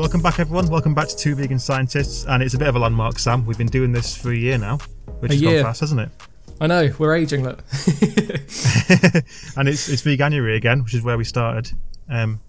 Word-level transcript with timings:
Welcome 0.00 0.22
back, 0.22 0.40
everyone. 0.40 0.66
Welcome 0.68 0.94
back 0.94 1.08
to 1.08 1.14
Two 1.14 1.34
Vegan 1.34 1.58
Scientists, 1.58 2.24
and 2.26 2.42
it's 2.42 2.54
a 2.54 2.58
bit 2.58 2.68
of 2.68 2.74
a 2.74 2.78
landmark, 2.78 3.18
Sam. 3.18 3.44
We've 3.44 3.58
been 3.58 3.66
doing 3.66 3.92
this 3.92 4.16
for 4.16 4.30
a 4.30 4.34
year 4.34 4.56
now, 4.56 4.78
which 5.18 5.30
A 5.30 5.34
has 5.34 5.42
year. 5.42 5.54
gone 5.56 5.64
fast, 5.64 5.80
hasn't 5.80 6.00
it? 6.00 6.08
I 6.58 6.68
know 6.68 6.88
we're 6.98 7.14
aging. 7.14 7.44
Look, 7.44 7.58
and 9.58 9.68
it's 9.68 9.90
it's 9.90 10.00
Veganuary 10.00 10.56
again, 10.56 10.82
which 10.82 10.94
is 10.94 11.02
where 11.02 11.18
we 11.18 11.24
started. 11.24 11.76
Um, 12.08 12.40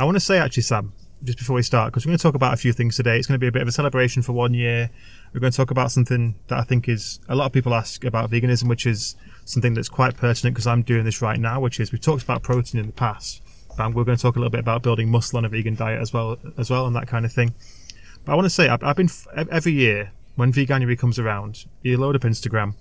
I 0.00 0.04
want 0.04 0.16
to 0.16 0.20
say 0.20 0.38
actually, 0.38 0.64
Sam, 0.64 0.92
just 1.22 1.38
before 1.38 1.54
we 1.54 1.62
start, 1.62 1.92
because 1.92 2.04
we're 2.04 2.10
going 2.10 2.18
to 2.18 2.22
talk 2.24 2.34
about 2.34 2.54
a 2.54 2.56
few 2.56 2.72
things 2.72 2.96
today. 2.96 3.18
It's 3.18 3.28
going 3.28 3.36
to 3.36 3.40
be 3.40 3.46
a 3.46 3.52
bit 3.52 3.62
of 3.62 3.68
a 3.68 3.72
celebration 3.72 4.22
for 4.22 4.32
one 4.32 4.52
year. 4.52 4.90
We're 5.32 5.38
going 5.38 5.52
to 5.52 5.56
talk 5.56 5.70
about 5.70 5.92
something 5.92 6.34
that 6.48 6.58
I 6.58 6.62
think 6.64 6.88
is 6.88 7.20
a 7.28 7.36
lot 7.36 7.46
of 7.46 7.52
people 7.52 7.72
ask 7.72 8.04
about 8.04 8.32
veganism, 8.32 8.68
which 8.68 8.84
is 8.84 9.14
something 9.44 9.74
that's 9.74 9.88
quite 9.88 10.16
pertinent 10.16 10.56
because 10.56 10.66
I'm 10.66 10.82
doing 10.82 11.04
this 11.04 11.22
right 11.22 11.38
now. 11.38 11.60
Which 11.60 11.78
is 11.78 11.92
we've 11.92 12.00
talked 12.00 12.24
about 12.24 12.42
protein 12.42 12.80
in 12.80 12.86
the 12.86 12.92
past, 12.92 13.42
but 13.76 13.94
we're 13.94 14.04
going 14.04 14.16
to 14.16 14.22
talk 14.22 14.36
a 14.36 14.38
little 14.38 14.50
bit 14.50 14.60
about 14.60 14.82
building 14.82 15.10
muscle 15.10 15.38
on 15.38 15.44
a 15.44 15.48
vegan 15.48 15.74
diet 15.74 16.00
as 16.00 16.12
well, 16.12 16.36
as 16.58 16.70
well, 16.70 16.86
and 16.86 16.96
that 16.96 17.06
kind 17.06 17.24
of 17.24 17.32
thing. 17.32 17.54
But 18.24 18.32
I 18.32 18.34
want 18.34 18.46
to 18.46 18.50
say 18.50 18.68
I've, 18.68 18.82
I've 18.82 18.96
been 18.96 19.10
every 19.50 19.72
year 19.72 20.12
when 20.36 20.52
Veganuary 20.52 20.98
comes 20.98 21.18
around, 21.18 21.66
you 21.82 21.98
load 21.98 22.16
up 22.16 22.22
Instagram 22.22 22.74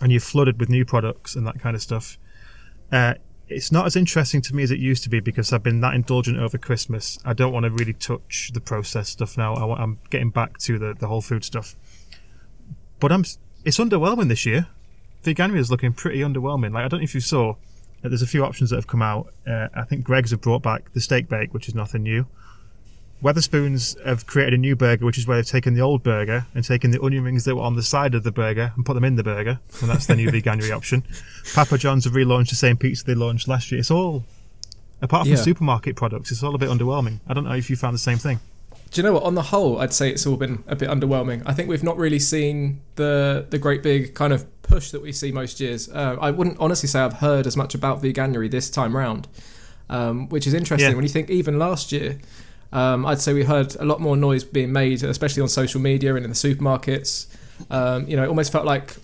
and 0.00 0.10
you're 0.10 0.20
flooded 0.20 0.58
with 0.58 0.68
new 0.68 0.84
products 0.84 1.34
and 1.34 1.46
that 1.46 1.60
kind 1.60 1.76
of 1.76 1.82
stuff. 1.82 2.18
Uh, 2.90 3.14
it's 3.48 3.70
not 3.70 3.86
as 3.86 3.96
interesting 3.96 4.40
to 4.42 4.54
me 4.54 4.62
as 4.62 4.70
it 4.70 4.78
used 4.78 5.02
to 5.02 5.10
be 5.10 5.20
because 5.20 5.52
I've 5.52 5.62
been 5.62 5.80
that 5.80 5.94
indulgent 5.94 6.38
over 6.38 6.56
Christmas. 6.56 7.18
I 7.24 7.34
don't 7.34 7.52
want 7.52 7.64
to 7.64 7.70
really 7.70 7.92
touch 7.92 8.50
the 8.54 8.60
processed 8.60 9.12
stuff 9.12 9.36
now. 9.36 9.54
I, 9.54 9.82
am 9.82 9.98
getting 10.10 10.30
back 10.30 10.58
to 10.60 10.78
the, 10.78 10.94
the 10.94 11.06
whole 11.06 11.20
food 11.20 11.44
stuff. 11.44 11.76
But 13.00 13.12
I'm 13.12 13.24
it's 13.64 13.78
underwhelming 13.78 14.28
this 14.28 14.46
year. 14.46 14.68
Veganuary 15.22 15.58
is 15.58 15.70
looking 15.70 15.92
pretty 15.92 16.20
underwhelming. 16.20 16.72
Like 16.72 16.84
I 16.84 16.88
don't 16.88 17.00
know 17.00 17.04
if 17.04 17.14
you 17.14 17.20
saw, 17.20 17.56
uh, 18.04 18.08
there's 18.08 18.22
a 18.22 18.26
few 18.26 18.44
options 18.44 18.70
that 18.70 18.76
have 18.76 18.86
come 18.86 19.02
out. 19.02 19.32
Uh, 19.46 19.68
I 19.74 19.82
think 19.84 20.04
Greggs 20.04 20.30
have 20.30 20.40
brought 20.40 20.62
back 20.62 20.92
the 20.92 21.00
steak 21.00 21.28
bake, 21.28 21.54
which 21.54 21.68
is 21.68 21.74
nothing 21.74 22.02
new. 22.02 22.26
Wetherspoons 23.22 23.96
have 24.04 24.26
created 24.26 24.52
a 24.54 24.58
new 24.58 24.76
burger, 24.76 25.06
which 25.06 25.16
is 25.16 25.26
where 25.26 25.38
they've 25.38 25.46
taken 25.46 25.72
the 25.74 25.80
old 25.80 26.02
burger 26.02 26.46
and 26.54 26.62
taken 26.62 26.90
the 26.90 27.00
onion 27.02 27.24
rings 27.24 27.44
that 27.44 27.56
were 27.56 27.62
on 27.62 27.74
the 27.74 27.82
side 27.82 28.14
of 28.14 28.22
the 28.22 28.32
burger 28.32 28.72
and 28.76 28.84
put 28.84 28.92
them 28.94 29.04
in 29.04 29.16
the 29.16 29.22
burger, 29.22 29.60
and 29.80 29.88
that's 29.88 30.06
the 30.06 30.14
new 30.14 30.28
Veganuary 30.32 30.74
option. 30.76 31.02
Papa 31.54 31.78
John's 31.78 32.04
have 32.04 32.12
relaunched 32.12 32.50
the 32.50 32.56
same 32.56 32.76
pizza 32.76 33.04
they 33.06 33.14
launched 33.14 33.48
last 33.48 33.72
year. 33.72 33.78
It's 33.78 33.90
all, 33.90 34.24
apart 35.00 35.22
from 35.26 35.36
Yeah. 35.36 35.42
supermarket 35.42 35.96
products, 35.96 36.30
it's 36.32 36.42
all 36.42 36.54
a 36.54 36.58
bit 36.58 36.68
underwhelming. 36.68 37.20
I 37.26 37.32
don't 37.32 37.44
know 37.44 37.54
if 37.54 37.70
you 37.70 37.76
found 37.76 37.94
the 37.94 37.98
same 37.98 38.18
thing. 38.18 38.40
do 38.90 39.00
you 39.00 39.02
know 39.06 39.14
what? 39.14 39.22
On 39.22 39.34
the 39.34 39.42
whole, 39.42 39.80
I'd 39.80 39.94
say 39.94 40.10
it's 40.10 40.26
all 40.26 40.36
been 40.36 40.62
a 40.66 40.76
bit 40.76 40.90
underwhelming. 40.90 41.42
I 41.46 41.54
think 41.54 41.68
we've 41.70 41.82
not 41.82 41.96
really 41.96 42.18
seen 42.20 42.80
the 42.96 43.46
the 43.48 43.58
great 43.58 43.82
big 43.82 44.14
kind 44.14 44.32
of 44.34 44.44
push 44.64 44.90
that 44.90 45.00
we 45.00 45.12
see 45.12 45.30
most 45.30 45.60
years. 45.60 45.88
Uh, 45.88 46.16
I 46.20 46.30
wouldn't 46.30 46.58
honestly 46.58 46.88
say 46.88 47.00
I've 47.00 47.14
heard 47.14 47.46
as 47.46 47.56
much 47.56 47.74
about 47.74 48.02
Veganuary 48.02 48.50
this 48.50 48.68
time 48.68 48.96
round, 48.96 49.28
um, 49.88 50.28
which 50.28 50.46
is 50.46 50.54
interesting. 50.54 50.90
Yeah. 50.90 50.96
When 50.96 51.04
you 51.04 51.10
think 51.10 51.30
even 51.30 51.58
last 51.58 51.92
year, 51.92 52.18
um, 52.72 53.06
I'd 53.06 53.20
say 53.20 53.32
we 53.32 53.44
heard 53.44 53.76
a 53.76 53.84
lot 53.84 54.00
more 54.00 54.16
noise 54.16 54.42
being 54.42 54.72
made, 54.72 55.02
especially 55.04 55.42
on 55.42 55.48
social 55.48 55.80
media 55.80 56.16
and 56.16 56.24
in 56.24 56.30
the 56.30 56.36
supermarkets. 56.36 57.26
Um, 57.70 58.08
you 58.08 58.16
know, 58.16 58.24
it 58.24 58.28
almost 58.28 58.50
felt 58.50 58.64
like 58.64 58.96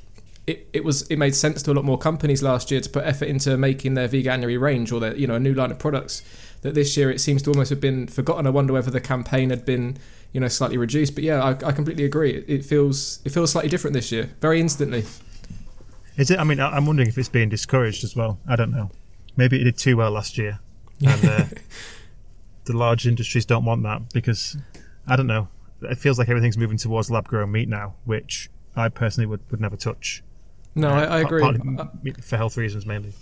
it, 0.47 0.69
it 0.73 0.85
was 0.85 1.03
it 1.03 1.17
made 1.17 1.35
sense 1.35 1.63
to 1.63 1.73
a 1.73 1.75
lot 1.75 1.85
more 1.85 1.99
companies 1.99 2.43
last 2.43 2.71
year 2.71 2.81
to 2.81 2.89
put 2.91 3.05
effort 3.05 3.27
into 3.27 3.57
making 3.57 3.95
their 3.95 4.09
Veganuary 4.09 4.61
range 4.61 4.91
or 4.91 4.99
their 4.99 5.15
you 5.17 5.27
know 5.27 5.37
a 5.37 5.41
new 5.41 5.55
line 5.55 5.71
of 5.71 5.79
products. 5.79 6.23
That 6.63 6.75
this 6.75 6.95
year 6.95 7.11
it 7.11 7.21
seems 7.21 7.41
to 7.43 7.51
almost 7.51 7.71
have 7.71 7.81
been 7.81 8.07
forgotten. 8.07 8.47
I 8.47 8.51
wonder 8.51 8.75
whether 8.75 8.91
the 8.91 9.01
campaign 9.01 9.49
had 9.51 9.65
been 9.65 9.97
you 10.33 10.41
know 10.41 10.49
slightly 10.49 10.77
reduced. 10.77 11.15
But 11.15 11.25
yeah, 11.25 11.43
I, 11.43 11.51
I 11.51 11.73
completely 11.73 12.05
agree. 12.05 12.33
It, 12.33 12.45
it 12.49 12.65
feels 12.65 13.21
it 13.25 13.31
feels 13.31 13.53
slightly 13.53 13.71
different 13.71 13.95
this 13.95 14.11
year, 14.11 14.31
very 14.41 14.61
instantly. 14.61 15.05
Is 16.21 16.31
it? 16.31 16.39
I 16.39 16.45
mean, 16.45 16.61
I- 16.61 16.77
I'm 16.77 16.85
wondering 16.85 17.09
if 17.09 17.17
it's 17.17 17.31
being 17.31 17.49
discouraged 17.49 18.05
as 18.05 18.15
well. 18.15 18.39
I 18.47 18.55
don't 18.55 18.71
know. 18.73 18.91
Maybe 19.37 19.59
it 19.59 19.65
did 19.65 19.79
too 19.79 19.97
well 19.97 20.11
last 20.11 20.37
year, 20.37 20.61
and 21.07 21.25
uh, 21.25 21.45
the 22.67 22.77
large 22.77 23.07
industries 23.07 23.47
don't 23.47 23.65
want 23.65 23.83
that 23.85 24.13
because 24.13 24.59
I 25.07 25.17
don't 25.17 25.27
know. 25.27 25.49
It 25.81 25.97
feels 25.97 26.19
like 26.19 26.29
everything's 26.29 26.59
moving 26.59 26.77
towards 26.77 27.11
lab-grown 27.11 27.51
meat 27.51 27.71
now, 27.71 27.95
which 28.05 28.51
I 28.77 28.91
personally 28.91 29.27
would, 29.27 29.41
would 29.51 29.63
never 29.63 29.77
touch. 29.79 30.23
No, 30.75 30.91
I, 30.91 31.21
I 31.21 31.23
Par- 31.23 31.39
agree. 31.39 31.77
Uh, 31.79 31.87
for 32.23 32.37
health 32.37 32.59
reasons 32.59 32.85
mainly. 32.85 33.15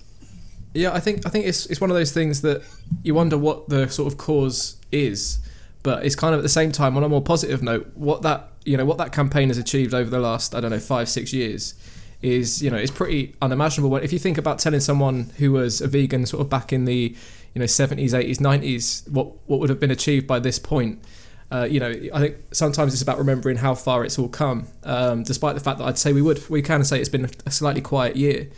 Yeah, 0.75 0.93
I 0.93 0.99
think 0.99 1.25
I 1.25 1.31
think 1.31 1.47
it's 1.47 1.67
it's 1.67 1.81
one 1.81 1.91
of 1.91 1.97
those 1.97 2.11
things 2.11 2.41
that 2.43 2.63
you 3.05 3.15
wonder 3.15 3.39
what 3.39 3.69
the 3.69 3.89
sort 3.89 4.13
of 4.13 4.19
cause 4.19 4.77
is, 4.91 5.39
but 5.85 6.05
it's 6.05 6.17
kind 6.17 6.35
of 6.35 6.41
at 6.41 6.43
the 6.43 6.49
same 6.49 6.73
time 6.73 6.97
on 6.97 7.05
a 7.05 7.09
more 7.09 7.23
positive 7.23 7.63
note, 7.63 7.93
what 7.95 8.23
that 8.23 8.49
you 8.65 8.77
know 8.77 8.85
what 8.85 8.99
that 8.99 9.13
campaign 9.13 9.51
has 9.51 9.57
achieved 9.57 9.95
over 9.95 10.11
the 10.11 10.19
last 10.19 10.53
I 10.53 10.61
don't 10.61 10.73
know 10.73 10.81
five 10.81 11.09
six 11.09 11.33
years 11.33 11.75
is 12.21 12.63
you 12.63 12.71
know 12.71 12.77
it's 12.77 12.91
pretty 12.91 13.35
unimaginable. 13.41 13.91
But 13.91 14.05
if 14.05 14.13
you 14.13 14.19
think 14.19 14.39
about 14.39 14.59
telling 14.59 14.81
someone 14.81 15.31
who 15.39 15.53
was 15.53 15.81
a 15.81 15.89
vegan 15.89 16.27
sort 16.27 16.41
of 16.41 16.51
back 16.51 16.73
in 16.73 16.85
the 16.85 17.15
you 17.55 17.61
know 17.61 17.67
seventies, 17.67 18.15
eighties, 18.15 18.41
nineties, 18.41 19.05
what 19.11 19.29
what 19.47 19.61
would 19.61 19.71
have 19.71 19.81
been 19.81 19.91
achieved 19.91 20.27
by 20.27 20.39
this 20.39 20.59
point. 20.59 21.03
Uh, 21.51 21.65
you 21.65 21.81
know, 21.81 21.89
I 22.13 22.21
think 22.21 22.37
sometimes 22.53 22.93
it's 22.93 23.01
about 23.01 23.17
remembering 23.17 23.57
how 23.57 23.75
far 23.75 24.05
it's 24.05 24.19
all 24.19 24.29
come. 24.29 24.67
Um, 24.85 25.23
despite 25.23 25.55
the 25.55 25.63
fact 25.63 25.79
that 25.79 25.87
I'd 25.87 25.97
say 25.97 26.13
we 26.13 26.21
would, 26.21 26.47
we 26.51 26.61
can 26.61 26.85
say 26.85 27.01
it's 27.01 27.09
been 27.09 27.31
a 27.47 27.51
slightly 27.51 27.81
quiet 27.81 28.17
year 28.17 28.49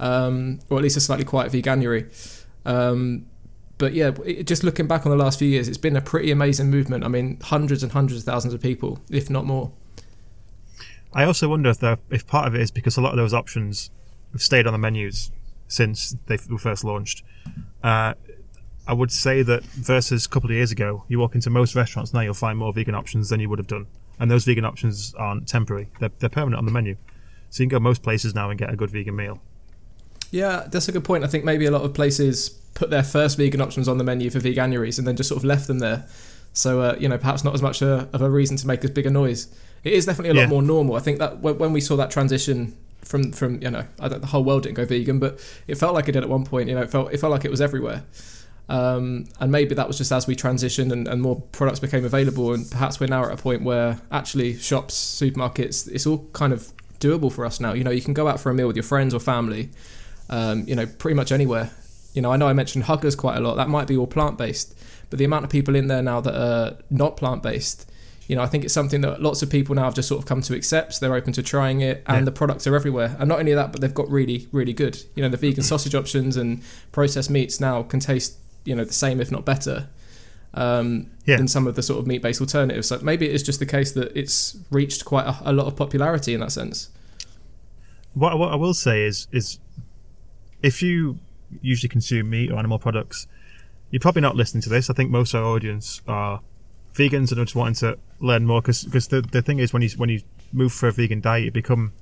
um, 0.00 0.60
or 0.70 0.78
at 0.78 0.82
least 0.82 0.96
a 0.96 1.00
slightly 1.00 1.24
quiet 1.24 1.52
Veganuary. 1.52 2.06
Um, 2.64 3.26
but 3.78 3.92
yeah, 3.92 4.10
just 4.44 4.62
looking 4.62 4.86
back 4.86 5.04
on 5.04 5.10
the 5.10 5.22
last 5.22 5.38
few 5.38 5.48
years, 5.48 5.68
it's 5.68 5.78
been 5.78 5.96
a 5.96 6.00
pretty 6.00 6.30
amazing 6.30 6.70
movement. 6.70 7.04
I 7.04 7.08
mean, 7.08 7.40
hundreds 7.40 7.82
and 7.82 7.92
hundreds 7.92 8.20
of 8.20 8.24
thousands 8.24 8.54
of 8.54 8.60
people, 8.60 9.00
if 9.10 9.28
not 9.28 9.44
more. 9.44 9.72
I 11.14 11.24
also 11.24 11.48
wonder 11.48 11.70
if 11.70 11.82
if 12.10 12.26
part 12.26 12.46
of 12.46 12.54
it 12.54 12.60
is 12.60 12.70
because 12.70 12.96
a 12.96 13.00
lot 13.00 13.12
of 13.12 13.16
those 13.16 13.34
options 13.34 13.90
have 14.32 14.42
stayed 14.42 14.66
on 14.66 14.72
the 14.72 14.78
menus 14.78 15.30
since 15.68 16.16
they 16.26 16.38
were 16.50 16.58
first 16.58 16.84
launched. 16.84 17.22
Uh, 17.82 18.14
I 18.86 18.92
would 18.92 19.10
say 19.10 19.42
that 19.42 19.62
versus 19.62 20.26
a 20.26 20.28
couple 20.28 20.50
of 20.50 20.56
years 20.56 20.70
ago, 20.70 21.04
you 21.08 21.18
walk 21.18 21.34
into 21.34 21.48
most 21.48 21.74
restaurants 21.74 22.12
now, 22.12 22.20
you'll 22.20 22.34
find 22.34 22.58
more 22.58 22.72
vegan 22.72 22.94
options 22.94 23.30
than 23.30 23.40
you 23.40 23.48
would 23.48 23.58
have 23.58 23.66
done, 23.66 23.86
and 24.18 24.30
those 24.30 24.44
vegan 24.44 24.64
options 24.64 25.14
aren't 25.14 25.48
temporary; 25.48 25.88
they're, 26.00 26.10
they're 26.18 26.28
permanent 26.28 26.58
on 26.58 26.66
the 26.66 26.72
menu. 26.72 26.96
So 27.50 27.62
you 27.62 27.68
can 27.68 27.76
go 27.76 27.80
most 27.80 28.02
places 28.02 28.34
now 28.34 28.50
and 28.50 28.58
get 28.58 28.70
a 28.70 28.76
good 28.76 28.90
vegan 28.90 29.16
meal. 29.16 29.40
Yeah, 30.30 30.66
that's 30.68 30.88
a 30.88 30.92
good 30.92 31.04
point. 31.04 31.22
I 31.22 31.28
think 31.28 31.44
maybe 31.44 31.66
a 31.66 31.70
lot 31.70 31.82
of 31.82 31.94
places 31.94 32.48
put 32.74 32.90
their 32.90 33.04
first 33.04 33.38
vegan 33.38 33.60
options 33.60 33.88
on 33.88 33.98
the 33.98 34.04
menu 34.04 34.30
for 34.30 34.40
Veganuaries 34.40 34.98
and 34.98 35.06
then 35.06 35.16
just 35.16 35.28
sort 35.28 35.38
of 35.38 35.44
left 35.44 35.68
them 35.68 35.78
there. 35.78 36.06
So, 36.54 36.80
uh, 36.80 36.96
you 36.98 37.08
know, 37.08 37.18
perhaps 37.18 37.44
not 37.44 37.52
as 37.52 37.60
much 37.60 37.82
a, 37.82 38.08
of 38.12 38.22
a 38.22 38.30
reason 38.30 38.56
to 38.56 38.66
make 38.66 38.82
as 38.84 38.90
big 38.90 39.04
a 39.06 39.10
noise. 39.10 39.48
It 39.82 39.92
is 39.92 40.06
definitely 40.06 40.30
a 40.30 40.34
lot 40.34 40.40
Yeah. 40.42 40.46
more 40.48 40.62
normal. 40.62 40.94
I 40.96 41.00
think 41.00 41.18
that 41.18 41.40
when 41.40 41.58
when 41.58 41.72
we 41.74 41.80
saw 41.82 41.96
that 41.96 42.10
transition 42.10 42.74
from, 43.02 43.32
from 43.32 43.60
you 43.60 43.70
know, 43.70 43.84
I 44.00 44.08
don't, 44.08 44.20
the 44.22 44.28
whole 44.28 44.44
world 44.44 44.62
didn't 44.62 44.76
go 44.76 44.86
vegan, 44.86 45.18
but 45.18 45.38
it 45.66 45.74
felt 45.76 45.92
like 45.94 46.08
it 46.08 46.12
did 46.12 46.22
at 46.22 46.28
one 46.30 46.44
point. 46.46 46.68
You 46.70 46.74
know, 46.76 46.80
it 46.82 46.90
felt, 46.90 47.12
it 47.12 47.18
felt 47.18 47.32
like 47.32 47.44
it 47.44 47.50
was 47.50 47.60
everywhere. 47.60 48.04
Um, 48.66 49.26
and 49.40 49.52
maybe 49.52 49.74
that 49.74 49.86
was 49.86 49.98
just 49.98 50.10
as 50.10 50.26
we 50.26 50.34
transitioned 50.34 50.90
and, 50.90 51.06
and 51.06 51.20
more 51.20 51.38
products 51.52 51.80
became 51.80 52.04
available, 52.04 52.54
and 52.54 52.70
perhaps 52.70 52.98
we're 52.98 53.08
now 53.08 53.24
at 53.26 53.32
a 53.32 53.36
point 53.36 53.62
where 53.62 54.00
actually 54.10 54.56
shops, 54.56 54.94
supermarkets, 54.94 55.86
it's 55.92 56.06
all 56.06 56.26
kind 56.32 56.52
of 56.52 56.72
doable 56.98 57.30
for 57.30 57.44
us 57.44 57.60
now. 57.60 57.74
You 57.74 57.84
know, 57.84 57.90
you 57.90 58.00
can 58.00 58.14
go 58.14 58.26
out 58.26 58.40
for 58.40 58.50
a 58.50 58.54
meal 58.54 58.66
with 58.66 58.76
your 58.76 58.84
friends 58.84 59.12
or 59.12 59.20
family, 59.20 59.68
um, 60.30 60.64
you 60.66 60.74
know, 60.74 60.86
pretty 60.86 61.14
much 61.14 61.30
anywhere. 61.30 61.72
You 62.14 62.22
know, 62.22 62.32
I 62.32 62.38
know 62.38 62.48
I 62.48 62.54
mentioned 62.54 62.84
Huggers 62.84 63.14
quite 63.14 63.36
a 63.36 63.40
lot. 63.40 63.56
That 63.56 63.68
might 63.68 63.86
be 63.86 63.98
all 63.98 64.06
plant 64.06 64.38
based, 64.38 64.74
but 65.14 65.18
the 65.18 65.24
amount 65.24 65.44
of 65.44 65.50
people 65.50 65.76
in 65.76 65.86
there 65.86 66.02
now 66.02 66.20
that 66.20 66.34
are 66.34 66.76
not 66.90 67.16
plant 67.16 67.40
based, 67.40 67.88
you 68.26 68.34
know, 68.34 68.42
I 68.42 68.46
think 68.48 68.64
it's 68.64 68.74
something 68.74 69.00
that 69.02 69.22
lots 69.22 69.42
of 69.42 69.48
people 69.48 69.76
now 69.76 69.84
have 69.84 69.94
just 69.94 70.08
sort 70.08 70.18
of 70.20 70.26
come 70.26 70.40
to 70.42 70.52
accept. 70.56 70.98
They're 71.00 71.14
open 71.14 71.32
to 71.34 71.42
trying 71.42 71.82
it, 71.82 72.02
and 72.08 72.18
Yeah. 72.18 72.24
the 72.24 72.32
products 72.32 72.66
are 72.66 72.74
everywhere. 72.74 73.14
And 73.20 73.28
not 73.28 73.38
only 73.38 73.54
that, 73.54 73.70
but 73.70 73.80
they've 73.80 73.94
got 73.94 74.10
really, 74.10 74.48
really 74.50 74.72
good. 74.72 75.04
You 75.14 75.22
know, 75.22 75.28
the 75.28 75.36
vegan 75.36 75.62
sausage 75.62 75.94
options 75.94 76.36
and 76.36 76.62
processed 76.90 77.30
meats 77.30 77.60
now 77.60 77.84
can 77.84 78.00
taste, 78.00 78.38
you 78.64 78.74
know, 78.74 78.84
the 78.84 78.92
same 78.92 79.20
if 79.20 79.30
not 79.30 79.44
better. 79.44 79.86
Um, 80.52 81.06
Yeah. 81.26 81.36
than 81.36 81.46
some 81.46 81.68
of 81.68 81.76
the 81.76 81.82
sort 81.82 82.00
of 82.00 82.08
meat-based 82.08 82.40
alternatives. 82.40 82.88
So 82.88 82.98
maybe 83.02 83.26
it's 83.28 83.44
just 83.44 83.60
the 83.60 83.66
case 83.66 83.92
that 83.92 84.10
it's 84.16 84.56
reached 84.72 85.04
quite 85.04 85.26
a, 85.26 85.36
a 85.44 85.52
lot 85.52 85.66
of 85.66 85.76
popularity 85.76 86.34
in 86.34 86.40
that 86.40 86.50
sense. 86.50 86.88
What, 88.14 88.36
what 88.36 88.52
I 88.52 88.56
will 88.56 88.74
say 88.74 89.04
is 89.04 89.28
is 89.30 89.60
if 90.60 90.82
you 90.82 91.18
usually 91.62 91.88
consume 91.88 92.30
meat 92.30 92.50
or 92.50 92.58
animal 92.58 92.78
products, 92.80 93.26
you're 93.94 94.00
probably 94.00 94.22
not 94.22 94.34
listening 94.34 94.60
to 94.60 94.68
this. 94.68 94.90
I 94.90 94.92
think 94.92 95.12
most 95.12 95.34
of 95.34 95.44
our 95.44 95.50
audience 95.54 96.02
are 96.08 96.40
vegans 96.94 97.30
and 97.30 97.38
are 97.38 97.44
just 97.44 97.54
wanting 97.54 97.76
to 97.76 97.96
learn 98.18 98.44
more 98.44 98.60
because 98.60 98.82
the, 98.82 99.20
the 99.20 99.40
thing 99.40 99.60
is 99.60 99.72
when 99.72 99.82
you 99.82 99.90
when 99.98 100.10
you 100.10 100.20
move 100.52 100.72
for 100.72 100.88
a 100.88 100.92
vegan 100.92 101.20
diet, 101.20 101.44
you 101.44 101.52
become 101.52 101.92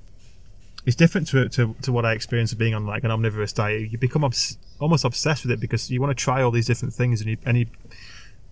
it's 0.87 0.95
different 0.95 1.27
to, 1.27 1.47
to, 1.49 1.75
to 1.83 1.91
what 1.91 2.03
I 2.03 2.13
experienced 2.13 2.51
of 2.51 2.57
being 2.57 2.73
on 2.73 2.87
like 2.87 3.03
an 3.03 3.11
omnivorous 3.11 3.53
diet. 3.53 3.91
You 3.91 3.99
become 3.99 4.23
obs- 4.23 4.57
almost 4.79 5.05
obsessed 5.05 5.43
with 5.43 5.51
it 5.51 5.59
because 5.59 5.91
you 5.91 6.01
want 6.01 6.09
to 6.09 6.15
try 6.15 6.41
all 6.41 6.49
these 6.49 6.65
different 6.65 6.95
things, 6.95 7.21
and 7.21 7.29
you, 7.29 7.37
and 7.45 7.59
you, 7.59 7.67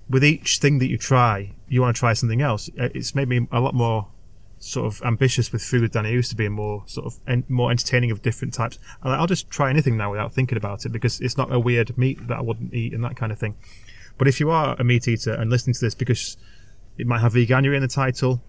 with 0.07 0.23
each 0.23 0.59
thing 0.59 0.77
that 0.77 0.88
you 0.91 0.99
try, 0.99 1.51
you 1.67 1.81
want 1.81 1.95
to 1.95 1.99
try 1.99 2.13
something 2.13 2.43
else. 2.43 2.69
Uh, 2.79 2.89
It's 2.93 3.15
made 3.15 3.27
me 3.27 3.47
a 3.51 3.59
lot 3.59 3.73
more 3.73 4.07
sort 4.61 4.85
of 4.85 5.01
ambitious 5.03 5.51
with 5.51 5.61
food 5.61 5.91
than 5.91 6.05
I 6.05 6.11
used 6.11 6.29
to 6.29 6.35
be, 6.35 6.45
and 6.45 6.55
more 6.55 6.83
sort 6.85 7.07
of 7.07 7.19
en- 7.27 7.43
more 7.49 7.71
entertaining 7.71 8.11
of 8.11 8.21
different 8.21 8.53
types. 8.53 8.79
And 9.01 9.13
I'll 9.13 9.27
just 9.27 9.49
try 9.49 9.69
anything 9.69 9.97
now 9.97 10.11
without 10.11 10.33
thinking 10.33 10.57
about 10.57 10.85
it 10.85 10.89
because 10.89 11.19
it's 11.19 11.37
not 11.37 11.51
a 11.51 11.59
weird 11.59 11.97
meat 11.97 12.25
that 12.27 12.37
I 12.37 12.41
wouldn't 12.41 12.73
eat 12.73 12.93
and 12.93 13.03
that 13.03 13.15
kind 13.15 13.31
of 13.31 13.39
thing. 13.39 13.55
But 14.17 14.27
if 14.27 14.39
you 14.39 14.51
are 14.51 14.75
a 14.79 14.83
meat 14.83 15.07
eater 15.07 15.33
and 15.33 15.49
listening 15.49 15.73
to 15.73 15.81
this 15.81 15.95
because 15.95 16.37
it 16.97 17.07
might 17.07 17.19
have 17.19 17.33
veganuary 17.33 17.75
in 17.75 17.81
the 17.81 17.87
title, 17.87 18.41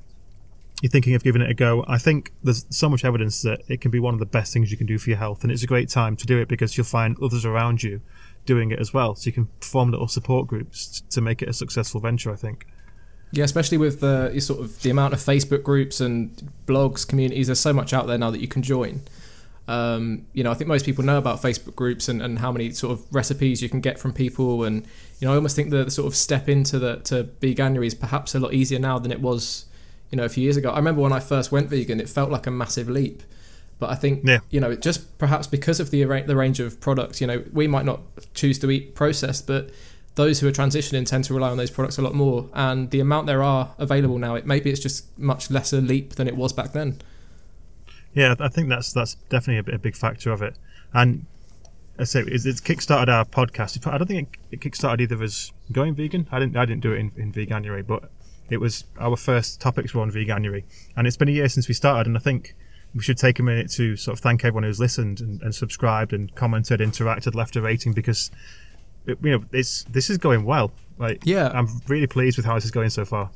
you're 0.83 0.91
thinking 0.91 1.15
of 1.15 1.25
giving 1.25 1.41
it 1.41 1.49
a 1.49 1.55
go, 1.55 1.85
I 1.89 1.97
think 1.97 2.33
there's 2.43 2.67
so 2.69 2.89
much 2.89 3.05
evidence 3.05 3.41
that 3.43 3.63
it 3.69 3.81
can 3.81 3.91
be 3.91 4.01
one 4.01 4.15
of 4.15 4.21
the 4.21 4.27
best 4.27 4.53
things 4.53 4.71
you 4.71 4.77
can 4.77 4.87
do 4.87 4.99
for 4.99 5.11
your 5.11 5.19
health, 5.19 5.43
and 5.45 5.53
it's 5.53 5.63
a 5.63 5.67
great 5.67 5.89
time 5.89 6.17
to 6.17 6.27
do 6.27 6.39
it 6.39 6.49
because 6.49 6.77
you'll 6.77 6.85
find 6.85 7.17
others 7.23 7.47
around 7.47 7.83
you 7.83 8.03
doing 8.45 8.71
it 8.71 8.81
as 8.81 8.93
well. 8.93 9.15
So 9.15 9.29
you 9.29 9.33
can 9.33 9.49
form 9.61 9.91
little 9.91 10.09
support 10.09 10.47
groups 10.47 11.03
to 11.11 11.21
make 11.21 11.41
it 11.41 11.49
a 11.49 11.53
successful 11.53 12.01
venture. 12.01 12.33
I 12.33 12.37
think. 12.37 12.67
Yeah, 13.33 13.45
especially 13.45 13.79
with 13.79 14.01
the 14.01 14.39
sort 14.41 14.61
of 14.61 14.83
the 14.83 14.91
amount 14.91 15.15
of 15.15 15.21
Facebook 15.21 15.63
groups 15.63 16.01
and 16.01 16.31
blogs, 16.67 17.07
communities. 17.09 17.47
There's 17.49 17.61
so 17.61 17.73
much 17.73 17.93
out 17.93 18.07
there 18.07 18.19
now 18.19 18.31
that 18.31 18.41
you 18.41 18.49
can 18.49 18.63
join. 18.63 19.01
Um, 19.69 20.27
you 20.33 20.43
know, 20.45 20.51
I 20.51 20.55
think 20.55 20.69
most 20.69 20.85
people 20.85 21.05
know 21.05 21.19
about 21.19 21.41
Facebook 21.41 21.75
groups 21.77 22.09
and, 22.09 22.21
and 22.21 22.39
how 22.41 22.51
many 22.53 22.73
sort 22.73 22.93
of 22.93 23.07
recipes 23.15 23.63
you 23.63 23.69
can 23.69 23.81
get 23.81 23.99
from 23.99 24.13
people. 24.13 24.65
And 24.65 24.85
you 25.19 25.27
know, 25.27 25.33
I 25.33 25.37
almost 25.37 25.57
think 25.57 25.71
the, 25.71 25.85
the 25.85 25.91
sort 25.91 26.09
of 26.09 26.17
step 26.17 26.49
into 26.49 26.79
the 26.79 26.97
to 27.05 27.25
veganuary 27.41 27.87
is 27.87 27.95
perhaps 27.95 28.35
a 28.35 28.41
lot 28.41 28.53
easier 28.53 28.79
now 28.79 28.99
than 28.99 29.13
it 29.13 29.21
was, 29.21 29.67
you 30.11 30.17
know, 30.17 30.25
a 30.25 30.29
few 30.29 30.43
years 30.43 30.57
ago. 30.57 30.71
I 30.71 30.77
remember 30.77 31.01
when 31.01 31.13
I 31.13 31.21
first 31.21 31.53
went 31.53 31.71
vegan, 31.71 32.01
it 32.01 32.09
felt 32.09 32.31
like 32.31 32.47
a 32.47 32.51
massive 32.51 32.89
leap. 32.89 33.23
But 33.79 33.91
I 33.91 33.95
think 33.95 34.25
Yeah. 34.25 34.41
you 34.51 34.61
know, 34.61 34.75
just 34.77 35.17
perhaps 35.19 35.47
because 35.47 35.81
of 35.81 35.91
the 35.91 36.05
the 36.27 36.37
range 36.37 36.61
of 36.61 36.81
products, 36.81 37.21
you 37.21 37.27
know, 37.27 37.43
we 37.53 37.67
might 37.67 37.85
not 37.85 38.01
choose 38.35 38.59
to 38.61 38.71
eat 38.71 38.95
processed, 38.95 39.47
but 39.47 39.71
those 40.15 40.41
who 40.41 40.49
are 40.49 40.53
transitioning 40.53 41.07
tend 41.07 41.25
to 41.25 41.35
rely 41.35 41.51
on 41.51 41.57
those 41.57 41.71
products 41.71 41.99
a 41.99 42.03
lot 42.03 42.15
more. 42.15 42.49
And 42.53 42.91
the 42.91 43.01
amount 43.01 43.27
there 43.27 43.43
are 43.43 43.75
available 43.79 44.19
now, 44.19 44.35
it 44.35 44.47
maybe 44.47 44.71
it's 44.71 44.81
just 44.81 45.17
much 45.19 45.51
lesser 45.51 45.81
leap 45.81 46.15
than 46.15 46.29
it 46.29 46.37
was 46.37 46.53
back 46.53 46.73
then. 46.73 47.01
Yeah, 48.15 48.35
I 48.39 48.49
think 48.49 48.69
that's 48.69 48.93
that's 48.93 49.15
definitely 49.31 49.73
a, 49.73 49.79
big 49.79 49.97
factor 49.97 50.33
of 50.33 50.43
it. 50.43 50.59
And 50.93 51.27
I 51.99 52.05
say 52.05 52.21
it's, 52.27 52.45
it's 52.45 52.61
kickstarted 52.61 53.09
our 53.09 53.25
podcast. 53.25 53.87
I 53.87 53.97
don't 53.97 54.07
think 54.07 54.39
it, 54.51 54.57
it 54.57 54.61
kickstarted 54.61 55.01
either 55.01 55.15
of 55.15 55.23
us 55.23 55.53
going 55.71 55.95
vegan. 55.95 56.29
I 56.31 56.39
didn't 56.39 56.57
I 56.57 56.67
didn't 56.67 56.83
do 56.83 56.93
it 56.93 56.99
in, 56.99 57.13
in 57.17 57.33
Veganuary, 57.33 57.87
but 57.87 58.11
it 58.51 58.59
was 58.59 58.85
our 58.99 59.17
first 59.17 59.63
topics 59.63 59.95
were 59.95 60.03
on 60.03 60.11
Veganuary, 60.11 60.65
and 60.95 61.07
it's 61.07 61.17
been 61.17 61.29
a 61.29 61.33
year 61.33 61.49
since 61.49 61.69
we 61.69 61.75
started. 61.75 62.07
And 62.07 62.17
I 62.19 62.21
think 62.21 62.55
we 62.95 63.03
should 63.03 63.17
take 63.17 63.39
a 63.39 63.43
minute 63.43 63.71
to 63.73 63.97
sort 63.97 64.19
of 64.19 64.23
thank 64.23 64.45
everyone 64.45 64.65
who's 64.65 64.79
listened 64.79 65.21
and, 65.21 65.41
and 65.41 65.55
subscribed 65.55 66.13
and 66.13 66.35
commented, 66.35 66.81
interacted, 66.81 67.35
left 67.35 67.57
a 67.57 67.63
rating 67.63 67.95
because 67.95 68.31
you 69.07 69.17
know 69.23 69.45
it's 69.53 69.85
this 69.85 70.11
is 70.11 70.19
going 70.19 70.45
well. 70.45 70.73
Like 70.99 71.23
Yeah. 71.25 71.49
I'm 71.53 71.69
really 71.89 72.07
pleased 72.07 72.37
with 72.37 72.47
how 72.47 72.55
this 72.55 72.65
is 72.65 72.71
going 72.71 72.91
so 72.91 73.05
far. 73.05 73.31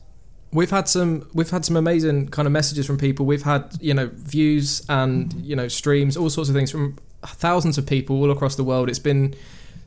We've 0.53 0.71
had 0.71 0.89
some 0.89 1.29
we've 1.35 1.51
had 1.51 1.65
some 1.65 1.77
amazing 1.77 2.29
kind 2.29 2.47
of 2.47 2.53
messages 2.53 2.87
from 2.87 2.99
people. 2.99 3.27
We've 3.27 3.43
had, 3.43 3.77
you 3.81 3.93
know, 3.95 4.11
views 4.15 4.85
and, 4.89 5.33
you 5.35 5.57
know, 5.57 5.69
streams, 5.69 6.17
all 6.17 6.31
sorts 6.31 6.49
of 6.49 6.55
things 6.55 6.71
from 6.71 6.97
thousands 7.25 7.79
of 7.79 7.87
people 7.87 8.17
all 8.23 8.31
across 8.31 8.55
the 8.57 8.65
world. 8.65 8.89
It's 8.89 9.01
been 9.01 9.35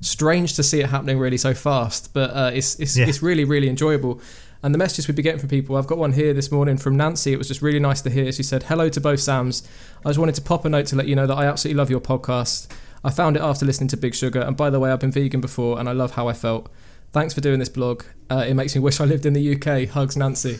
strange 0.01 0.55
to 0.55 0.63
see 0.63 0.79
it 0.81 0.87
happening 0.89 1.17
really 1.17 1.37
so 1.37 1.53
fast, 1.53 2.13
but 2.13 2.29
uh, 2.31 2.51
it's 2.53 2.79
it's, 2.79 2.97
Yeah. 2.97 3.07
it's 3.07 3.21
really 3.21 3.45
really 3.45 3.69
enjoyable. 3.69 4.21
And 4.61 4.73
the 4.73 4.77
messages 4.77 5.07
we've 5.07 5.15
been 5.15 5.23
getting 5.23 5.39
from 5.39 5.47
people, 5.47 5.77
I've 5.77 5.87
got 5.87 5.97
one 5.97 6.11
here 6.11 6.33
this 6.33 6.51
morning 6.51 6.75
from 6.75 6.97
Nancy. 6.97 7.31
It 7.31 7.37
was 7.37 7.47
just 7.47 7.61
really 7.61 7.79
nice 7.79 8.01
to 8.01 8.09
hear. 8.09 8.29
She 8.33 8.43
said, 8.43 8.63
"Hello 8.63 8.89
to 8.89 8.99
both 8.99 9.21
Sams. 9.21 9.63
I 10.03 10.09
just 10.09 10.19
wanted 10.19 10.35
to 10.35 10.41
pop 10.41 10.65
a 10.65 10.69
note 10.69 10.87
to 10.87 10.97
let 10.97 11.07
you 11.07 11.15
know 11.15 11.25
that 11.27 11.37
I 11.37 11.45
absolutely 11.45 11.77
love 11.77 11.89
your 11.89 12.01
podcast. 12.01 12.67
I 13.03 13.11
found 13.11 13.35
it 13.35 13.41
after 13.41 13.65
listening 13.65 13.87
to 13.89 13.97
Big 13.97 14.15
Sugar, 14.15 14.41
and 14.41 14.57
by 14.57 14.69
the 14.69 14.79
way, 14.79 14.91
I've 14.91 14.99
been 14.99 15.11
vegan 15.11 15.41
before, 15.41 15.79
and 15.79 15.87
I 15.87 15.93
love 15.93 16.11
how 16.11 16.27
I 16.27 16.33
felt. 16.33 16.69
Thanks 17.11 17.33
for 17.33 17.41
doing 17.41 17.57
this 17.57 17.69
blog. 17.69 18.03
Uh, 18.29 18.45
it 18.47 18.53
makes 18.53 18.75
me 18.75 18.81
wish 18.81 18.99
I 18.99 19.05
lived 19.05 19.25
in 19.25 19.33
the 19.33 19.55
UK. 19.55 19.89
Hugs, 19.89 20.15
Nancy. 20.15 20.53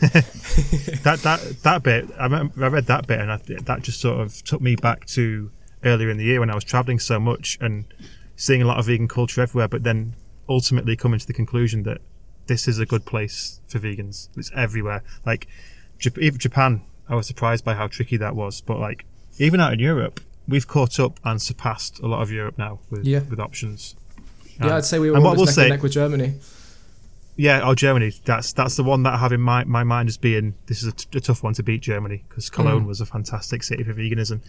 that 1.04 1.20
that 1.22 1.40
that 1.62 1.82
bit 1.82 2.08
I, 2.18 2.24
remember, 2.24 2.64
I 2.64 2.68
read 2.68 2.86
that 2.86 3.06
bit 3.06 3.20
and 3.20 3.30
I, 3.30 3.36
that 3.36 3.82
just 3.82 4.00
sort 4.00 4.20
of 4.20 4.42
took 4.42 4.60
me 4.60 4.74
back 4.74 5.06
to 5.08 5.50
earlier 5.84 6.10
in 6.10 6.16
the 6.16 6.24
year 6.24 6.40
when 6.40 6.50
I 6.50 6.54
was 6.54 6.64
traveling 6.64 6.98
so 6.98 7.20
much 7.20 7.56
and 7.60 7.84
seeing 8.36 8.62
a 8.62 8.66
lot 8.66 8.78
of 8.78 8.86
vegan 8.86 9.06
culture 9.06 9.40
everywhere 9.40 9.68
but 9.68 9.84
then 9.84 10.14
ultimately 10.48 10.96
coming 10.96 11.20
to 11.20 11.26
the 11.26 11.32
conclusion 11.32 11.84
that 11.84 11.98
this 12.46 12.66
is 12.66 12.78
a 12.78 12.86
good 12.86 13.06
place 13.06 13.60
for 13.68 13.78
vegans 13.78 14.28
it's 14.36 14.50
everywhere 14.54 15.04
like 15.24 15.46
even 16.18 16.38
Japan 16.38 16.82
I 17.08 17.14
was 17.14 17.26
surprised 17.26 17.64
by 17.64 17.74
how 17.74 17.86
tricky 17.86 18.16
that 18.16 18.34
was 18.34 18.60
but 18.60 18.78
like 18.78 19.06
even 19.38 19.60
out 19.60 19.72
in 19.72 19.78
Europe 19.78 20.20
we've 20.48 20.66
caught 20.66 20.98
up 20.98 21.18
and 21.24 21.40
surpassed 21.40 22.00
a 22.00 22.06
lot 22.06 22.22
of 22.22 22.30
Europe 22.30 22.56
now 22.58 22.80
with 22.90 23.04
Yeah. 23.04 23.20
with 23.30 23.38
options 23.40 23.94
Yeah, 24.60 24.76
I'd 24.76 24.84
say 24.84 24.98
we 24.98 25.10
were 25.10 25.16
And 25.16 25.24
what 25.24 25.30
almost 25.38 25.38
we'll 25.38 25.46
neck 25.46 25.58
and 25.58 25.64
say- 25.64 25.68
neck 25.76 25.82
with 25.82 25.92
Germany. 25.92 26.34
Yeah, 27.36 27.60
oh 27.64 27.74
Germany. 27.74 28.12
That's 28.26 28.52
that's 28.52 28.76
the 28.76 28.82
one 28.84 29.02
that 29.04 29.14
I 29.14 29.18
have 29.18 29.32
in 29.32 29.40
my, 29.40 29.64
my 29.64 29.82
mind 29.84 30.08
as 30.10 30.18
being 30.18 30.54
this 30.66 30.82
is 30.82 30.88
a, 30.88 30.92
t- 30.92 31.16
a 31.16 31.20
tough 31.20 31.42
one 31.42 31.54
to 31.54 31.62
beat 31.62 31.80
Germany 31.80 32.22
because 32.28 32.50
Cologne 32.50 32.82
Mm. 32.84 32.86
was 32.86 33.00
a 33.00 33.06
fantastic 33.06 33.62
city 33.62 33.82
for 33.82 33.94
veganism. 33.94 34.40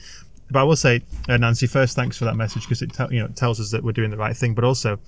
But 0.50 0.60
I 0.60 0.64
will 0.64 0.76
say, 0.76 1.02
uh, 1.30 1.38
Nancy, 1.38 1.68
first 1.68 1.96
thanks 1.96 2.18
for 2.18 2.26
that 2.26 2.36
message 2.36 2.64
because 2.64 2.82
it 2.82 2.92
tell 2.92 3.12
you 3.14 3.20
know 3.20 3.28
it 3.28 3.38
tells 3.38 3.62
us 3.62 3.72
that 3.72 3.84
we're 3.84 3.94
doing 3.94 4.10
the 4.12 4.18
right 4.18 4.36
thing. 4.36 4.54
But 4.54 4.66
also, 4.66 5.00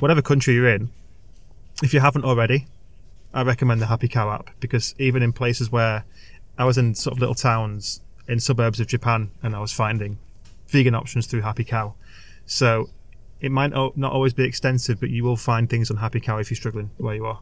whatever 0.00 0.20
country 0.20 0.52
you're 0.54 0.68
in, 0.68 0.90
if 1.82 1.94
you 1.94 2.00
haven't 2.00 2.24
already, 2.26 2.66
I 3.32 3.42
recommend 3.42 3.80
the 3.80 3.86
Happy 3.86 4.08
Cow 4.08 4.30
app 4.30 4.50
because 4.60 4.94
even 4.98 5.22
in 5.22 5.32
places 5.32 5.72
where 5.72 6.04
I 6.58 6.64
was 6.66 6.76
in 6.76 6.94
sort 6.94 7.14
of 7.16 7.20
little 7.20 7.34
towns 7.34 8.02
in 8.28 8.40
suburbs 8.40 8.80
of 8.80 8.86
Japan 8.86 9.30
and 9.42 9.54
I 9.54 9.60
was 9.60 9.72
finding 9.72 10.18
vegan 10.68 10.94
options 10.94 11.26
through 11.26 11.42
Happy 11.42 11.64
Cow. 11.64 11.94
So 12.44 12.90
it 13.40 13.50
might 13.50 13.70
not 13.70 14.12
always 14.12 14.32
be 14.32 14.44
extensive, 14.44 15.00
but 15.00 15.10
you 15.10 15.24
will 15.24 15.36
find 15.36 15.68
things 15.68 15.90
on 15.90 15.98
Happy 15.98 16.20
Cow 16.20 16.38
if 16.38 16.50
you're 16.50 16.56
struggling 16.56 16.90
where 16.96 17.14
you 17.14 17.26
are. 17.26 17.40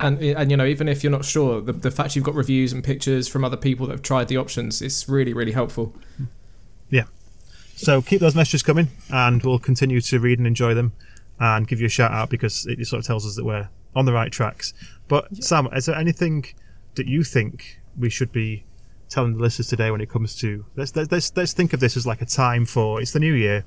And 0.00 0.20
eh, 0.22 0.34
and 0.36 0.50
you 0.50 0.56
know, 0.56 0.64
even 0.64 0.88
if 0.88 1.04
you're 1.04 1.12
not 1.12 1.24
sure, 1.24 1.60
the, 1.60 1.72
the 1.72 1.90
fact 1.90 2.16
you've 2.16 2.24
got 2.24 2.34
reviews 2.34 2.72
and 2.72 2.82
pictures 2.82 3.28
from 3.28 3.44
other 3.44 3.56
people 3.56 3.86
that 3.86 3.92
have 3.92 4.02
tried 4.02 4.28
the 4.28 4.36
options, 4.36 4.82
it's 4.82 5.08
really 5.08 5.32
really 5.32 5.52
helpful. 5.52 5.94
Hmm. 6.16 6.24
Yeah. 6.90 7.04
So 7.76 8.02
keep 8.02 8.20
those 8.20 8.34
messages 8.34 8.62
coming, 8.62 8.88
and 9.10 9.42
we'll 9.42 9.58
continue 9.58 10.00
to 10.00 10.18
read 10.18 10.38
and 10.38 10.46
enjoy 10.46 10.74
them, 10.74 10.92
and 11.38 11.68
give 11.68 11.80
you 11.80 11.86
a 11.86 11.90
shout 11.90 12.10
out 12.10 12.28
because 12.28 12.66
it 12.66 12.84
sort 12.86 13.00
of 13.00 13.06
tells 13.06 13.24
us 13.24 13.36
that 13.36 13.44
we're 13.44 13.68
on 13.94 14.04
the 14.04 14.12
right 14.12 14.32
tracks. 14.32 14.74
But 15.06 15.44
Sam, 15.44 15.68
is 15.72 15.86
there 15.86 15.96
anything 15.96 16.46
that 16.96 17.06
you 17.06 17.22
think 17.22 17.80
we 17.96 18.10
should 18.10 18.32
be 18.32 18.64
telling 19.14 19.36
the 19.36 19.42
listeners 19.42 19.68
today 19.68 19.92
when 19.92 20.00
it 20.00 20.10
comes 20.10 20.34
to 20.34 20.66
let's 20.74 20.94
let's 20.96 21.32
let's, 21.36 21.52
think 21.52 21.72
of 21.72 21.78
this 21.78 21.96
as 21.96 22.04
like 22.04 22.20
a 22.20 22.26
time 22.26 22.66
for 22.66 23.00
it's 23.00 23.12
the 23.12 23.20
new 23.20 23.32
year. 23.32 23.64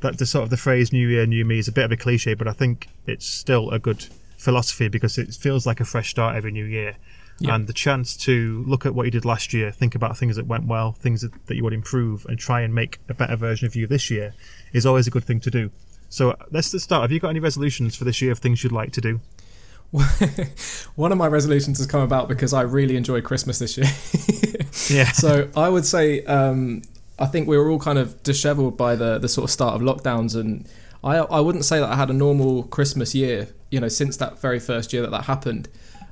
That 0.00 0.18
the 0.18 0.26
sort 0.26 0.44
of 0.44 0.50
the 0.50 0.56
phrase 0.56 0.92
"New 0.92 1.08
Year, 1.08 1.26
New 1.26 1.44
Me" 1.44 1.58
is 1.58 1.68
a 1.68 1.72
bit 1.72 1.84
of 1.84 1.92
a 1.92 1.96
cliche, 1.96 2.34
but 2.34 2.48
I 2.48 2.52
think 2.52 2.88
it's 3.06 3.26
still 3.26 3.70
a 3.70 3.78
good 3.78 4.06
philosophy 4.36 4.88
because 4.88 5.16
it 5.16 5.34
feels 5.34 5.64
like 5.66 5.80
a 5.80 5.84
fresh 5.84 6.10
start 6.10 6.36
every 6.36 6.50
new 6.50 6.64
year. 6.64 6.96
Yeah. 7.40 7.54
And 7.54 7.68
the 7.68 7.72
chance 7.72 8.16
to 8.18 8.64
look 8.66 8.84
at 8.84 8.94
what 8.96 9.04
you 9.04 9.12
did 9.12 9.24
last 9.24 9.54
year, 9.54 9.70
think 9.70 9.94
about 9.94 10.16
things 10.16 10.34
that 10.36 10.46
went 10.46 10.66
well, 10.66 10.92
things 10.92 11.22
that, 11.22 11.32
that 11.46 11.54
you 11.54 11.62
would 11.62 11.72
improve, 11.72 12.26
and 12.26 12.36
try 12.36 12.62
and 12.62 12.74
make 12.74 12.98
a 13.08 13.14
better 13.14 13.36
version 13.36 13.66
of 13.66 13.76
you 13.76 13.86
this 13.86 14.10
year 14.10 14.34
is 14.72 14.84
always 14.84 15.06
a 15.06 15.10
good 15.10 15.24
thing 15.24 15.38
to 15.40 15.50
do. 15.50 15.70
So 16.08 16.30
uh, 16.32 16.36
let's 16.50 16.72
just 16.72 16.84
start. 16.84 17.02
Have 17.02 17.12
you 17.12 17.20
got 17.20 17.30
any 17.30 17.40
resolutions 17.40 17.94
for 17.94 18.04
this 18.04 18.20
year 18.20 18.32
of 18.32 18.40
things 18.40 18.64
you'd 18.64 18.72
like 18.72 18.92
to 18.92 19.00
do? 19.00 19.20
One 20.96 21.12
of 21.12 21.18
my 21.18 21.28
resolutions 21.28 21.78
has 21.78 21.86
come 21.86 22.02
about 22.02 22.28
because 22.28 22.52
I 22.52 22.62
really 22.62 22.96
enjoy 22.96 23.22
Christmas 23.22 23.58
this 23.58 23.78
year. 23.78 23.86
Yeah. 24.90 25.12
so 25.12 25.48
I 25.56 25.68
would 25.68 25.84
say 25.84 26.24
um, 26.24 26.82
I 27.18 27.26
think 27.26 27.48
we 27.48 27.58
were 27.58 27.70
all 27.70 27.78
kind 27.78 27.98
of 27.98 28.22
dishevelled 28.22 28.76
by 28.76 28.96
the 28.96 29.18
the 29.18 29.28
sort 29.28 29.44
of 29.44 29.50
start 29.50 29.74
of 29.74 29.82
lockdowns, 29.82 30.38
and 30.38 30.68
I 31.02 31.16
I 31.16 31.40
wouldn't 31.40 31.64
say 31.64 31.78
that 31.80 31.88
I 31.88 31.96
had 31.96 32.10
a 32.10 32.14
normal 32.14 32.64
Christmas 32.64 33.14
year. 33.14 33.48
You 33.70 33.80
know, 33.80 33.88
since 33.88 34.16
that 34.16 34.40
very 34.40 34.60
first 34.60 34.92
year 34.92 35.02
that 35.02 35.10
that 35.10 35.24
happened. 35.24 35.68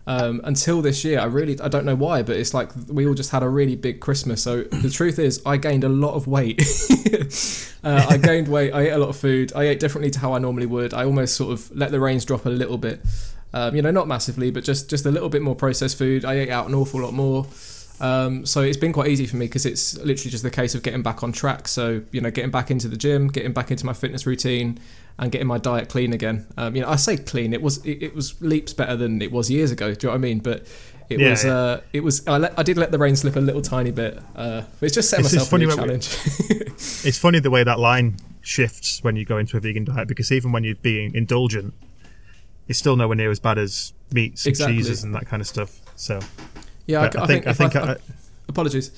Um, 0.09 0.41
until 0.45 0.83
this 0.83 1.05
year, 1.05 1.19
I 1.19 1.25
really 1.25 1.59
I 1.61 1.67
don't 1.67 1.85
know 1.85 1.97
why, 1.97 2.23
but 2.23 2.37
it's 2.37 2.55
like 2.55 2.71
we 2.87 3.09
all 3.09 3.15
just 3.15 3.33
had 3.33 3.43
a 3.43 3.49
really 3.49 3.75
big 3.75 4.01
Christmas. 4.01 4.41
So 4.41 4.63
the 4.63 4.89
truth 4.89 5.19
is, 5.19 5.43
I 5.45 5.57
gained 5.57 5.83
a 5.83 5.89
lot 5.89 6.15
of 6.15 6.29
weight. 6.29 6.61
uh, 7.83 8.07
I 8.09 8.17
gained 8.17 8.47
weight. 8.47 8.73
I 8.73 8.83
ate 8.83 8.91
a 8.91 8.99
lot 8.99 9.09
of 9.09 9.17
food. 9.17 9.53
I 9.57 9.65
ate 9.65 9.81
differently 9.81 10.13
to 10.13 10.21
how 10.21 10.33
I 10.33 10.39
normally 10.39 10.67
would. 10.67 10.95
I 10.95 11.05
almost 11.05 11.35
sort 11.35 11.53
of 11.53 11.75
let 11.75 11.91
the 11.91 11.99
reins 11.99 12.25
drop 12.25 12.47
a 12.47 12.51
little 12.51 12.79
bit. 12.79 13.01
Um, 13.53 13.75
you 13.75 13.83
know, 13.83 13.91
not 13.91 14.07
massively, 14.07 14.53
but 14.53 14.63
just 14.63 14.89
just 14.89 15.07
a 15.07 15.11
little 15.11 15.29
bit 15.29 15.43
more 15.43 15.57
processed 15.57 15.99
food. 15.99 16.25
I 16.25 16.35
ate 16.35 16.51
out 16.51 16.69
an 16.69 16.75
awful 16.75 17.01
lot 17.01 17.13
more. 17.13 17.47
Um, 18.01 18.45
so 18.47 18.61
it's 18.61 18.77
been 18.77 18.93
quite 18.93 19.09
easy 19.09 19.27
for 19.27 19.37
me 19.37 19.47
because 19.47 19.65
it's 19.67 19.97
literally 19.99 20.31
just 20.31 20.43
the 20.43 20.51
case 20.51 20.75
of 20.75 20.83
getting 20.83 21.03
back 21.03 21.23
on 21.23 21.33
track. 21.33 21.67
So 21.69 22.03
you 22.13 22.21
know, 22.21 22.31
getting 22.31 22.51
back 22.51 22.71
into 22.71 22.89
the 22.89 22.97
gym, 22.97 23.29
getting 23.29 23.53
back 23.53 23.71
into 23.71 23.87
my 23.87 23.93
fitness 23.93 24.27
routine, 24.27 24.79
and 25.19 25.33
getting 25.33 25.47
my 25.47 25.59
diet 25.59 25.89
clean 25.89 26.13
again. 26.13 26.47
Um, 26.57 26.77
you 26.77 26.83
know, 26.83 26.89
I 26.89 26.97
say 26.97 27.17
clean. 27.17 27.53
It 27.55 27.63
was 27.63 27.79
it, 27.87 28.03
it 28.03 28.15
was 28.15 28.41
leaps 28.43 28.73
better 28.73 28.97
than 28.97 29.23
it 29.23 29.33
was 29.33 29.51
years 29.51 29.71
ago. 29.71 29.95
Do 29.95 30.07
you 30.07 30.09
know 30.09 30.13
what 30.13 30.19
I 30.19 30.21
mean? 30.21 30.39
But 30.41 30.67
it 31.09 31.21
Yeah, 31.21 31.31
was 31.31 31.45
yeah. 31.45 31.55
uh, 31.55 31.81
it 31.93 32.01
was 32.05 32.27
I, 32.27 32.37
let, 32.39 32.59
I 32.59 32.63
did 32.63 32.77
let 32.77 32.91
the 32.93 32.99
rein 32.99 33.17
slip 33.17 33.37
a 33.37 33.41
little 33.41 33.63
tiny 33.63 33.93
bit. 33.93 34.19
Uh, 34.35 34.63
but 34.81 34.87
it's 34.87 34.95
just 34.95 35.09
set 35.09 35.21
myself 35.23 35.51
a 35.53 35.59
new 35.59 35.69
when 35.69 35.77
we- 35.77 35.83
challenge. 35.83 36.19
It's 37.07 37.19
funny 37.19 37.39
the 37.39 37.51
way 37.51 37.65
that 37.65 37.79
line 37.79 38.17
shifts 38.43 39.03
when 39.03 39.17
you 39.17 39.25
go 39.25 39.39
into 39.39 39.57
a 39.57 39.61
vegan 39.61 39.85
diet 39.85 40.07
because 40.09 40.31
even 40.31 40.53
when 40.53 40.63
you're 40.65 40.75
being 40.77 41.15
indulgent, 41.15 41.73
it's 42.69 42.79
still 42.79 42.97
nowhere 42.97 43.17
near 43.17 43.31
as 43.31 43.41
bad 43.41 43.57
as 43.59 43.93
meats 44.13 44.45
and 44.45 44.51
Exactly. 44.51 44.77
cheeses 44.77 45.03
and 45.05 45.15
that 45.15 45.27
kind 45.27 45.41
of 45.41 45.47
stuff. 45.47 45.81
So 45.97 46.21
yeah, 46.87 47.01
I, 47.03 47.23
I 47.23 47.27
think 47.27 47.47
I 47.47 47.53
think 47.53 47.77
I, 47.77 47.97
apologies. 48.49 48.91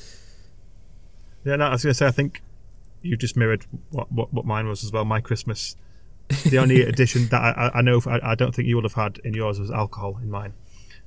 yeah, 1.44 1.56
no, 1.56 1.66
I 1.66 1.70
was 1.72 1.82
going 1.82 1.90
to 1.90 1.94
say 1.94 2.06
I 2.06 2.10
think 2.10 2.42
you 3.02 3.16
just 3.16 3.36
mirrored 3.36 3.64
what, 3.90 4.10
what 4.12 4.32
what 4.32 4.44
mine 4.44 4.66
was 4.68 4.84
as 4.84 4.92
well. 4.92 5.04
My 5.04 5.20
Christmas, 5.20 5.76
the 6.46 6.58
only 6.58 6.82
addition 6.92 7.28
that 7.28 7.40
I, 7.40 7.50
I- 7.68 7.78
I 7.78 7.82
know 7.82 8.00
I, 8.06 8.32
I 8.32 8.34
don't 8.34 8.54
think 8.54 8.68
you 8.68 8.74
would 8.76 8.84
have 8.84 8.94
had 8.94 9.18
in 9.24 9.34
yours 9.34 9.58
was 9.60 9.70
alcohol 9.70 10.18
in 10.22 10.30
mine, 10.30 10.52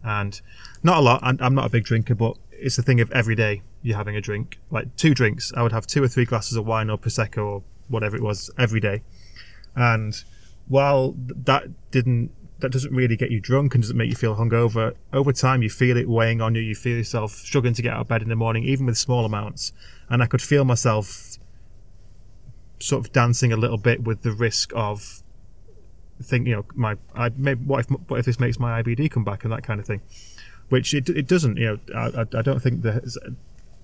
and 0.03 0.39
not 0.83 0.97
a 0.97 1.01
lot. 1.01 1.19
I'm, 1.23 1.37
I'm 1.41 1.55
not 1.55 1.65
a 1.65 1.69
big 1.69 1.83
drinker, 1.83 2.15
but 2.15 2.37
it's 2.51 2.75
the 2.75 2.83
thing 2.83 3.01
of 3.01 3.11
every 3.11 3.35
day 3.35 3.61
you're 3.83 3.97
having 3.97 4.15
a 4.15 4.21
drink, 4.21 4.59
like 4.69 4.95
two 4.95 5.13
drinks. 5.13 5.51
I 5.55 5.63
would 5.63 5.71
have 5.71 5.85
two 5.87 6.03
or 6.03 6.07
three 6.07 6.25
glasses 6.25 6.55
of 6.57 6.65
wine 6.65 6.89
or 6.89 6.97
prosecco 6.97 7.37
or 7.45 7.63
whatever 7.89 8.15
it 8.15 8.23
was 8.23 8.49
every 8.57 8.79
day, 8.79 9.01
and 9.75 10.23
while 10.67 11.15
that 11.17 11.65
didn't 11.91 12.31
that 12.61 12.71
doesn't 12.71 12.93
really 12.93 13.15
get 13.15 13.31
you 13.31 13.39
drunk 13.39 13.75
and 13.75 13.83
doesn't 13.83 13.97
make 13.97 14.09
you 14.09 14.15
feel 14.15 14.35
hungover. 14.35 14.95
Over 15.13 15.33
time, 15.33 15.61
you 15.61 15.69
feel 15.69 15.97
it 15.97 16.07
weighing 16.07 16.41
on 16.41 16.55
you. 16.55 16.61
You 16.61 16.75
feel 16.75 16.97
yourself 16.97 17.31
struggling 17.31 17.73
to 17.73 17.81
get 17.81 17.93
out 17.93 18.01
of 18.01 18.07
bed 18.07 18.21
in 18.21 18.29
the 18.29 18.35
morning, 18.35 18.63
even 18.63 18.85
with 18.85 18.97
small 18.97 19.25
amounts. 19.25 19.73
And 20.09 20.23
I 20.23 20.27
could 20.27 20.41
feel 20.41 20.65
myself 20.65 21.37
sort 22.79 23.05
of 23.05 23.11
dancing 23.11 23.51
a 23.51 23.57
little 23.57 23.77
bit 23.77 24.03
with 24.03 24.23
the 24.23 24.31
risk 24.31 24.71
of 24.75 25.21
think 26.23 26.47
you 26.47 26.55
know 26.55 26.65
my 26.75 26.95
I 27.15 27.31
maybe 27.35 27.63
what 27.65 27.79
if 27.81 27.87
what 27.89 28.19
if 28.19 28.25
this 28.25 28.39
makes 28.39 28.59
my 28.59 28.81
IBD 28.81 29.09
come 29.11 29.23
back 29.23 29.43
and 29.43 29.51
that 29.51 29.63
kind 29.63 29.79
of 29.79 29.85
thing, 29.85 30.01
which 30.69 30.93
it, 30.93 31.09
it 31.09 31.27
doesn't. 31.27 31.57
You 31.57 31.79
know, 31.93 31.99
I, 32.13 32.37
I 32.37 32.41
don't 32.41 32.61
think 32.61 32.83
that 32.83 33.17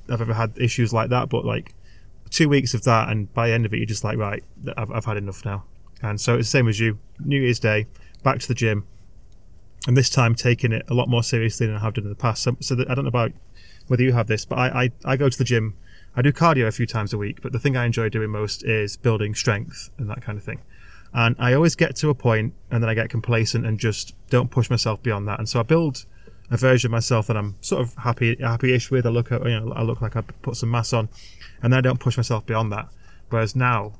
I've 0.10 0.22
ever 0.22 0.34
had 0.34 0.54
issues 0.58 0.94
like 0.94 1.10
that. 1.10 1.30
But 1.30 1.46
like 1.46 1.74
two 2.30 2.50
weeks 2.50 2.74
of 2.74 2.84
that, 2.84 3.10
and 3.10 3.34
by 3.34 3.48
the 3.48 3.54
end 3.54 3.66
of 3.66 3.74
it, 3.74 3.78
you're 3.78 3.86
just 3.86 4.04
like 4.04 4.18
right, 4.18 4.44
I've 4.78 4.92
I've 4.92 5.06
had 5.06 5.18
enough 5.18 5.46
now. 5.46 5.64
And 6.02 6.22
so 6.22 6.36
it's 6.36 6.48
the 6.48 6.52
same 6.52 6.68
as 6.68 6.80
you. 6.80 7.00
New 7.20 7.42
Year's 7.42 7.60
Day, 7.60 7.88
back 8.24 8.40
to 8.40 8.48
the 8.48 8.56
gym, 8.56 8.86
and 9.88 9.96
this 9.96 10.10
time 10.10 10.36
taking 10.36 10.72
it 10.72 10.86
a 10.90 10.94
lot 10.94 11.10
more 11.10 11.24
seriously 11.24 11.66
than 11.66 11.76
I 11.76 11.80
have 11.80 11.94
done 11.94 12.06
in 12.06 12.10
the 12.10 12.16
past. 12.16 12.44
So, 12.44 12.58
so 12.60 12.76
I 12.90 12.94
don't 12.94 13.06
know 13.06 13.10
about 13.10 13.32
whether 13.88 14.04
you 14.04 14.14
have 14.14 14.28
this, 14.28 14.46
but 14.46 14.58
I, 14.58 14.84
I, 14.84 14.92
I 15.06 15.18
go 15.18 15.30
to 15.30 15.38
the 15.38 15.44
gym. 15.44 15.76
I 16.16 16.22
do 16.22 16.34
cardio 16.34 16.68
a 16.68 16.72
few 16.72 16.88
times 16.88 17.14
a 17.14 17.18
week, 17.18 17.42
but 17.42 17.52
the 17.52 17.60
thing 17.60 17.78
I 17.78 17.86
enjoy 17.86 18.10
doing 18.10 18.32
most 18.32 18.64
is 18.66 18.98
building 18.98 19.36
strength 19.36 19.90
and 19.98 20.10
that 20.10 20.22
kind 20.22 20.38
of 20.38 20.44
thing. 20.44 20.62
And 21.14 21.36
I 21.40 21.54
always 21.54 21.76
get 21.76 21.96
to 21.98 22.10
a 22.10 22.16
point 22.16 22.54
and 22.70 22.84
then 22.84 22.90
I 22.90 22.94
get 22.94 23.10
complacent 23.10 23.66
and 23.66 23.80
just 23.80 24.14
don't 24.30 24.52
push 24.52 24.70
myself 24.70 25.02
beyond 25.02 25.28
that. 25.28 25.40
And 25.40 25.48
so 25.48 25.60
I 25.60 25.64
build 25.64 26.06
a 26.50 26.58
version 26.58 26.90
of 26.90 26.92
myself 26.92 27.28
that 27.28 27.38
I'm 27.38 27.56
sort 27.62 27.82
of 27.82 27.94
happy 27.96 28.38
happy-ish 28.40 28.90
with. 28.90 29.06
I 29.06 29.10
look 29.10 29.32
at 29.32 29.44
you 29.44 29.60
know 29.60 29.74
I 29.74 29.84
look 29.84 30.02
like 30.02 30.16
I 30.16 30.22
put 30.22 30.56
some 30.56 30.72
mass 30.72 30.94
on, 30.94 31.10
and 31.62 31.72
then 31.72 31.78
I 31.78 31.82
don't 31.82 32.00
push 32.00 32.18
myself 32.18 32.46
beyond 32.46 32.72
that. 32.72 32.90
Whereas 33.30 33.56
now, 33.56 33.94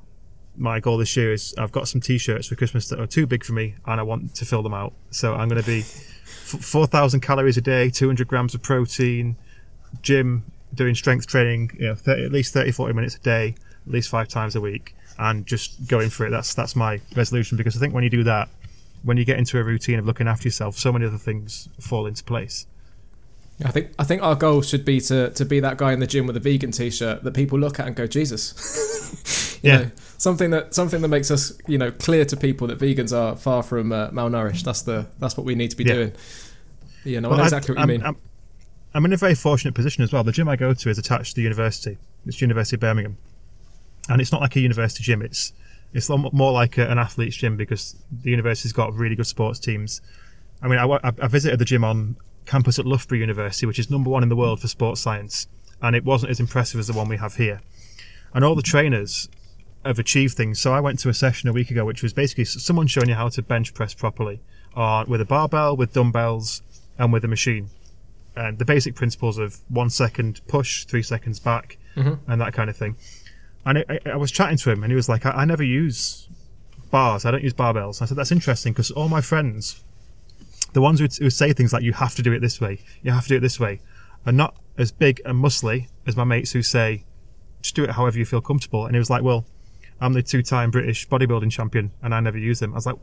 my 0.58 0.80
goal 0.80 0.98
this 0.98 1.16
year 1.16 1.32
is 1.32 1.54
I've 1.58 1.72
got 1.72 1.88
some 1.88 2.02
t-shirts 2.02 2.48
for 2.48 2.56
Christmas 2.56 2.88
that 2.90 3.00
are 3.00 3.08
too 3.08 3.28
big 3.28 3.44
for 3.44 3.54
me, 3.54 3.76
and 3.86 4.00
I 4.00 4.04
want 4.04 4.36
to 4.36 4.46
fill 4.46 4.64
them 4.64 4.74
out. 4.74 4.94
So 5.12 5.36
I'm 5.36 5.48
going 5.48 5.62
to 5.62 5.68
be 5.68 5.82
four 5.82 6.88
thousand 6.88 7.22
calories 7.22 7.58
a 7.58 7.62
day, 7.62 7.90
200 7.90 8.28
grams 8.28 8.56
of 8.56 8.62
protein, 8.62 9.38
gym, 10.02 10.44
doing 10.74 10.96
strength 10.96 11.28
training, 11.28 11.72
you 11.80 11.88
know, 11.88 11.96
30, 11.96 12.26
at 12.26 12.32
least 12.32 12.54
30, 12.54 12.72
40 12.72 12.94
minutes 12.94 13.16
a 13.16 13.20
day, 13.20 13.56
at 13.86 13.92
least 13.92 14.10
five 14.10 14.28
times 14.28 14.56
a 14.56 14.62
week 14.62 14.96
and 15.18 15.46
just 15.46 15.88
going 15.88 16.10
for 16.10 16.26
it. 16.26 16.30
That's 16.30 16.54
that's 16.54 16.76
my 16.76 17.02
resolution 17.16 17.58
because 17.58 17.76
I 17.76 17.80
think 17.80 17.94
when 17.94 18.04
you 18.04 18.10
do 18.10 18.24
that, 18.24 18.50
when 19.04 19.18
you 19.18 19.26
get 19.26 19.38
into 19.38 19.60
a 19.60 19.64
routine 19.64 20.00
of 20.00 20.06
looking 20.06 20.28
after 20.28 20.48
yourself, 20.48 20.78
so 20.78 20.92
many 20.92 21.06
other 21.06 21.18
things 21.18 21.70
fall 21.80 22.06
into 22.06 22.24
place. 22.24 22.68
I 23.64 23.72
think 23.72 23.92
I 23.98 24.04
think 24.04 24.22
our 24.22 24.36
goal 24.36 24.62
should 24.62 24.86
be 24.86 25.02
to 25.02 25.32
to 25.32 25.46
be 25.46 25.60
that 25.62 25.78
guy 25.78 25.94
in 25.94 26.00
the 26.00 26.08
gym 26.08 26.28
with 26.28 26.38
a 26.38 26.40
vegan 26.40 26.72
t-shirt 26.72 27.24
that 27.24 27.34
people 27.34 27.58
look 27.58 27.80
at 27.80 27.88
and 27.88 27.96
go, 27.96 28.06
Jesus. 28.06 29.60
yeah. 29.64 29.78
Know, 29.78 29.92
something 30.18 30.52
that 30.52 30.74
something 30.74 31.02
that 31.02 31.08
makes 31.08 31.32
us 31.32 31.52
you 31.68 31.78
know 31.78 31.92
clear 31.92 32.24
to 32.26 32.38
people 32.38 32.68
that 32.68 32.78
vegans 32.80 33.16
are 33.16 33.36
far 33.36 33.64
from 33.64 33.92
uh, 33.92 34.10
malnourished. 34.10 34.64
That's 34.64 34.84
the 34.84 35.08
that's 35.20 35.38
what 35.38 35.46
we 35.46 35.56
need 35.56 35.72
to 35.72 35.78
be 35.78 35.86
yeah. 35.86 35.94
doing. 35.94 36.12
Yeah, 37.04 37.20
no, 37.22 37.30
well, 37.30 37.40
I 37.40 37.42
know 37.42 37.46
exactly 37.46 37.76
I, 37.76 37.80
what 37.82 37.90
you 37.90 37.96
I'm, 37.96 38.00
mean. 38.00 38.08
I'm, 38.08 38.18
I'm 38.94 39.06
in 39.06 39.14
a 39.14 39.18
very 39.18 39.36
fortunate 39.36 39.74
position 39.74 40.04
as 40.04 40.12
well. 40.12 40.24
The 40.24 40.32
gym 40.32 40.50
I 40.50 40.56
go 40.56 40.74
to 40.74 40.90
is 40.90 40.98
attached 40.98 41.32
to 41.32 41.36
the 41.38 41.44
university. 41.44 41.98
It's 42.26 42.42
University 42.42 42.76
of 42.76 42.82
Birmingham 42.82 43.18
and 44.10 44.22
it's 44.22 44.32
not 44.32 44.42
like 44.42 44.56
a 44.56 44.60
university 44.60 45.04
gym. 45.04 45.22
It's 45.22 45.54
it's 45.94 46.10
more 46.10 46.52
like 46.52 46.78
a, 46.78 46.88
an 46.90 47.00
athlete's 47.00 47.36
gym 47.36 47.56
because 47.56 47.96
the 48.12 48.30
university's 48.30 48.74
got 48.74 48.94
really 48.94 49.16
good 49.16 49.28
sports 49.28 49.60
teams. 49.60 50.02
I 50.62 50.68
mean, 50.68 50.80
I, 50.80 50.86
I 51.04 51.28
visited 51.28 51.60
the 51.60 51.66
gym 51.66 51.84
on 51.84 52.18
campus 52.48 52.80
at 52.80 52.86
Loughborough 52.86 53.20
University, 53.20 53.66
which 53.66 53.78
is 53.78 53.92
number 53.92 54.10
one 54.10 54.24
in 54.24 54.30
the 54.30 54.36
world 54.36 54.60
for 54.60 54.68
sports 54.68 55.02
science, 55.02 55.48
and 55.82 55.96
it 55.96 56.04
wasn't 56.04 56.32
as 56.32 56.40
impressive 56.40 56.80
as 56.80 56.88
the 56.88 56.94
one 56.94 57.08
we 57.08 57.18
have 57.18 57.36
here. 57.36 57.62
And 58.34 58.44
all 58.44 58.56
the 58.56 58.62
trainers 58.62 59.30
have 59.86 60.00
achieved 60.00 60.36
things. 60.36 60.60
So 60.60 60.74
I 60.74 60.80
went 60.80 61.00
to 61.00 61.10
a 61.10 61.14
session 61.14 61.50
a 61.50 61.54
week 61.54 61.70
ago, 61.70 61.86
which 61.86 62.02
was 62.02 62.14
basically 62.14 62.46
someone 62.46 62.88
showing 62.88 63.10
you 63.10 63.16
how 63.16 63.30
to 63.30 63.42
bench 63.42 63.74
press 63.74 63.94
properly, 63.94 64.40
uh, 64.76 65.06
with 65.08 65.22
a 65.22 65.26
barbell, 65.26 65.78
with 65.78 65.94
dumbbells, 65.94 66.62
and 66.98 67.14
with 67.14 67.24
a 67.24 67.28
machine. 67.28 67.70
And 68.36 68.60
the 68.60 68.66
basic 68.66 68.96
principles 68.96 69.38
of 69.38 69.60
one 69.70 69.90
second 69.90 70.42
push, 70.48 70.86
three 70.86 71.02
seconds 71.04 71.40
back, 71.40 71.78
mm-hmm. 71.96 72.32
and 72.32 72.42
that 72.42 72.54
kind 72.54 72.70
of 72.70 72.78
thing. 72.78 72.96
And 73.66 73.80
I, 73.90 74.00
I, 74.06 74.16
was 74.16 74.32
chatting 74.32 74.58
to 74.58 74.72
him, 74.72 74.84
and 74.84 74.92
he 74.92 74.96
was 74.96 75.10
like, 75.10 75.26
I, 75.26 75.32
I 75.32 75.46
never 75.46 75.64
use 75.64 76.28
bars. 76.92 77.26
I 77.26 77.32
don't 77.32 77.44
use 77.44 77.54
barbells. 77.54 78.00
And 78.00 78.04
I 78.04 78.06
said, 78.06 78.18
that's 78.18 78.32
interesting 78.32 78.74
because 78.74 78.92
all 78.92 79.10
my 79.10 79.22
friends, 79.22 79.84
the 80.74 80.82
ones 80.82 81.00
who, 81.00 81.30
say 81.30 81.54
things 81.54 81.74
like, 81.74 81.84
you 81.84 81.94
have 81.94 82.16
to 82.16 82.22
do 82.22 82.34
it 82.34 82.40
this 82.40 82.60
way, 82.62 82.80
you 83.02 83.12
have 83.12 83.24
to 83.24 83.30
do 83.30 83.36
it 83.38 83.42
this 83.42 83.60
way, 83.60 83.80
are 84.26 84.32
not 84.32 84.56
as 84.78 84.92
big 84.92 85.22
and 85.26 85.44
muscly 85.44 85.88
as 86.06 86.16
my 86.16 86.24
mates 86.24 86.52
who 86.52 86.62
say, 86.62 87.04
just 87.62 87.76
do 87.76 87.84
it 87.84 87.92
however 87.92 88.18
you 88.18 88.26
feel 88.26 88.42
comfortable. 88.42 88.86
And 88.86 88.96
he 88.96 89.00
was 89.00 89.10
like, 89.10 89.24
well, 89.24 89.46
I'm 90.00 90.14
the 90.14 90.22
two-time 90.22 90.70
British 90.72 91.08
bodybuilding 91.08 91.52
champion, 91.52 91.92
and 92.04 92.14
I 92.14 92.20
never 92.20 92.38
use 92.38 92.60
them. 92.60 92.74
I 92.74 92.76
was 92.76 92.86
like, 92.86 92.98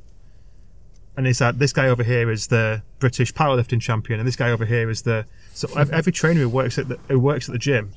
and 1.16 1.26
he 1.26 1.32
said, 1.32 1.58
this 1.58 1.72
guy 1.72 1.88
over 1.88 2.02
here 2.02 2.30
is 2.30 2.48
the 2.48 2.82
British 2.98 3.32
powerlifting 3.32 3.80
champion, 3.80 4.18
and 4.20 4.26
this 4.26 4.36
guy 4.36 4.50
over 4.50 4.64
here 4.64 4.90
is 4.90 5.02
the. 5.02 5.26
So 5.52 5.68
every 5.76 6.12
trainer 6.12 6.40
who 6.40 6.48
works 6.48 6.76
at 6.78 6.88
the 6.88 6.98
who 7.08 7.20
works 7.20 7.48
at 7.48 7.52
the 7.52 7.58
gym 7.58 7.94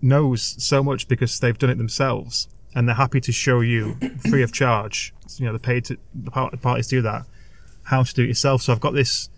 knows 0.00 0.56
so 0.62 0.82
much 0.82 1.06
because 1.06 1.38
they've 1.40 1.58
done 1.58 1.70
it 1.70 1.78
themselves 1.78 2.48
and 2.74 2.88
they're 2.88 2.94
happy 2.94 3.20
to 3.20 3.32
show 3.32 3.60
you 3.60 3.96
free 4.30 4.42
of 4.42 4.52
charge. 4.52 5.14
You 5.36 5.46
know, 5.46 5.52
the 5.52 5.58
paid 5.58 5.84
to, 5.86 5.98
the 6.14 6.30
parties 6.30 6.88
do 6.88 7.02
that. 7.02 7.26
How 7.84 8.02
to 8.02 8.14
do 8.14 8.22
it 8.22 8.28
yourself. 8.28 8.62
So 8.62 8.72
I've 8.72 8.80
got 8.80 8.94
this 8.94 9.28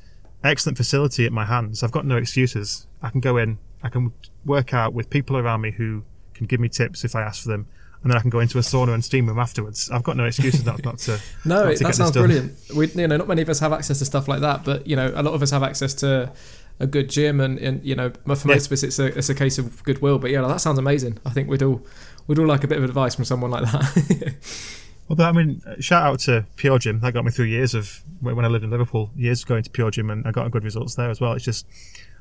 excellent 0.43 0.77
facility 0.77 1.25
at 1.27 1.33
my 1.33 1.45
hands. 1.45 1.83
I've 1.83 1.93
got 1.93 2.07
no 2.07 2.17
excuses. 2.17 2.87
I 3.03 3.11
can 3.11 3.21
go 3.21 3.37
in. 3.37 3.59
I 3.83 3.89
can 3.89 4.13
work 4.45 4.73
out 4.73 4.93
with 4.93 5.11
people 5.11 5.37
around 5.37 5.63
me 5.63 5.71
who 5.71 6.05
can 6.35 6.47
give 6.47 6.61
me 6.61 6.69
tips 6.69 7.05
if 7.05 7.15
I 7.15 7.23
ask 7.23 7.43
for 7.43 7.49
them, 7.49 7.67
and 8.03 8.11
then 8.11 8.19
I 8.19 8.21
can 8.21 8.31
go 8.31 8.41
into 8.41 8.59
a 8.59 8.61
sauna 8.61 8.95
and 8.95 9.05
steam 9.05 9.27
room 9.27 9.39
afterwards. 9.39 9.91
I've 9.91 10.03
got 10.03 10.17
no 10.17 10.25
excuses 10.25 10.65
not, 10.65 10.85
not 10.85 10.99
to. 10.99 11.21
no, 11.45 11.65
not 11.65 11.77
to 11.77 11.85
that 11.85 11.95
sounds 11.95 12.13
brilliant. 12.13 12.53
We, 12.75 12.89
you 12.89 13.09
know, 13.09 13.17
not 13.17 13.29
many 13.29 13.43
of 13.43 13.49
us 13.49 13.61
have 13.61 13.73
access 13.73 13.99
to 14.01 14.05
stuff 14.05 14.29
like 14.29 14.41
that, 14.41 14.65
but 14.65 14.87
you 14.87 14.97
know, 14.97 15.13
a 15.15 15.23
lot 15.23 15.35
of 15.35 15.43
us 15.43 15.51
have 15.51 15.63
access 15.63 15.95
to 15.95 16.33
a 16.81 16.87
good 16.87 17.09
gym, 17.09 17.41
and, 17.41 17.59
and 17.59 17.85
you 17.85 17.95
know, 17.95 18.11
for 18.11 18.49
most 18.49 18.67
of 18.67 18.73
us, 18.73 18.83
it's 18.83 18.99
a 18.99 19.07
it's 19.19 19.29
a 19.29 19.35
case 19.35 19.59
of 19.59 19.83
goodwill. 19.85 20.19
But 20.19 20.31
yeah, 20.31 20.43
that 20.43 20.61
sounds 20.61 20.79
amazing. 20.79 21.19
I 21.25 21.31
think 21.31 21.49
we'd 21.49 21.63
all 21.63 21.83
we'd 22.27 22.39
all 22.39 22.47
like 22.47 22.65
a 22.65 22.69
bit 22.69 22.79
of 22.79 22.85
advice 22.85 23.15
from 23.15 23.25
someone 23.25 23.51
like 23.51 23.65
that. 23.71 24.35
well, 25.09 25.17
but 25.17 25.25
I 25.25 25.33
mean, 25.33 25.61
shout 25.81 26.03
out 26.03 26.19
to 26.21 26.47
Pure 26.57 26.79
Gym. 26.81 27.01
That 27.01 27.13
got 27.13 27.25
me 27.25 27.31
through 27.31 27.47
years 27.47 27.75
of 27.75 28.03
when 28.21 28.45
I 28.45 28.49
lived 28.49 28.65
in 28.65 28.71
Liverpool, 28.71 29.11
years 29.15 29.45
going 29.45 29.63
to 29.63 29.71
Pure 29.71 29.93
Gym, 29.93 30.11
and 30.11 30.27
I 30.27 30.31
got 30.31 30.51
good 30.51 30.65
results 30.65 30.95
there 30.95 31.11
as 31.11 31.21
well. 31.21 31.33
It's 31.33 31.45
just 31.45 31.67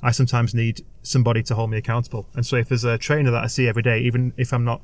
I 0.01 0.11
sometimes 0.11 0.53
need 0.53 0.85
somebody 1.01 1.43
to 1.43 1.55
hold 1.55 1.69
me 1.69 1.77
accountable, 1.77 2.27
and 2.33 2.45
so 2.45 2.57
if 2.57 2.69
there's 2.69 2.83
a 2.83 2.97
trainer 2.97 3.31
that 3.31 3.43
I 3.43 3.47
see 3.47 3.67
every 3.67 3.83
day, 3.83 3.99
even 3.99 4.33
if 4.35 4.53
I'm 4.53 4.65
not 4.65 4.81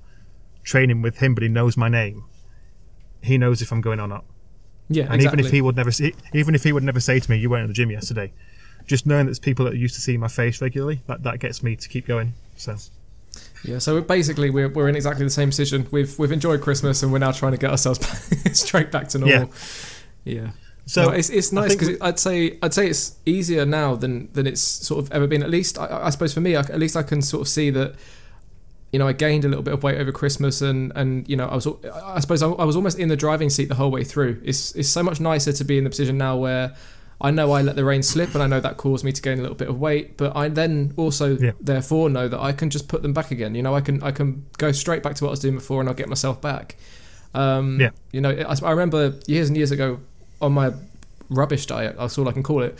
training 0.63 1.01
with 1.01 1.17
him, 1.17 1.33
but 1.33 1.43
he 1.43 1.49
knows 1.49 1.75
my 1.75 1.89
name, 1.89 2.23
he 3.21 3.37
knows 3.37 3.61
if 3.61 3.71
I'm 3.71 3.81
going 3.81 3.99
or 3.99 4.07
not. 4.07 4.23
Yeah, 4.87 5.03
and 5.03 5.15
exactly. 5.15 5.39
even 5.39 5.45
if 5.45 5.51
he 5.51 5.61
would 5.61 5.75
never, 5.75 5.91
see, 5.91 6.13
even 6.33 6.55
if 6.55 6.63
he 6.63 6.71
would 6.71 6.83
never 6.83 6.99
say 7.01 7.19
to 7.19 7.29
me, 7.29 7.37
"You 7.37 7.49
weren't 7.49 7.63
in 7.63 7.67
the 7.67 7.73
gym 7.73 7.91
yesterday," 7.91 8.31
just 8.87 9.05
knowing 9.05 9.25
that 9.25 9.31
there's 9.31 9.39
people 9.39 9.65
that 9.65 9.73
are 9.73 9.77
used 9.77 9.95
to 9.95 10.01
see 10.01 10.15
my 10.15 10.29
face 10.29 10.61
regularly, 10.61 11.01
that, 11.07 11.23
that 11.23 11.39
gets 11.39 11.61
me 11.61 11.75
to 11.75 11.89
keep 11.89 12.07
going. 12.07 12.33
So. 12.55 12.77
Yeah, 13.63 13.79
so 13.79 14.01
basically 14.01 14.49
we're, 14.49 14.69
we're 14.69 14.87
in 14.87 14.95
exactly 14.95 15.25
the 15.25 15.29
same 15.29 15.49
position. 15.49 15.87
We've 15.91 16.17
we've 16.17 16.31
enjoyed 16.31 16.61
Christmas 16.61 17.03
and 17.03 17.11
we're 17.11 17.19
now 17.19 17.31
trying 17.31 17.51
to 17.51 17.57
get 17.57 17.71
ourselves 17.71 17.99
back, 18.43 18.55
straight 18.55 18.91
back 18.91 19.09
to 19.09 19.19
normal. 19.19 19.51
Yeah. 20.23 20.33
yeah. 20.41 20.49
So 20.85 21.05
no, 21.05 21.09
it's, 21.11 21.29
it's 21.29 21.51
nice 21.51 21.75
because 21.75 22.01
I'd 22.01 22.17
say 22.17 22.57
I'd 22.63 22.73
say 22.73 22.87
it's 22.87 23.17
easier 23.25 23.63
now 23.63 23.95
than 23.95 24.31
than 24.33 24.47
it's 24.47 24.61
sort 24.61 25.05
of 25.05 25.11
ever 25.11 25.27
been. 25.27 25.43
At 25.43 25.49
least 25.51 25.77
I, 25.77 26.05
I 26.05 26.09
suppose 26.09 26.33
for 26.33 26.41
me, 26.41 26.55
I, 26.55 26.61
at 26.61 26.79
least 26.79 26.97
I 26.97 27.03
can 27.03 27.21
sort 27.21 27.41
of 27.41 27.47
see 27.47 27.69
that. 27.71 27.95
You 28.91 28.97
know, 28.97 29.07
I 29.07 29.13
gained 29.13 29.45
a 29.45 29.47
little 29.47 29.61
bit 29.61 29.75
of 29.75 29.83
weight 29.83 29.99
over 29.99 30.11
Christmas, 30.11 30.63
and 30.63 30.91
and 30.95 31.29
you 31.29 31.35
know, 31.35 31.45
I 31.45 31.53
was 31.53 31.67
I 31.93 32.19
suppose 32.19 32.41
I, 32.41 32.49
I 32.49 32.63
was 32.63 32.75
almost 32.75 32.97
in 32.97 33.07
the 33.07 33.15
driving 33.15 33.51
seat 33.51 33.65
the 33.65 33.75
whole 33.75 33.91
way 33.91 34.03
through. 34.03 34.41
It's 34.43 34.73
it's 34.73 34.89
so 34.89 35.03
much 35.03 35.19
nicer 35.19 35.53
to 35.53 35.63
be 35.63 35.77
in 35.77 35.83
the 35.83 35.91
position 35.91 36.17
now 36.17 36.37
where 36.37 36.75
I 37.21 37.31
know 37.31 37.51
I 37.51 37.61
let 37.61 37.75
the 37.75 37.83
reins 37.83 38.07
slip, 38.07 38.33
and 38.33 38.41
I 38.41 38.47
know 38.47 38.59
that 38.61 38.77
caused 38.77 39.03
me 39.03 39.11
to 39.11 39.21
gain 39.21 39.39
a 39.39 39.41
little 39.41 39.55
bit 39.57 39.67
of 39.67 39.79
weight. 39.79 40.17
But 40.17 40.35
I 40.37 40.47
then 40.47 40.93
also, 40.95 41.37
yeah. 41.37 41.51
therefore, 41.59 42.09
know 42.09 42.27
that 42.27 42.39
I 42.39 42.53
can 42.53 42.69
just 42.69 42.87
put 42.87 43.01
them 43.01 43.13
back 43.13 43.31
again. 43.31 43.55
You 43.55 43.63
know, 43.63 43.75
I 43.75 43.81
can 43.81 44.01
I 44.01 44.11
can 44.11 44.45
go 44.57 44.71
straight 44.71 45.03
back 45.03 45.15
to 45.15 45.25
what 45.25 45.29
I 45.29 45.31
was 45.31 45.39
doing 45.39 45.55
before, 45.55 45.81
and 45.81 45.89
I'll 45.89 45.95
get 45.95 46.07
myself 46.07 46.41
back. 46.41 46.77
Um, 47.33 47.79
yeah. 47.79 47.89
You 48.11 48.21
know, 48.21 48.29
I, 48.31 48.55
I 48.65 48.71
remember 48.71 49.15
years 49.27 49.49
and 49.49 49.57
years 49.57 49.71
ago 49.71 49.99
on 50.41 50.53
my 50.53 50.71
rubbish 51.29 51.65
diet. 51.65 51.97
That's 51.97 52.17
all 52.17 52.27
I 52.27 52.31
can 52.31 52.43
call 52.43 52.63
it. 52.63 52.77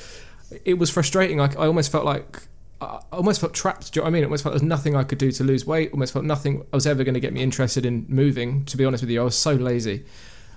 It 0.65 0.75
was 0.75 0.89
frustrating. 0.89 1.38
Like 1.38 1.58
I 1.58 1.67
almost 1.67 1.91
felt 1.91 2.05
like 2.05 2.43
I 2.81 3.01
almost 3.12 3.41
felt 3.41 3.53
trapped. 3.53 3.93
Do 3.93 4.00
you 4.00 4.01
know 4.01 4.05
what 4.05 4.10
I 4.10 4.13
mean? 4.13 4.24
It 4.24 4.27
almost 4.27 4.43
felt 4.43 4.53
there 4.53 4.62
was 4.62 4.63
nothing 4.63 4.96
I 4.96 5.03
could 5.03 5.17
do 5.17 5.31
to 5.31 5.43
lose 5.43 5.65
weight. 5.65 5.91
Almost 5.91 6.13
felt 6.13 6.25
nothing 6.25 6.65
I 6.72 6.75
was 6.75 6.88
ever 6.88 7.03
going 7.03 7.13
to 7.13 7.19
get 7.19 7.34
me 7.34 7.41
interested 7.41 7.86
in 7.86 8.05
moving. 8.08 8.65
To 8.65 8.77
be 8.77 8.86
honest 8.86 9.03
with 9.03 9.10
you, 9.10 9.22
I 9.22 9.25
was 9.25 9.38
so 9.38 9.53
lazy. 9.53 10.05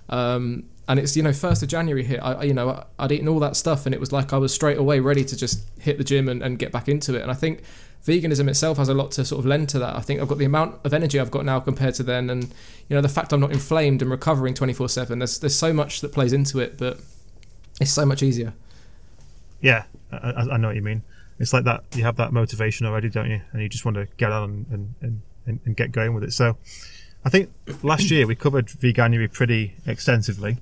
Um, 0.09 0.65
and 0.89 0.99
it's 0.99 1.17
you 1.17 1.23
know 1.23 1.33
first 1.33 1.63
of 1.63 1.69
January 1.69 2.05
hit. 2.05 2.21
I 2.21 2.45
you 2.45 2.55
know 2.55 2.85
I'd 2.99 3.13
eaten 3.13 3.29
all 3.29 3.41
that 3.41 3.57
stuff, 3.57 3.87
and 3.87 3.95
it 3.95 4.01
was 4.01 4.13
like 4.13 4.33
I 4.33 4.39
was 4.39 4.53
straight 4.53 4.79
away 4.79 5.01
ready 5.01 5.25
to 5.25 5.37
just 5.37 5.69
hit 5.79 5.99
the 5.99 6.05
gym 6.05 6.29
and, 6.29 6.43
and 6.43 6.59
get 6.59 6.73
back 6.73 6.89
into 6.89 7.15
it. 7.15 7.23
And 7.23 7.31
I 7.31 7.35
think 7.35 7.63
veganism 8.05 8.49
itself 8.49 8.79
has 8.79 8.89
a 8.89 8.95
lot 8.95 9.13
to 9.13 9.25
sort 9.25 9.39
of 9.39 9.47
lend 9.47 9.69
to 9.71 9.79
that. 9.79 9.95
I 9.95 10.01
think 10.01 10.21
I've 10.21 10.29
got 10.29 10.39
the 10.39 10.45
amount 10.45 10.81
of 10.85 10.93
energy 10.93 11.21
I've 11.21 11.31
got 11.31 11.45
now 11.45 11.61
compared 11.61 11.95
to 11.95 12.03
then, 12.03 12.31
and 12.31 12.45
you 12.89 12.97
know 12.97 13.01
the 13.01 13.09
fact 13.09 13.33
I'm 13.33 13.41
not 13.41 13.53
inflamed 13.53 14.03
and 14.03 14.11
recovering 14.11 14.55
24 14.55 14.89
seven. 14.89 15.19
There's 15.21 15.39
there's 15.39 15.57
so 15.57 15.73
much 15.73 16.01
that 16.01 16.13
plays 16.13 16.33
into 16.33 16.59
it, 16.59 16.79
but 16.79 16.99
it's 17.81 17.93
so 17.93 18.05
much 18.05 18.23
easier. 18.23 18.53
Yeah, 19.61 19.85
I, 20.11 20.47
I 20.53 20.57
know 20.57 20.69
what 20.69 20.77
you 20.77 20.83
mean. 20.83 21.03
It's 21.39 21.53
like 21.53 21.65
that 21.65 21.85
you 21.95 22.03
have 22.05 22.17
that 22.17 22.33
motivation 22.33 22.87
already, 22.87 23.09
don't 23.09 23.31
you? 23.31 23.41
And 23.53 23.63
you 23.63 23.69
just 23.69 23.85
want 23.85 23.97
to 23.97 24.07
get 24.17 24.31
on 24.31 24.67
and, 24.71 24.95
and, 25.01 25.23
and, 25.47 25.61
and 25.65 25.77
get 25.77 25.91
going 25.91 26.15
with 26.15 26.25
it. 26.25 26.33
So 26.33 26.57
I 27.25 27.31
think 27.31 27.51
last 27.83 28.11
year 28.11 28.27
we 28.27 28.35
covered 28.35 28.67
veganuary 28.67 29.33
pretty 29.33 29.75
extensively. 29.87 30.59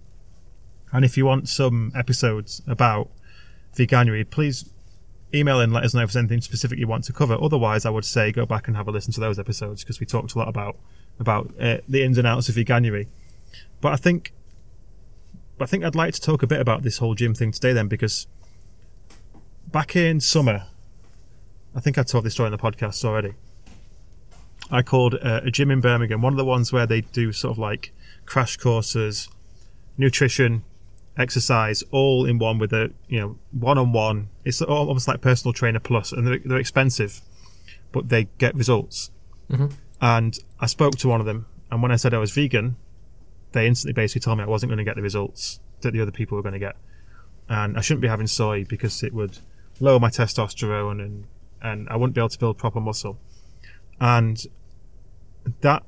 And 0.93 1.05
if 1.05 1.17
you 1.17 1.25
want 1.25 1.49
some 1.49 1.93
episodes 1.95 2.63
about 2.67 3.11
veganuary, 3.77 4.29
please 4.29 4.71
email 5.33 5.61
in, 5.61 5.73
let 5.73 5.85
us 5.85 5.95
know 5.95 6.03
if 6.03 6.13
there's 6.13 6.17
anything 6.17 6.41
specific 6.41 6.79
you 6.79 6.89
want 6.89 7.05
to 7.05 7.13
cover. 7.13 7.37
Otherwise, 7.41 7.87
I 7.87 7.91
would 7.91 8.05
say 8.05 8.33
go 8.33 8.47
back 8.47 8.67
and 8.67 8.77
have 8.77 8.89
a 8.89 8.91
listen 8.91 9.13
to 9.15 9.21
those 9.21 9.39
episodes 9.39 9.83
because 9.83 10.01
we 10.01 10.07
talked 10.07 10.35
a 10.35 10.39
lot 10.39 10.49
about 10.49 10.77
about 11.19 11.53
uh, 11.61 11.79
the 11.89 12.03
ins 12.03 12.19
and 12.19 12.27
outs 12.27 12.49
of 12.49 12.55
veganuary. 12.55 13.07
But 13.81 13.93
I 13.93 13.97
think 13.97 14.33
I 15.61 15.67
think 15.67 15.85
I'd 15.85 15.95
like 15.95 16.15
to 16.15 16.21
talk 16.21 16.43
a 16.43 16.47
bit 16.47 16.61
about 16.61 16.83
this 16.83 16.99
whole 16.99 17.15
gym 17.15 17.35
thing 17.35 17.53
today 17.53 17.73
then 17.73 17.89
because 17.89 18.27
back 19.71 19.95
in 19.95 20.21
summer, 20.21 20.67
I 21.75 21.81
think 21.81 21.99
I 21.99 22.03
told 22.03 22.25
this 22.25 22.35
story 22.35 22.49
in 22.49 22.53
the 22.53 22.59
podcast 22.59 23.05
already. 23.05 23.35
I 24.71 24.83
called 24.83 25.15
uh, 25.15 25.41
a 25.45 25.51
gym 25.51 25.71
in 25.71 25.81
Birmingham, 25.81 26.23
one 26.23 26.33
of 26.33 26.37
the 26.37 26.45
ones 26.45 26.73
where 26.73 26.87
they 26.87 27.01
do 27.01 27.33
sort 27.33 27.53
of 27.53 27.59
like 27.59 27.93
crash 28.25 28.57
courses, 28.57 29.29
nutrition, 29.99 30.65
exercise, 31.21 31.83
all 31.91 32.25
in 32.27 32.39
one 32.39 32.59
with 32.59 32.73
a 32.73 32.93
you 33.09 33.21
know 33.21 33.39
one 33.53 33.79
on 33.79 33.93
one. 33.93 34.29
It's 34.45 34.63
almost 34.63 35.09
like 35.09 35.21
personal 35.21 35.53
trainer 35.53 35.81
plus, 35.81 36.13
and 36.13 36.27
they're, 36.27 36.39
they're 36.45 36.59
expensive, 36.59 37.21
but 37.93 38.09
they 38.09 38.25
get 38.39 38.55
results. 38.55 39.11
Mm-hmm. 39.51 39.67
And 40.01 40.39
I 40.59 40.67
spoke 40.67 40.97
to 40.99 41.09
one 41.09 41.21
of 41.21 41.27
them, 41.27 41.47
and 41.71 41.83
when 41.83 41.93
I 41.93 41.97
said 41.97 42.15
I 42.15 42.19
was 42.19 42.31
vegan, 42.31 42.77
they 43.53 43.67
instantly 43.67 43.93
basically 43.93 44.21
told 44.21 44.39
me 44.39 44.45
I 44.45 44.49
wasn't 44.49 44.71
going 44.71 44.79
to 44.79 44.85
get 44.85 44.97
the 44.97 45.03
results 45.03 45.61
that 45.83 45.93
the 45.93 46.01
other 46.01 46.11
people 46.11 46.37
were 46.37 46.43
going 46.43 46.55
to 46.55 46.59
get, 46.59 46.77
and 47.49 47.77
I 47.77 47.81
shouldn't 47.81 48.03
be 48.03 48.09
having 48.09 48.27
soy 48.27 48.65
because 48.65 49.03
it 49.03 49.13
would 49.13 49.39
lower 49.81 49.99
my 49.99 50.11
testosterone 50.11 51.03
and 51.03 51.27
and 51.63 51.89
I 51.89 51.97
wouldn't 51.97 52.15
be 52.15 52.21
able 52.21 52.31
to 52.31 52.39
build 52.39 52.59
proper 52.59 52.81
muscle. 52.81 53.19
And 54.01 54.43
that 55.61 55.83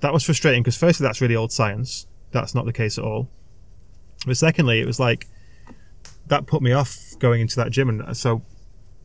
that 0.00 0.12
was 0.12 0.24
frustrating 0.24 0.62
because 0.62 0.76
firstly 0.76 1.04
that's 1.04 1.20
really 1.20 1.36
old 1.36 1.52
science. 1.52 2.06
That's 2.30 2.54
not 2.54 2.66
the 2.66 2.72
case 2.72 2.98
at 2.98 3.04
all. 3.04 3.28
But 4.24 4.36
secondly, 4.36 4.80
it 4.80 4.86
was 4.86 4.98
like 5.00 5.26
that 6.28 6.46
put 6.46 6.62
me 6.62 6.72
off 6.72 7.14
going 7.18 7.40
into 7.40 7.56
that 7.56 7.70
gym, 7.70 7.88
and 7.88 8.02
uh, 8.02 8.14
so 8.14 8.42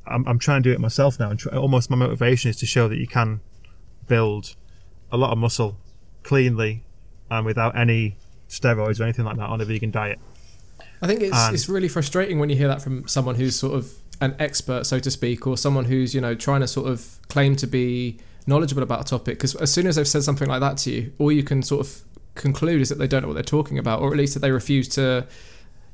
I'm, 0.08 0.28
I'm 0.28 0.40
trying 0.40 0.64
to 0.64 0.70
do 0.70 0.74
it 0.74 0.80
myself 0.80 1.20
now. 1.20 1.30
And 1.30 1.40
try, 1.40 1.56
almost 1.58 1.90
my 1.90 1.96
motivation 1.96 2.50
is 2.50 2.58
to 2.58 2.66
show 2.66 2.88
that 2.88 2.98
you 2.98 3.08
can 3.08 3.42
build 4.08 4.56
a 5.12 5.18
lot 5.18 5.32
of 5.32 5.38
muscle 5.38 5.78
cleanly 6.24 6.84
and 7.30 7.46
without 7.46 7.78
any 7.78 8.18
steroids 8.50 9.00
or 9.00 9.04
anything 9.04 9.26
like 9.26 9.38
that 9.38 9.50
on 9.50 9.62
a 9.62 9.66
vegan 9.66 9.92
diet. 9.92 10.20
I 11.02 11.08
think 11.08 11.22
it's 11.22 11.36
And- 11.36 11.54
it's 11.54 11.68
really 11.70 11.88
frustrating 11.88 12.40
when 12.40 12.50
you 12.50 12.56
hear 12.56 12.68
that 12.68 12.82
from 12.82 13.08
someone 13.08 13.36
who's 13.36 13.56
sort 13.56 13.74
of 13.76 13.92
an 14.20 14.36
expert, 14.40 14.86
so 14.86 15.00
to 15.00 15.10
speak, 15.10 15.48
or 15.48 15.58
someone 15.58 15.86
who's 15.86 16.14
you 16.14 16.22
know 16.22 16.36
trying 16.36 16.62
to 16.62 16.68
sort 16.68 16.88
of 16.88 17.20
claim 17.28 17.56
to 17.58 17.68
be 17.68 18.18
knowledgeable 18.48 18.84
about 18.84 19.02
a 19.02 19.04
topic. 19.04 19.38
Because 19.38 19.56
as 19.56 19.72
soon 19.72 19.88
as 19.88 19.96
they've 19.96 20.08
said 20.08 20.24
something 20.24 20.48
like 20.48 20.60
that 20.60 20.78
to 20.80 20.92
you, 20.92 21.14
all 21.18 21.32
you 21.32 21.44
can 21.44 21.62
sort 21.64 21.86
of 21.86 22.02
conclude 22.42 22.82
is 22.82 22.90
that 22.90 22.98
they 23.00 23.08
don't 23.08 23.22
know 23.22 23.28
what 23.30 23.36
they're 23.36 23.44
talking 23.44 23.78
about, 23.78 24.02
or 24.02 24.12
at 24.12 24.18
least 24.18 24.34
that 24.34 24.40
they 24.42 24.52
refuse 24.52 24.88
to 24.90 25.26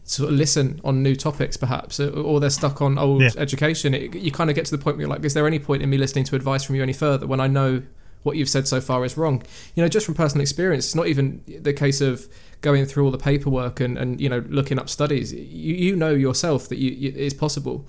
sort 0.03 0.31
of 0.31 0.35
listen 0.37 0.79
on 0.83 1.03
new 1.03 1.15
topics, 1.15 1.57
perhaps, 1.57 1.99
or- 1.99 2.39
they're 2.39 2.49
stuck 2.49 2.81
on 2.81 2.97
old 2.97 3.21
Yeah. 3.21 3.29
education. 3.37 3.93
It, 3.93 4.15
you 4.15 4.31
kind 4.31 4.49
of 4.49 4.55
get 4.55 4.65
to 4.65 4.71
the 4.71 4.77
point 4.81 4.95
where 4.97 5.01
you're 5.01 5.09
like, 5.09 5.25
is 5.25 5.33
there 5.33 5.45
any 5.45 5.59
point 5.59 5.83
in 5.83 5.89
me 5.89 5.97
listening 5.97 6.23
to 6.25 6.35
advice 6.35 6.63
from 6.63 6.75
you 6.75 6.81
any 6.83 6.93
further 6.93 7.27
when 7.27 7.39
I 7.41 7.47
know 7.47 7.81
what 8.23 8.35
you've 8.37 8.49
said 8.49 8.67
so 8.67 8.79
far 8.81 9.03
is 9.05 9.17
wrong? 9.17 9.43
You 9.75 9.83
know, 9.83 9.89
just 9.89 10.05
from 10.05 10.15
personal 10.15 10.41
experience, 10.41 10.85
it's 10.85 10.95
not 10.95 11.07
even 11.07 11.41
the 11.61 11.73
case 11.73 11.99
of 12.01 12.27
going 12.61 12.85
through 12.85 13.03
all 13.05 13.11
the 13.11 13.17
paperwork 13.17 13.79
and, 13.81 13.97
and 13.97 14.19
you 14.21 14.29
know 14.29 14.43
looking 14.49 14.79
up 14.79 14.87
studies. 14.89 15.33
You, 15.33 15.75
you 15.75 15.95
know 15.95 16.11
yourself 16.11 16.69
that 16.69 16.77
you, 16.77 16.91
you, 16.91 17.13
it's 17.15 17.33
possible. 17.33 17.85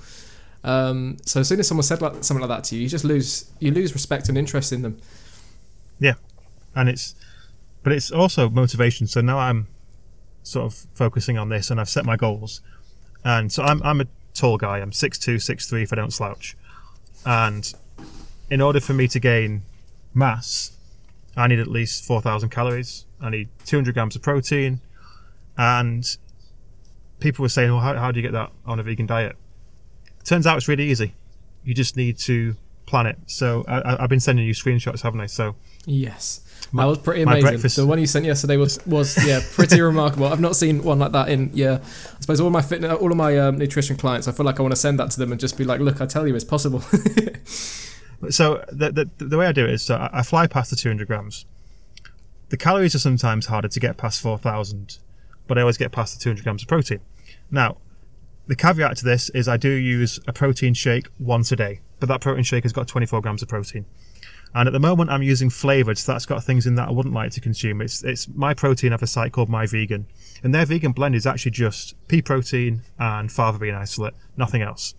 Um, 0.65 1.17
so 1.25 1.41
as 1.41 1.49
soon 1.49 1.61
as 1.61 1.69
someone 1.69 1.85
said 1.85 2.03
like, 2.03 2.25
something 2.25 2.43
like 2.47 2.55
that 2.57 2.65
to 2.65 2.77
you, 2.77 2.83
you 2.83 2.89
just 2.89 3.05
lose 3.05 3.49
you 3.61 3.71
lose 3.71 3.93
respect 3.95 4.29
and 4.29 4.37
interest 4.37 4.73
in 4.73 4.83
them. 4.83 4.99
Yeah, 6.01 6.15
and 6.75 6.89
it's 6.89 7.15
but 7.89 7.97
it's 7.97 8.11
also 8.11 8.51
motivation. 8.51 9.07
So 9.07 9.23
now 9.23 9.39
i'm 9.39 9.67
sort 10.43 10.67
of 10.67 10.75
focusing 10.93 11.39
on 11.39 11.49
this 11.49 11.71
and 11.71 11.81
i've 11.81 11.89
set 11.89 12.05
my 12.05 12.17
goals. 12.17 12.61
And 13.25 13.51
so 13.51 13.63
i'm, 13.63 13.83
I'm 13.83 14.03
a 14.03 14.07
tall 14.35 14.59
guy. 14.59 14.81
I'm 14.81 14.91
6'2 14.91 15.37
6'3 15.37 15.85
if 15.85 15.93
i 15.95 15.97
don't 15.97 16.13
slouch. 16.13 16.55
And 17.25 17.73
in 18.51 18.61
order 18.61 18.79
for 18.79 18.93
me 18.93 19.09
to 19.09 19.19
gain 19.19 19.63
mass 20.13 20.73
i 21.35 21.47
need 21.47 21.61
at 21.61 21.69
least 21.69 22.05
4000 22.05 22.51
calories. 22.51 23.07
I 23.23 23.31
need 23.31 23.49
200 23.65 23.95
grams 23.95 24.17
of 24.17 24.21
protein. 24.21 24.81
And 25.57 26.05
people 27.21 27.43
were 27.43 27.49
saying 27.49 27.71
well 27.71 27.81
how, 27.81 27.95
how 27.95 28.13
do 28.13 28.21
you 28.21 28.23
get 28.23 28.33
that 28.33 28.53
on 28.67 28.79
a 28.79 28.83
vegan 28.83 29.07
diet? 29.07 29.35
Turns 30.25 30.47
out 30.47 30.59
it's 30.59 30.69
really 30.69 30.91
easy. 30.91 31.15
You 31.65 31.73
just 31.73 31.97
need 31.97 32.19
to 32.19 32.55
plan 32.85 33.07
it. 33.07 33.17
So 33.29 33.65
I, 33.67 34.03
i've 34.03 34.11
been 34.11 34.21
sending 34.21 34.45
you 34.45 34.53
screenshots 34.53 35.01
haven't 35.01 35.23
i? 35.23 35.27
So 35.27 35.57
Yes, 35.91 36.41
My- 36.73 36.83
that 36.83 36.89
was 36.89 36.99
pretty 36.99 37.25
my 37.25 37.33
amazing. 37.33 37.51
breakfast- 37.51 37.77
The 37.77 37.87
one 37.87 37.99
you 37.99 38.07
sent 38.07 38.27
yesterday 38.27 38.57
was 38.59 38.79
was 38.87 39.17
yeah 39.27 39.41
pretty 39.53 39.81
remarkable. 39.93 40.27
I've 40.27 40.41
not 40.41 40.55
seen 40.55 40.83
one 40.85 40.99
like 40.99 41.13
that 41.13 41.29
in 41.31 41.51
yeah. 41.55 41.79
I 41.83 42.21
suppose 42.21 42.41
all 42.41 42.51
my 42.51 42.61
fitness, 42.63 42.93
all 42.93 43.11
of 43.11 43.17
my 43.17 43.39
um, 43.39 43.57
nutrition 43.59 43.97
clients. 43.97 44.29
I 44.29 44.33
feel 44.33 44.45
like 44.45 44.59
I 44.59 44.63
want 44.63 44.73
to 44.73 44.81
send 44.81 44.99
that 45.01 45.11
to 45.13 45.19
them 45.19 45.33
and 45.33 45.41
just 45.41 45.57
be 45.57 45.65
like, 45.65 45.81
look, 45.81 46.01
I 46.01 46.07
tell 46.07 46.27
you, 46.29 46.35
it's 46.35 46.45
possible. 46.45 46.83
So 48.31 48.65
the, 48.73 48.91
the 49.17 49.25
the 49.27 49.39
way 49.39 49.47
I 49.47 49.53
do 49.53 49.65
it 49.65 49.71
is 49.71 49.83
so 49.83 49.95
I 49.95 50.11
I 50.13 50.23
fly 50.23 50.47
past 50.49 50.71
the 50.71 50.77
200 50.77 51.07
grams. 51.07 51.47
The 52.49 52.57
calories 52.57 52.95
are 52.95 52.99
sometimes 52.99 53.47
harder 53.47 53.69
to 53.69 53.79
get 53.81 53.97
past 53.99 54.21
4,000, 54.23 54.99
but 55.47 55.57
I 55.59 55.61
always 55.61 55.77
get 55.77 55.93
past 55.93 56.19
the 56.19 56.23
200 56.25 56.43
grams 56.43 56.63
of 56.63 56.69
protein. 56.69 56.99
Now, 57.51 57.77
the 58.47 58.57
caveat 58.57 58.97
to 58.97 59.05
this 59.05 59.29
is 59.31 59.47
I 59.49 59.57
do 59.59 59.69
use 59.71 60.19
a 60.27 60.33
protein 60.33 60.73
shake 60.75 61.09
once 61.21 61.53
a 61.53 61.57
day, 61.57 61.81
but 62.01 62.09
that 62.09 62.21
protein 62.23 62.43
shake 62.45 62.65
has 62.65 62.73
got 62.73 62.89
24 62.89 63.21
grams 63.21 63.43
of 63.43 63.49
protein. 63.49 63.85
And 64.55 64.67
at 64.67 64.73
the 64.73 64.81
moment, 64.81 65.11
I'm 65.11 65.23
using 65.23 65.51
flavored, 65.51 65.99
so 65.99 66.13
that's 66.13 66.27
got 66.27 66.43
things 66.43 66.67
in 66.67 66.75
that 66.77 66.89
I 66.89 66.91
wouldn't 66.91 67.15
like 67.15 67.33
to 67.33 67.41
consume. 67.41 67.81
It's 67.81 68.03
it's 68.03 68.29
my 68.29 68.55
protein 68.55 68.93
I 68.93 68.95
have 68.95 69.03
a 69.03 69.07
site 69.07 69.33
called 69.33 69.49
My 69.49 69.67
Vegan, 69.67 70.07
and 70.43 70.55
their 70.55 70.65
vegan 70.65 70.93
blend 70.93 71.15
is 71.15 71.27
actually 71.27 71.53
just 71.53 71.95
pea 72.09 72.23
protein 72.23 72.83
and 72.99 73.31
fava 73.31 73.59
bean 73.59 73.75
isolate, 73.75 74.15
nothing 74.37 74.63
else 74.63 74.95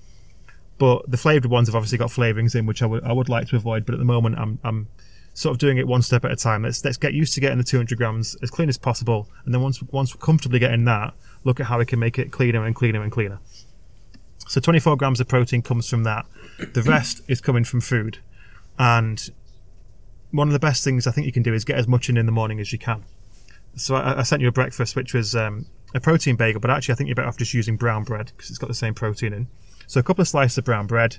but 0.79 1.11
the 1.11 1.17
flavored 1.17 1.51
ones 1.51 1.67
have 1.67 1.75
obviously 1.75 1.97
got 1.97 2.09
flavorings 2.09 2.55
in 2.55 2.65
which 2.65 2.81
I 2.81 2.87
would 2.87 3.03
I 3.03 3.11
would 3.11 3.29
like 3.29 3.49
to 3.49 3.57
avoid. 3.57 3.85
But 3.85 3.93
at 3.93 3.99
the 3.99 4.05
moment, 4.05 4.39
I'm 4.39 4.57
I'm 4.63 4.87
sort 5.33 5.51
of 5.51 5.59
doing 5.59 5.77
it 5.77 5.85
one 5.85 6.01
step 6.01 6.25
at 6.25 6.31
a 6.31 6.35
time. 6.35 6.63
Let's 6.63 6.83
let's 6.83 6.97
get 6.97 7.13
used 7.13 7.33
to 7.35 7.41
getting 7.41 7.59
the 7.59 7.63
200 7.63 7.97
grams 7.97 8.35
as 8.41 8.49
clean 8.49 8.69
as 8.69 8.77
possible, 8.77 9.27
and 9.45 9.53
then 9.53 9.61
once 9.61 9.83
once 9.83 10.15
we're 10.15 10.25
comfortably 10.25 10.57
getting 10.57 10.85
that, 10.85 11.13
look 11.43 11.59
at 11.59 11.67
how 11.67 11.77
we 11.77 11.85
can 11.85 11.99
make 11.99 12.17
it 12.17 12.31
cleaner 12.31 12.65
and 12.65 12.73
cleaner 12.73 13.03
and 13.03 13.11
cleaner. 13.11 13.39
So 14.47 14.59
24 14.59 14.95
grams 14.95 15.19
of 15.19 15.27
protein 15.27 15.61
comes 15.61 15.87
from 15.87 16.05
that. 16.05 16.25
The 16.73 16.81
rest 16.81 17.21
is 17.27 17.39
coming 17.41 17.65
from 17.65 17.81
food, 17.81 18.19
and 18.79 19.29
one 20.31 20.47
of 20.47 20.53
the 20.53 20.59
best 20.59 20.83
things 20.83 21.07
I 21.07 21.11
think 21.11 21.25
you 21.25 21.33
can 21.33 21.43
do 21.43 21.53
is 21.53 21.65
get 21.65 21.77
as 21.77 21.87
much 21.87 22.09
in 22.09 22.17
in 22.17 22.25
the 22.25 22.31
morning 22.31 22.59
as 22.59 22.71
you 22.71 22.79
can. 22.79 23.03
So 23.75 23.95
I, 23.95 24.19
I 24.19 24.23
sent 24.23 24.41
you 24.41 24.47
a 24.47 24.51
breakfast 24.51 24.95
which 24.95 25.13
was 25.13 25.35
um, 25.35 25.65
a 25.93 25.99
protein 25.99 26.35
bagel, 26.35 26.61
but 26.61 26.69
actually 26.69 26.93
I 26.93 26.95
think 26.95 27.07
you're 27.07 27.15
better 27.15 27.27
off 27.27 27.37
just 27.37 27.53
using 27.53 27.77
brown 27.77 28.03
bread 28.03 28.31
because 28.35 28.49
it's 28.49 28.59
got 28.59 28.67
the 28.67 28.73
same 28.73 28.93
protein 28.93 29.33
in. 29.33 29.47
So 29.87 29.99
a 29.99 30.03
couple 30.03 30.21
of 30.21 30.27
slices 30.27 30.57
of 30.57 30.65
brown 30.65 30.87
bread, 30.87 31.17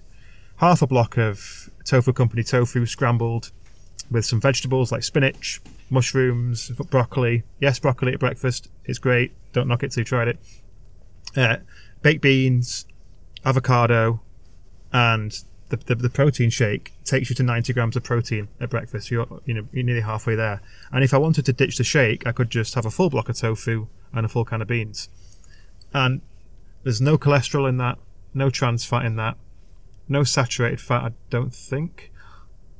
half 0.56 0.82
a 0.82 0.86
block 0.86 1.16
of 1.16 1.70
tofu 1.84 2.12
company 2.12 2.42
tofu 2.42 2.86
scrambled 2.86 3.50
with 4.10 4.24
some 4.24 4.40
vegetables 4.40 4.92
like 4.92 5.02
spinach, 5.02 5.60
mushrooms, 5.88 6.70
broccoli. 6.90 7.44
Yes, 7.60 7.78
broccoli 7.78 8.12
at 8.12 8.20
breakfast. 8.20 8.68
It's 8.84 8.98
great. 8.98 9.32
Don't 9.52 9.68
knock 9.68 9.82
it 9.82 9.92
till 9.92 10.02
you 10.02 10.04
tried 10.04 10.28
it. 10.28 10.38
Uh, 11.36 11.56
baked 12.02 12.22
beans, 12.22 12.86
avocado, 13.44 14.20
and 14.92 15.44
the, 15.70 15.76
the, 15.76 15.94
the 15.94 16.10
protein 16.10 16.50
shake 16.50 16.92
takes 17.04 17.30
you 17.30 17.36
to 17.36 17.42
90 17.42 17.72
grams 17.72 17.96
of 17.96 18.02
protein 18.02 18.48
at 18.60 18.70
breakfast. 18.70 19.10
You're, 19.10 19.26
you 19.46 19.54
know, 19.54 19.66
you're 19.72 19.84
nearly 19.84 20.02
halfway 20.02 20.34
there. 20.34 20.60
And 20.92 21.02
if 21.02 21.14
I 21.14 21.18
wanted 21.18 21.46
to 21.46 21.52
ditch 21.52 21.78
the 21.78 21.84
shake, 21.84 22.26
I 22.26 22.32
could 22.32 22.50
just 22.50 22.74
have 22.74 22.84
a 22.84 22.90
full 22.90 23.08
block 23.08 23.28
of 23.28 23.36
tofu 23.36 23.86
and 24.12 24.26
a 24.26 24.28
full 24.28 24.44
can 24.44 24.60
of 24.60 24.68
beans. 24.68 25.08
And 25.94 26.20
there's 26.82 27.00
no 27.00 27.16
cholesterol 27.16 27.68
in 27.68 27.76
that, 27.78 27.98
no 28.34 28.50
trans 28.50 28.84
fat 28.84 29.04
in 29.04 29.16
that, 29.16 29.36
no 30.08 30.24
saturated 30.24 30.80
fat, 30.80 31.04
I 31.04 31.10
don't 31.30 31.54
think. 31.54 32.12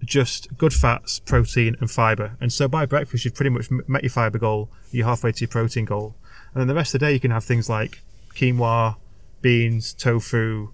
Just 0.02 0.56
good 0.56 0.72
fats, 0.72 1.20
protein, 1.20 1.76
and 1.80 1.90
fiber. 1.90 2.36
And 2.40 2.52
so 2.52 2.66
by 2.66 2.86
breakfast, 2.86 3.24
you've 3.24 3.34
pretty 3.34 3.50
much 3.50 3.70
met 3.70 4.02
your 4.02 4.10
fiber 4.10 4.38
goal. 4.38 4.70
You're 4.90 5.06
halfway 5.06 5.32
to 5.32 5.40
your 5.40 5.48
protein 5.48 5.84
goal. 5.84 6.16
And 6.52 6.60
then 6.60 6.68
the 6.68 6.74
rest 6.74 6.94
of 6.94 7.00
the 7.00 7.06
day, 7.06 7.12
you 7.12 7.20
can 7.20 7.30
have 7.30 7.44
things 7.44 7.68
like 7.68 8.02
quinoa, 8.34 8.96
beans, 9.42 9.92
tofu. 9.92 10.72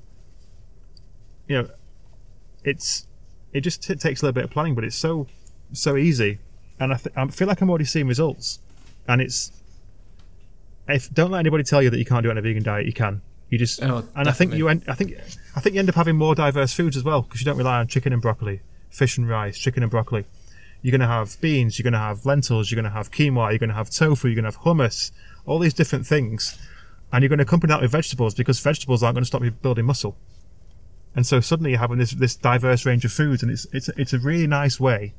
You 1.48 1.62
know, 1.62 1.68
it's 2.66 3.07
it 3.52 3.61
just 3.61 3.83
t- 3.83 3.94
takes 3.94 4.20
a 4.20 4.26
little 4.26 4.35
bit 4.35 4.44
of 4.44 4.50
planning, 4.50 4.74
but 4.74 4.85
it's 4.85 4.96
so 4.96 5.26
so 5.72 5.96
easy. 5.96 6.38
And 6.79 6.92
I, 6.92 6.96
th- 6.96 7.16
I 7.16 7.26
feel 7.29 7.48
like 7.48 7.62
I'm 7.62 7.70
already 7.70 7.87
seeing 7.87 8.07
results. 8.07 8.59
And 9.09 9.22
it's 9.22 9.50
if 10.88 11.12
don't 11.14 11.31
let 11.31 11.40
anybody 11.40 11.64
tell 11.64 11.83
you 11.83 11.88
that 11.90 11.98
you 11.98 12.05
can't 12.05 12.22
do 12.22 12.29
it 12.29 12.33
on 12.33 12.38
a 12.38 12.42
vegan 12.42 12.62
diet. 12.62 12.87
You 12.87 12.92
can. 12.92 13.22
You 13.48 13.59
just 13.59 13.83
Oh, 13.83 14.05
and 14.16 14.29
I 14.29 14.33
think 14.33 14.55
you 14.55 14.68
end. 14.68 14.83
I 14.88 14.94
think 14.94 15.14
I 15.55 15.61
think 15.61 15.74
you 15.74 15.79
end 15.79 15.88
up 15.88 15.94
having 15.94 16.16
more 16.16 16.35
diverse 16.35 16.72
foods 16.72 16.96
as 16.96 17.05
well 17.05 17.22
because 17.22 17.40
you 17.40 17.44
don't 17.44 17.57
rely 17.57 17.79
on 17.79 17.87
chicken 17.87 18.12
and 18.12 18.20
broccoli, 18.20 18.61
fish 18.90 19.16
and 19.16 19.29
rice, 19.29 19.57
chicken 19.57 19.83
and 19.83 19.90
broccoli. 19.90 20.24
You're 20.83 20.90
going 20.90 21.00
to 21.00 21.07
have 21.07 21.40
beans. 21.40 21.79
You're 21.79 21.85
going 21.85 21.94
to 21.94 21.98
have 21.98 22.26
lentils. 22.26 22.70
You're 22.70 22.81
going 22.81 22.92
to 22.92 22.96
have 22.96 23.11
quinoa. 23.11 23.50
You're 23.50 23.59
going 23.59 23.70
to 23.70 23.74
have 23.74 23.90
tofu. 23.90 24.29
You're 24.29 24.35
going 24.35 24.50
to 24.50 24.57
have 24.57 24.61
hummus. 24.61 25.11
All 25.46 25.59
these 25.59 25.74
different 25.74 26.07
things, 26.07 26.59
and 27.12 27.22
you're 27.22 27.29
going 27.29 27.38
to 27.38 27.44
accompany 27.44 27.72
that 27.72 27.81
with 27.81 27.90
vegetables 27.92 28.35
because 28.35 28.59
vegetables 28.61 29.02
aren't 29.02 29.14
going 29.14 29.22
to 29.22 29.26
stop 29.26 29.42
you 29.42 29.52
building 29.52 29.85
muscle. 29.87 30.16
And 31.16 31.26
so 31.26 31.40
suddenly 31.40 31.70
you're 31.70 31.81
having 31.81 31.98
this 31.98 32.12
this 32.12 32.37
diverse 32.37 32.85
range 32.87 33.05
of 33.05 33.11
foods, 33.12 33.42
and 33.42 33.50
it's 33.50 33.66
it's 33.72 33.88
it's 33.96 34.12
a 34.12 34.18
really 34.18 34.46
nice 34.46 34.79
way, 34.79 35.14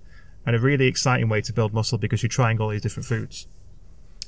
and 0.45 0.55
a 0.55 0.59
really 0.59 0.85
exciting 0.87 1.27
way 1.27 1.41
to 1.41 1.51
build 1.51 1.73
muscle 1.73 1.97
because 1.97 2.21
you're 2.23 2.29
trying 2.29 2.61
all 2.61 2.69
these 2.69 2.81
different 2.83 3.07
foods. 3.07 3.47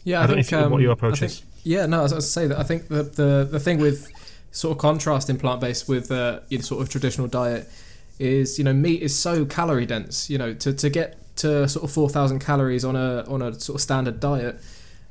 Yeah, 0.04 0.20
I 0.20 0.24
I, 0.24 0.28
don't 0.28 0.36
know 0.38 0.42
think 0.44 0.64
you- 0.64 0.70
what 0.70 0.82
your 0.82 0.92
um, 0.92 0.98
approach 0.98 1.14
I 1.14 1.28
think- 1.28 1.32
is. 1.32 1.44
Yeah, 1.64 1.86
no, 1.86 2.04
as 2.04 2.12
I 2.14 2.16
was 2.16 2.32
say 2.32 2.48
that 2.48 2.58
I 2.58 2.64
think 2.64 2.88
the, 2.88 3.04
the 3.04 3.48
the 3.50 3.60
thing 3.60 3.78
with 3.80 4.10
sort 4.52 4.72
of 4.76 4.82
contrast 4.82 5.30
in 5.30 5.38
plant 5.38 5.62
based 5.62 5.88
with 5.88 6.10
uh, 6.12 6.40
you 6.50 6.58
know, 6.58 6.64
sort 6.64 6.82
of 6.82 6.90
traditional 6.90 7.28
diet 7.28 7.70
is 8.18 8.58
you 8.58 8.64
know 8.64 8.74
meat 8.74 9.02
is 9.04 9.18
so 9.18 9.46
calorie 9.46 9.86
dense. 9.86 10.30
You 10.30 10.40
know 10.40 10.54
to, 10.56 10.74
to 10.74 10.90
get 10.90 11.18
to 11.38 11.68
sort 11.70 11.84
of 11.84 11.92
four 11.92 12.10
thousand 12.10 12.40
calories 12.40 12.84
on 12.84 12.96
a 12.96 13.24
on 13.28 13.42
a 13.44 13.54
sort 13.60 13.76
of 13.76 13.82
standard 13.82 14.20
diet 14.20 14.60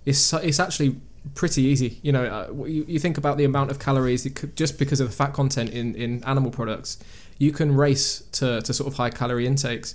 is 0.06 0.18
so, 0.24 0.38
it's 0.38 0.58
actually 0.58 0.96
pretty 1.34 1.62
easy. 1.62 1.98
You 2.02 2.12
know, 2.12 2.24
uh, 2.24 2.64
you, 2.66 2.84
you 2.86 2.98
think 2.98 3.18
about 3.18 3.36
the 3.36 3.44
amount 3.44 3.70
of 3.70 3.78
calories 3.78 4.28
could, 4.34 4.56
just 4.56 4.78
because 4.78 5.00
of 5.00 5.08
the 5.08 5.14
fat 5.14 5.32
content 5.32 5.70
in, 5.70 5.94
in 5.94 6.24
animal 6.24 6.50
products, 6.50 6.98
you 7.38 7.52
can 7.52 7.74
race 7.74 8.20
to, 8.32 8.60
to 8.62 8.74
sort 8.74 8.88
of 8.88 8.96
high 8.96 9.10
calorie 9.10 9.46
intakes. 9.46 9.94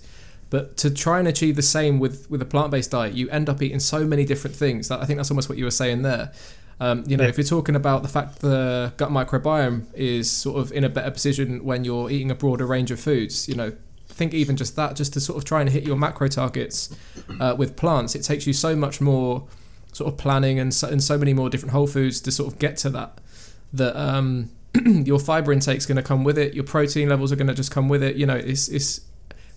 But 0.49 0.77
to 0.77 0.91
try 0.91 1.19
and 1.19 1.27
achieve 1.27 1.55
the 1.55 1.63
same 1.63 1.99
with, 1.99 2.29
with 2.29 2.41
a 2.41 2.45
plant 2.45 2.71
based 2.71 2.91
diet, 2.91 3.13
you 3.13 3.29
end 3.29 3.49
up 3.49 3.61
eating 3.61 3.79
so 3.79 4.05
many 4.05 4.23
different 4.23 4.55
things. 4.55 4.87
That 4.87 5.01
I 5.01 5.05
think 5.05 5.17
that's 5.17 5.31
almost 5.31 5.49
what 5.49 5.57
you 5.57 5.65
were 5.65 5.71
saying 5.71 6.03
there. 6.03 6.31
Um, 6.79 7.03
you 7.07 7.17
know, 7.17 7.23
yeah. 7.23 7.29
if 7.29 7.37
you're 7.37 7.45
talking 7.45 7.75
about 7.75 8.03
the 8.03 8.09
fact 8.09 8.39
the 8.39 8.93
gut 8.97 9.09
microbiome 9.09 9.85
is 9.93 10.29
sort 10.29 10.59
of 10.59 10.71
in 10.71 10.83
a 10.83 10.89
better 10.89 11.11
position 11.11 11.63
when 11.63 11.83
you're 11.83 12.09
eating 12.09 12.29
a 12.29 12.35
broader 12.35 12.65
range 12.65 12.91
of 12.91 12.99
foods, 12.99 13.47
you 13.47 13.55
know, 13.55 13.73
think 14.13 14.33
even 14.33 14.55
just 14.55 14.75
that, 14.75 14.95
just 14.95 15.13
to 15.13 15.19
sort 15.19 15.37
of 15.37 15.45
try 15.45 15.61
and 15.61 15.69
hit 15.69 15.83
your 15.83 15.95
macro 15.95 16.27
targets 16.27 16.95
uh, 17.39 17.55
with 17.57 17.75
plants, 17.75 18.15
it 18.15 18.23
takes 18.23 18.47
you 18.47 18.53
so 18.53 18.75
much 18.75 19.01
more 19.01 19.47
sort 19.93 20.11
of 20.11 20.17
planning 20.17 20.59
and 20.59 20.73
so, 20.73 20.87
and 20.89 21.01
so 21.01 21.17
many 21.17 21.33
more 21.33 21.49
different 21.49 21.71
whole 21.71 21.87
foods 21.87 22.19
to 22.21 22.31
sort 22.31 22.51
of 22.51 22.59
get 22.59 22.77
to 22.77 22.89
that. 22.89 23.19
That 23.71 23.95
um, 23.95 24.51
your 24.85 25.19
fiber 25.19 25.53
intake 25.53 25.77
is 25.77 25.85
going 25.85 25.95
to 25.95 26.03
come 26.03 26.23
with 26.23 26.37
it, 26.37 26.53
your 26.53 26.63
protein 26.63 27.09
levels 27.09 27.31
are 27.31 27.35
going 27.35 27.47
to 27.47 27.53
just 27.53 27.71
come 27.71 27.87
with 27.89 28.03
it. 28.03 28.15
You 28.15 28.25
know, 28.25 28.35
it's 28.35 28.67
it's 28.67 29.01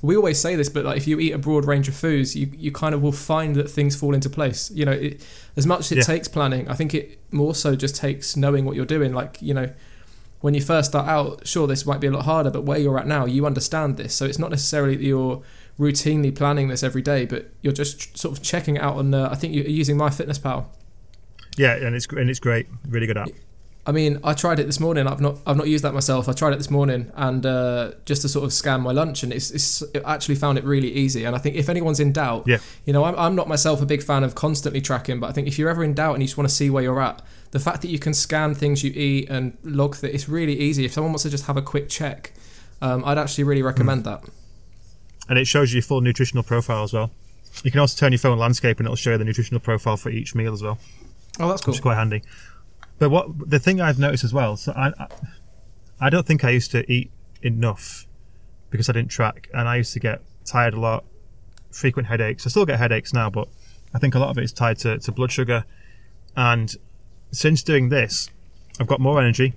we 0.03 0.17
always 0.17 0.39
say 0.39 0.55
this, 0.57 0.69
but 0.69 0.85
like 0.85 0.97
if 0.97 1.07
you 1.07 1.19
eat 1.19 1.33
a 1.33 1.39
broad 1.39 1.65
range 1.65 1.89
of 1.89 1.95
foods, 1.95 2.37
you, 2.37 2.51
you 2.57 2.71
kind 2.71 2.95
of 2.95 3.03
will 3.03 3.13
find 3.13 3.57
that 3.57 3.71
things 3.71 3.97
fall 3.97 4.15
into 4.15 4.29
place. 4.29 4.71
You 4.71 4.85
know, 4.85 4.93
it, 4.93 5.27
as 5.57 5.67
much 5.67 5.81
as 5.81 5.93
it 5.93 5.97
yeah. 5.99 6.03
takes 6.05 6.29
planning, 6.29 6.69
I 6.69 6.75
think 6.75 6.95
it 6.95 7.19
more 7.33 7.55
so 7.55 7.75
just 7.75 7.97
takes 7.97 8.37
knowing 8.37 8.65
what 8.65 8.77
you're 8.77 8.85
doing. 8.85 9.15
Like, 9.15 9.41
you 9.41 9.55
know, 9.55 9.73
when 10.43 10.55
you 10.55 10.61
first 10.61 10.91
start 10.91 11.09
out, 11.09 11.47
sure, 11.47 11.67
this 11.67 11.87
might 11.87 12.01
be 12.01 12.07
a 12.07 12.11
lot 12.11 12.25
harder, 12.25 12.51
but 12.51 12.65
where 12.65 12.79
you're 12.79 12.99
at 12.99 13.07
now, 13.07 13.25
you 13.25 13.47
understand 13.47 13.97
this. 13.97 14.15
So 14.15 14.27
it's 14.27 14.39
not 14.39 14.51
necessarily 14.51 14.97
that 14.97 15.03
you're 15.03 15.43
routinely 15.79 16.35
planning 16.35 16.69
this 16.69 16.83
every 16.83 17.03
day, 17.03 17.27
but 17.27 17.51
you're 17.63 17.73
just 17.73 18.17
sort 18.17 18.37
of 18.37 18.43
checking 18.43 18.77
it 18.77 18.83
out 18.83 18.97
on, 18.97 19.13
uh, 19.13 19.29
I 19.31 19.35
think 19.35 19.55
you're 19.55 19.67
using 19.67 19.97
MyFitnessPal. 19.97 20.67
Yeah, 21.57 21.75
and 21.75 21.95
it's 21.95 22.07
and 22.07 22.29
it's 22.29 22.39
great, 22.39 22.67
really 22.89 23.07
good 23.07 23.17
app. 23.17 23.31
I 23.89 23.93
mean, 23.93 24.19
I 24.25 24.35
tried 24.35 24.59
it 24.59 24.67
this 24.67 24.81
morning. 24.81 25.07
I've 25.07 25.21
not 25.21 25.39
I've 25.47 25.57
not 25.57 25.69
used 25.69 25.85
that 25.85 25.95
myself. 25.95 26.29
I 26.29 26.33
tried 26.33 26.53
it 26.53 26.57
this 26.57 26.71
morning 26.71 27.13
and 27.15 27.47
uh, 27.47 27.93
just 28.05 28.23
to 28.23 28.29
sort 28.29 28.45
of 28.45 28.53
scan 28.53 28.81
my 28.81 28.91
lunch, 28.91 29.23
and 29.23 29.33
it's, 29.33 29.51
it's 29.53 29.81
it 29.95 30.03
actually 30.05 30.35
found 30.35 30.59
it 30.59 30.65
really 30.65 30.93
easy. 30.93 31.25
And 31.25 31.37
I 31.37 31.39
think 31.39 31.55
if 31.55 31.69
anyone's 31.69 32.01
in 32.01 32.13
doubt, 32.13 32.45
yeah. 32.47 32.59
you 32.85 32.93
know, 32.93 33.05
I'm, 33.05 33.17
I'm 33.17 33.37
not 33.37 33.47
myself 33.47 33.81
a 33.81 33.87
big 33.87 34.03
fan 34.03 34.25
of 34.25 34.35
constantly 34.35 34.81
tracking, 34.81 35.21
but 35.21 35.29
I 35.29 35.33
think 35.33 35.47
if 35.47 35.57
you're 35.59 35.71
ever 35.71 35.85
in 35.85 35.95
doubt 35.95 36.15
and 36.15 36.23
you 36.23 36.27
just 36.27 36.37
want 36.37 36.49
to 36.49 36.55
see 36.55 36.69
where 36.69 36.83
you're 36.83 37.01
at, 37.01 37.23
the 37.53 37.61
fact 37.61 37.81
that 37.83 37.89
you 37.89 38.01
can 38.01 38.13
scan 38.13 38.55
things 38.55 38.83
you 38.83 38.91
eat 38.91 39.31
and 39.31 39.57
log 39.63 39.97
that 39.97 40.13
it's 40.13 40.29
really 40.29 40.59
easy. 40.59 40.85
If 40.85 40.93
someone 40.93 41.13
wants 41.13 41.23
to 41.23 41.31
just 41.31 41.47
have 41.47 41.57
a 41.57 41.63
quick 41.63 41.89
check, 41.89 42.33
um, 42.83 43.05
I'd 43.05 43.19
actually 43.19 43.45
really 43.45 43.63
recommend 43.63 44.03
mm. 44.03 44.05
that. 44.05 44.25
And 45.29 45.39
it 45.39 45.47
shows 45.47 45.73
you 45.73 45.77
your 45.77 45.83
full 45.83 46.01
nutritional 46.01 46.43
profile 46.43 46.85
as 46.85 46.93
well. 46.93 47.11
You 47.65 47.71
can 47.71 47.81
also 47.81 47.99
turn 47.99 48.13
your 48.13 48.19
phone 48.19 48.39
landscape 48.39 48.79
and 48.79 48.87
it'll 48.87 48.97
show 48.97 49.13
you 49.13 49.19
the 49.19 49.25
nutritional 49.25 49.61
profile 49.61 49.97
for 49.97 50.11
each 50.11 50.35
meal 50.35 50.53
as 50.53 50.63
well. 50.63 50.79
Oh, 51.41 51.49
that's 51.49 51.63
cool. 51.63 51.73
Which 51.73 51.79
is 51.79 51.83
quite 51.83 51.97
handy. 51.97 52.23
But 52.99 53.11
what 53.11 53.51
the 53.51 53.59
thing 53.59 53.81
I've 53.81 53.99
noticed 53.99 54.25
as 54.25 54.33
well, 54.33 54.57
so 54.57 54.73
I, 54.73 54.93
I 56.01 56.11
don't 56.11 56.27
think 56.27 56.45
I 56.45 56.51
used 56.51 56.71
to 56.71 56.91
eat 56.91 57.11
enough 57.43 58.07
because 58.71 58.89
I 58.89 58.93
didn't 58.93 59.11
track, 59.11 59.49
and 59.55 59.69
I 59.69 59.77
used 59.77 59.93
to 59.93 60.01
get 60.01 60.23
tired 60.45 60.75
a 60.75 60.81
lot, 60.81 61.05
frequent 61.71 62.09
headaches. 62.09 62.47
I 62.47 62.51
still 62.51 62.67
get 62.67 62.79
headaches 62.79 63.13
now, 63.13 63.31
but 63.31 63.49
I 63.95 63.99
think 63.99 64.15
a 64.15 64.19
lot 64.19 64.31
of 64.31 64.39
it 64.39 64.45
is 64.45 64.53
tied 64.53 64.79
to, 64.79 64.99
to 64.99 65.13
blood 65.13 65.31
sugar. 65.31 65.65
And 66.37 66.75
since 67.31 67.63
doing 67.63 67.89
this, 67.89 68.31
I've 68.81 68.87
got 68.87 69.01
more 69.01 69.21
energy. 69.21 69.55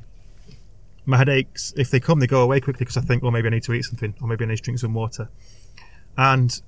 My 1.05 1.17
headaches, 1.17 1.73
if 1.75 1.89
they 1.89 1.99
come, 1.99 2.19
they 2.19 2.27
go 2.27 2.41
away 2.41 2.59
quickly 2.59 2.79
because 2.79 2.97
I 2.97 3.01
think, 3.01 3.23
well, 3.23 3.31
maybe 3.31 3.47
I 3.47 3.51
need 3.51 3.63
to 3.63 3.73
eat 3.73 3.83
something, 3.83 4.13
or 4.21 4.27
maybe 4.27 4.45
I 4.45 4.49
need 4.49 4.57
to 4.57 4.63
drink 4.63 4.79
some 4.79 4.93
water. 4.93 5.29
And 6.17 6.61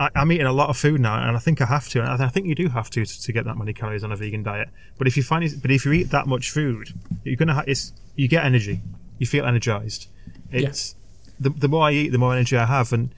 I, 0.00 0.10
am 0.14 0.32
eating 0.32 0.46
a 0.46 0.52
lot 0.52 0.68
of 0.68 0.76
food 0.76 1.00
now, 1.00 1.26
and 1.26 1.36
I 1.36 1.40
think 1.40 1.60
I 1.60 1.66
have 1.66 1.88
to. 1.90 2.00
And 2.00 2.22
I 2.22 2.28
think 2.28 2.46
you 2.46 2.54
do 2.54 2.68
have 2.68 2.90
to, 2.90 3.04
to, 3.04 3.22
to 3.22 3.32
get 3.32 3.44
that 3.44 3.56
many 3.56 3.72
calories 3.72 4.02
on 4.02 4.12
a 4.12 4.16
vegan 4.16 4.42
diet. 4.42 4.68
But 4.98 5.06
if 5.06 5.16
you 5.16 5.22
find, 5.22 5.44
it, 5.44 5.62
but 5.62 5.70
if 5.70 5.84
you 5.84 5.92
eat 5.92 6.10
that 6.10 6.26
much 6.26 6.50
food, 6.50 6.88
you're 7.24 7.36
gonna. 7.36 7.54
Ha- 7.54 7.64
it's 7.66 7.92
you 8.16 8.28
get 8.28 8.44
energy. 8.44 8.80
You 9.18 9.26
feel 9.26 9.44
energized. 9.44 10.08
It's 10.50 10.94
yeah. 10.94 11.48
the 11.48 11.50
the 11.50 11.68
more 11.68 11.84
I 11.84 11.92
eat, 11.92 12.08
the 12.10 12.18
more 12.18 12.32
energy 12.32 12.56
I 12.56 12.66
have. 12.66 12.92
And 12.92 13.14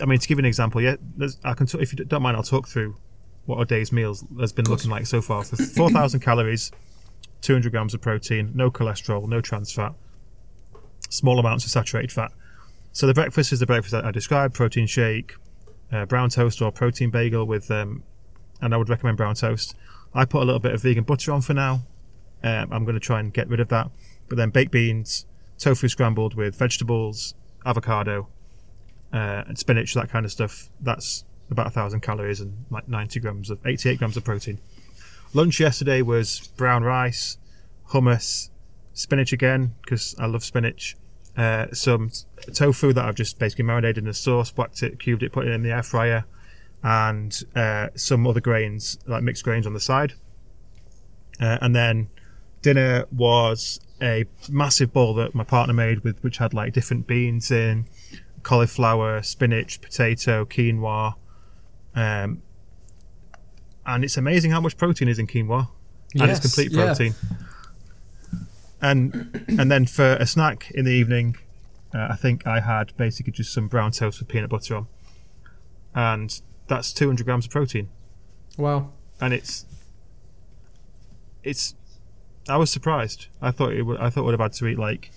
I 0.00 0.06
mean, 0.06 0.18
to 0.18 0.28
give 0.28 0.38
you 0.38 0.42
an 0.42 0.46
example, 0.46 0.80
yeah, 0.80 0.96
I 1.44 1.54
can. 1.54 1.66
Talk, 1.66 1.80
if 1.80 1.92
you 1.92 2.04
don't 2.04 2.22
mind, 2.22 2.36
I'll 2.36 2.42
talk 2.42 2.68
through 2.68 2.96
what 3.46 3.60
a 3.60 3.64
day's 3.64 3.90
meals 3.92 4.24
has 4.38 4.52
been 4.52 4.66
looking 4.66 4.90
like 4.90 5.06
so 5.06 5.20
far. 5.20 5.42
For 5.44 5.56
four 5.56 5.90
thousand 5.90 6.20
calories, 6.28 6.70
two 7.40 7.54
hundred 7.54 7.72
grams 7.72 7.94
of 7.94 8.00
protein, 8.00 8.52
no 8.54 8.70
cholesterol, 8.70 9.26
no 9.26 9.40
trans 9.40 9.72
fat, 9.72 9.94
small 11.08 11.38
amounts 11.38 11.64
of 11.64 11.70
saturated 11.70 12.12
fat. 12.12 12.30
So 12.98 13.06
the 13.06 13.14
breakfast 13.14 13.52
is 13.52 13.60
the 13.60 13.66
breakfast 13.66 13.92
that 13.92 14.04
I 14.04 14.10
described: 14.10 14.54
protein 14.54 14.88
shake, 14.88 15.36
uh, 15.92 16.04
brown 16.04 16.30
toast 16.30 16.60
or 16.60 16.72
protein 16.72 17.10
bagel 17.10 17.44
with, 17.44 17.70
um, 17.70 18.02
and 18.60 18.74
I 18.74 18.76
would 18.76 18.88
recommend 18.88 19.16
brown 19.16 19.36
toast. 19.36 19.76
I 20.12 20.24
put 20.24 20.42
a 20.42 20.44
little 20.44 20.58
bit 20.58 20.74
of 20.74 20.82
vegan 20.82 21.04
butter 21.04 21.30
on 21.30 21.42
for 21.42 21.54
now. 21.54 21.86
Um, 22.42 22.72
I'm 22.72 22.84
going 22.84 22.96
to 22.96 23.00
try 23.00 23.20
and 23.20 23.32
get 23.32 23.48
rid 23.48 23.60
of 23.60 23.68
that. 23.68 23.88
But 24.28 24.36
then 24.36 24.50
baked 24.50 24.72
beans, 24.72 25.26
tofu 25.58 25.86
scrambled 25.86 26.34
with 26.34 26.56
vegetables, 26.56 27.36
avocado, 27.64 28.26
uh, 29.12 29.44
and 29.46 29.56
spinach, 29.56 29.94
that 29.94 30.10
kind 30.10 30.26
of 30.26 30.32
stuff. 30.32 30.68
That's 30.80 31.24
about 31.52 31.68
a 31.68 31.70
thousand 31.70 32.00
calories 32.00 32.40
and 32.40 32.64
like 32.68 32.88
90 32.88 33.20
grams 33.20 33.48
of 33.48 33.64
88 33.64 34.00
grams 34.00 34.16
of 34.16 34.24
protein. 34.24 34.58
Lunch 35.34 35.60
yesterday 35.60 36.02
was 36.02 36.48
brown 36.56 36.82
rice, 36.82 37.38
hummus, 37.90 38.50
spinach 38.92 39.32
again 39.32 39.76
because 39.82 40.16
I 40.18 40.26
love 40.26 40.42
spinach, 40.42 40.96
uh, 41.38 41.72
some 41.72 42.10
tofu 42.52 42.92
that 42.92 43.04
I've 43.04 43.14
just 43.14 43.38
basically 43.38 43.64
marinated 43.64 44.02
in 44.02 44.08
a 44.08 44.14
sauce, 44.14 44.50
blacked 44.50 44.82
it, 44.82 44.98
cubed 44.98 45.22
it, 45.22 45.32
put 45.32 45.46
it 45.46 45.52
in 45.52 45.62
the 45.62 45.70
air 45.70 45.84
fryer, 45.84 46.24
and 46.82 47.32
uh, 47.54 47.88
some 47.94 48.26
other 48.26 48.40
grains, 48.40 48.98
like 49.06 49.22
mixed 49.22 49.44
grains 49.44 49.64
on 49.64 49.72
the 49.72 49.80
side. 49.80 50.14
Uh, 51.40 51.56
and 51.62 51.76
then 51.76 52.08
dinner 52.60 53.06
was 53.12 53.78
a 54.02 54.24
massive 54.50 54.92
bowl 54.92 55.14
that 55.14 55.32
my 55.32 55.44
partner 55.44 55.72
made 55.72 56.02
with 56.02 56.20
which 56.24 56.38
had 56.38 56.52
like 56.52 56.72
different 56.72 57.06
beans 57.06 57.52
in, 57.52 57.86
cauliflower, 58.42 59.22
spinach, 59.22 59.80
potato, 59.80 60.44
quinoa. 60.44 61.14
Um, 61.94 62.42
and 63.86 64.02
it's 64.02 64.16
amazing 64.16 64.50
how 64.50 64.60
much 64.60 64.76
protein 64.76 65.06
is 65.06 65.20
in 65.20 65.28
quinoa. 65.28 65.68
Yes, 66.14 66.22
and 66.22 66.30
it's 66.32 66.40
complete 66.40 66.72
protein. 66.72 67.14
Yeah 67.30 67.38
and 68.80 69.44
and 69.48 69.70
then 69.70 69.86
for 69.86 70.14
a 70.14 70.26
snack 70.26 70.70
in 70.70 70.84
the 70.84 70.92
evening, 70.92 71.36
uh, 71.94 72.08
I 72.10 72.16
think 72.16 72.46
I 72.46 72.60
had 72.60 72.96
basically 72.96 73.32
just 73.32 73.52
some 73.52 73.68
brown 73.68 73.92
toast 73.92 74.20
with 74.20 74.28
peanut 74.28 74.50
butter 74.50 74.76
on, 74.76 74.86
and 75.94 76.40
that's 76.66 76.92
200 76.92 77.24
grams 77.24 77.46
of 77.46 77.50
protein. 77.50 77.88
Wow! 78.56 78.92
And 79.20 79.34
it's 79.34 79.66
it's 81.42 81.74
I 82.48 82.56
was 82.56 82.70
surprised. 82.70 83.26
I 83.42 83.50
thought 83.50 83.72
it 83.72 83.82
would, 83.82 83.98
I 83.98 84.10
thought 84.10 84.24
would 84.24 84.34
have 84.34 84.40
had 84.40 84.52
to 84.54 84.66
eat 84.66 84.78
like 84.78 85.10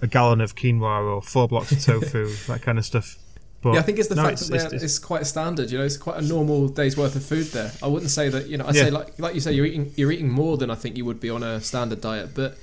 a 0.00 0.06
gallon 0.06 0.40
of 0.40 0.54
quinoa 0.54 1.16
or 1.16 1.22
four 1.22 1.48
blocks 1.48 1.72
of 1.72 1.82
tofu, 1.82 2.28
that 2.46 2.62
kind 2.62 2.78
of 2.78 2.84
stuff. 2.84 3.16
But 3.60 3.74
yeah, 3.74 3.80
I 3.80 3.82
think 3.82 3.98
it's 3.98 4.08
the 4.08 4.14
no, 4.14 4.22
fact 4.22 4.34
it's, 4.34 4.48
that 4.48 4.72
it's, 4.72 4.84
it's, 4.84 4.98
quite 5.00 5.22
a 5.22 5.24
standard. 5.24 5.70
You 5.70 5.78
know, 5.78 5.84
it's 5.84 5.96
quite 5.96 6.18
a 6.18 6.22
normal 6.22 6.68
day's 6.68 6.96
worth 6.96 7.16
of 7.16 7.24
food 7.24 7.46
there. 7.46 7.72
I 7.82 7.88
wouldn't 7.88 8.10
say 8.12 8.28
that. 8.28 8.46
You 8.46 8.56
know, 8.56 8.64
I 8.64 8.68
yeah. 8.68 8.84
say 8.84 8.90
like 8.90 9.18
like 9.18 9.34
you 9.34 9.40
say, 9.40 9.52
you're 9.52 9.66
eating 9.66 9.92
you're 9.96 10.12
eating 10.12 10.30
more 10.30 10.56
than 10.56 10.70
I 10.70 10.76
think 10.76 10.96
you 10.96 11.04
would 11.04 11.18
be 11.18 11.28
on 11.28 11.42
a 11.42 11.60
standard 11.60 12.00
diet, 12.00 12.34
but 12.34 12.56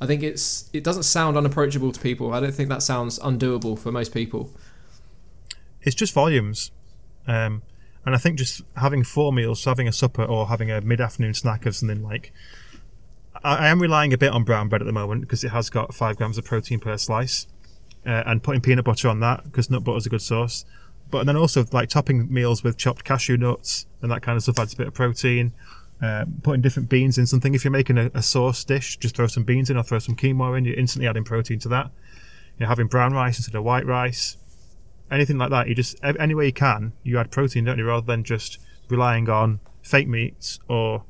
I 0.00 0.06
think 0.06 0.22
it's 0.22 0.68
it 0.72 0.84
doesn't 0.84 1.04
sound 1.04 1.36
unapproachable 1.36 1.92
to 1.92 2.00
people. 2.00 2.32
I 2.32 2.40
don't 2.40 2.54
think 2.54 2.68
that 2.68 2.82
sounds 2.82 3.18
undoable 3.20 3.78
for 3.78 3.92
most 3.92 4.12
people. 4.12 4.50
It's 5.82 5.94
just 5.94 6.14
volumes, 6.14 6.70
um, 7.26 7.62
and 8.04 8.14
I 8.14 8.18
think 8.18 8.38
just 8.38 8.62
having 8.76 9.04
four 9.04 9.32
meals, 9.32 9.64
having 9.64 9.86
a 9.86 9.92
supper 9.92 10.24
or 10.24 10.48
having 10.48 10.70
a 10.70 10.80
mid-afternoon 10.80 11.34
snack 11.34 11.66
of 11.66 11.76
something 11.76 12.02
like. 12.02 12.32
I, 13.42 13.66
I 13.66 13.68
am 13.68 13.80
relying 13.80 14.12
a 14.12 14.18
bit 14.18 14.32
on 14.32 14.44
brown 14.44 14.68
bread 14.68 14.82
at 14.82 14.86
the 14.86 14.92
moment 14.92 15.20
because 15.20 15.44
it 15.44 15.50
has 15.50 15.70
got 15.70 15.94
five 15.94 16.16
grams 16.16 16.38
of 16.38 16.44
protein 16.44 16.80
per 16.80 16.96
slice, 16.96 17.46
uh, 18.06 18.22
and 18.26 18.42
putting 18.42 18.60
peanut 18.60 18.84
butter 18.84 19.08
on 19.08 19.20
that 19.20 19.44
because 19.44 19.70
nut 19.70 19.84
butter 19.84 19.98
is 19.98 20.06
a 20.06 20.10
good 20.10 20.22
source. 20.22 20.64
But 21.10 21.26
then 21.26 21.36
also 21.36 21.64
like 21.70 21.90
topping 21.90 22.32
meals 22.32 22.64
with 22.64 22.76
chopped 22.76 23.04
cashew 23.04 23.36
nuts 23.36 23.86
and 24.02 24.10
that 24.10 24.22
kind 24.22 24.36
of 24.36 24.42
stuff 24.42 24.58
adds 24.58 24.74
a 24.74 24.76
bit 24.76 24.88
of 24.88 24.94
protein. 24.94 25.52
Uh, 26.04 26.26
putting 26.42 26.60
different 26.60 26.90
beans 26.90 27.16
in 27.16 27.26
something. 27.26 27.54
If 27.54 27.64
you're 27.64 27.70
making 27.70 27.96
a, 27.96 28.10
a, 28.12 28.20
sauce 28.20 28.62
dish, 28.62 28.98
just 28.98 29.16
throw 29.16 29.26
some 29.26 29.42
beans 29.42 29.70
in 29.70 29.78
or 29.78 29.82
throw 29.82 29.98
some 29.98 30.14
quinoa 30.14 30.58
in. 30.58 30.66
You're 30.66 30.76
instantly 30.76 31.08
adding 31.08 31.24
protein 31.24 31.58
to 31.60 31.68
that. 31.70 31.90
You're 32.58 32.68
having 32.68 32.88
brown 32.88 33.14
rice 33.14 33.38
instead 33.38 33.54
of 33.54 33.64
white 33.64 33.86
rice. 33.86 34.36
Anything 35.10 35.38
like 35.38 35.48
that. 35.48 35.66
You 35.66 35.74
just 35.74 35.96
any 36.04 36.34
way 36.34 36.44
you 36.44 36.52
can, 36.52 36.92
you 37.04 37.18
add 37.18 37.30
protein, 37.30 37.64
don't 37.64 37.78
you? 37.78 37.86
Rather 37.86 38.04
than 38.04 38.22
just 38.22 38.58
relying 38.90 39.30
on 39.30 39.60
fake 39.80 40.06
meats 40.06 40.60
or 40.68 41.04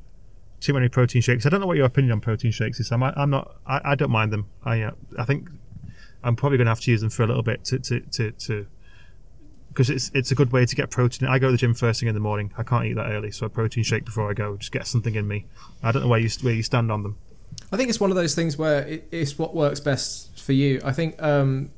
too 0.61 0.73
many 0.73 0.87
protein 0.87 1.21
shakes. 1.21 1.45
I 1.45 1.49
don't 1.49 1.59
know 1.59 1.67
what 1.67 1.75
your 1.75 1.87
opinion 1.87 2.13
on 2.13 2.21
protein 2.21 2.51
shakes 2.51 2.79
is. 2.79 2.89
I'm, 2.89 3.03
I'm 3.03 3.29
not. 3.29 3.57
I, 3.67 3.81
I 3.83 3.95
don't 3.95 4.11
mind 4.11 4.31
them. 4.31 4.47
I 4.63 4.81
uh, 4.81 4.91
I 5.17 5.25
think 5.25 5.49
I'm 6.23 6.37
probably 6.37 6.57
going 6.57 6.67
to 6.67 6.71
have 6.71 6.79
to 6.81 6.91
use 6.91 7.01
them 7.01 7.09
for 7.09 7.23
a 7.23 7.27
little 7.27 7.43
bit 7.43 7.65
to 7.65 7.79
to 7.79 7.99
to, 7.99 8.31
to 8.31 8.67
because 9.75 9.89
it's 9.89 10.09
it's 10.13 10.31
a 10.31 10.35
good 10.35 10.53
way 10.53 10.65
to 10.65 10.75
get 10.75 10.89
protein. 10.89 11.27
I 11.27 11.37
go 11.37 11.47
to 11.47 11.51
the 11.51 11.57
gym 11.57 11.73
first 11.73 11.99
thing 11.99 12.07
in 12.07 12.15
the 12.15 12.21
morning. 12.21 12.53
I 12.57 12.63
can't 12.63 12.85
eat 12.85 12.93
that 12.93 13.11
early, 13.11 13.31
so 13.31 13.45
a 13.45 13.49
protein 13.49 13.83
shake 13.83 14.05
before 14.05 14.29
I 14.29 14.33
go. 14.33 14.55
Just 14.55 14.71
get 14.71 14.87
something 14.87 15.15
in 15.15 15.27
me. 15.27 15.45
I 15.83 15.91
don't 15.91 16.03
know 16.03 16.07
where 16.07 16.19
you 16.19 16.29
where 16.41 16.53
you 16.53 16.63
stand 16.63 16.91
on 16.91 17.03
them. 17.03 17.17
I 17.71 17.77
think 17.77 17.89
it's 17.89 17.99
one 17.99 18.09
of 18.09 18.15
those 18.15 18.33
things 18.33 18.57
where 18.57 18.87
it, 18.87 19.07
it's 19.11 19.37
what 19.37 19.53
works 19.53 19.81
best 19.81 20.39
for 20.39 20.53
you. 20.53 20.79
I 20.85 20.93
think 20.93 21.21
um, 21.21 21.71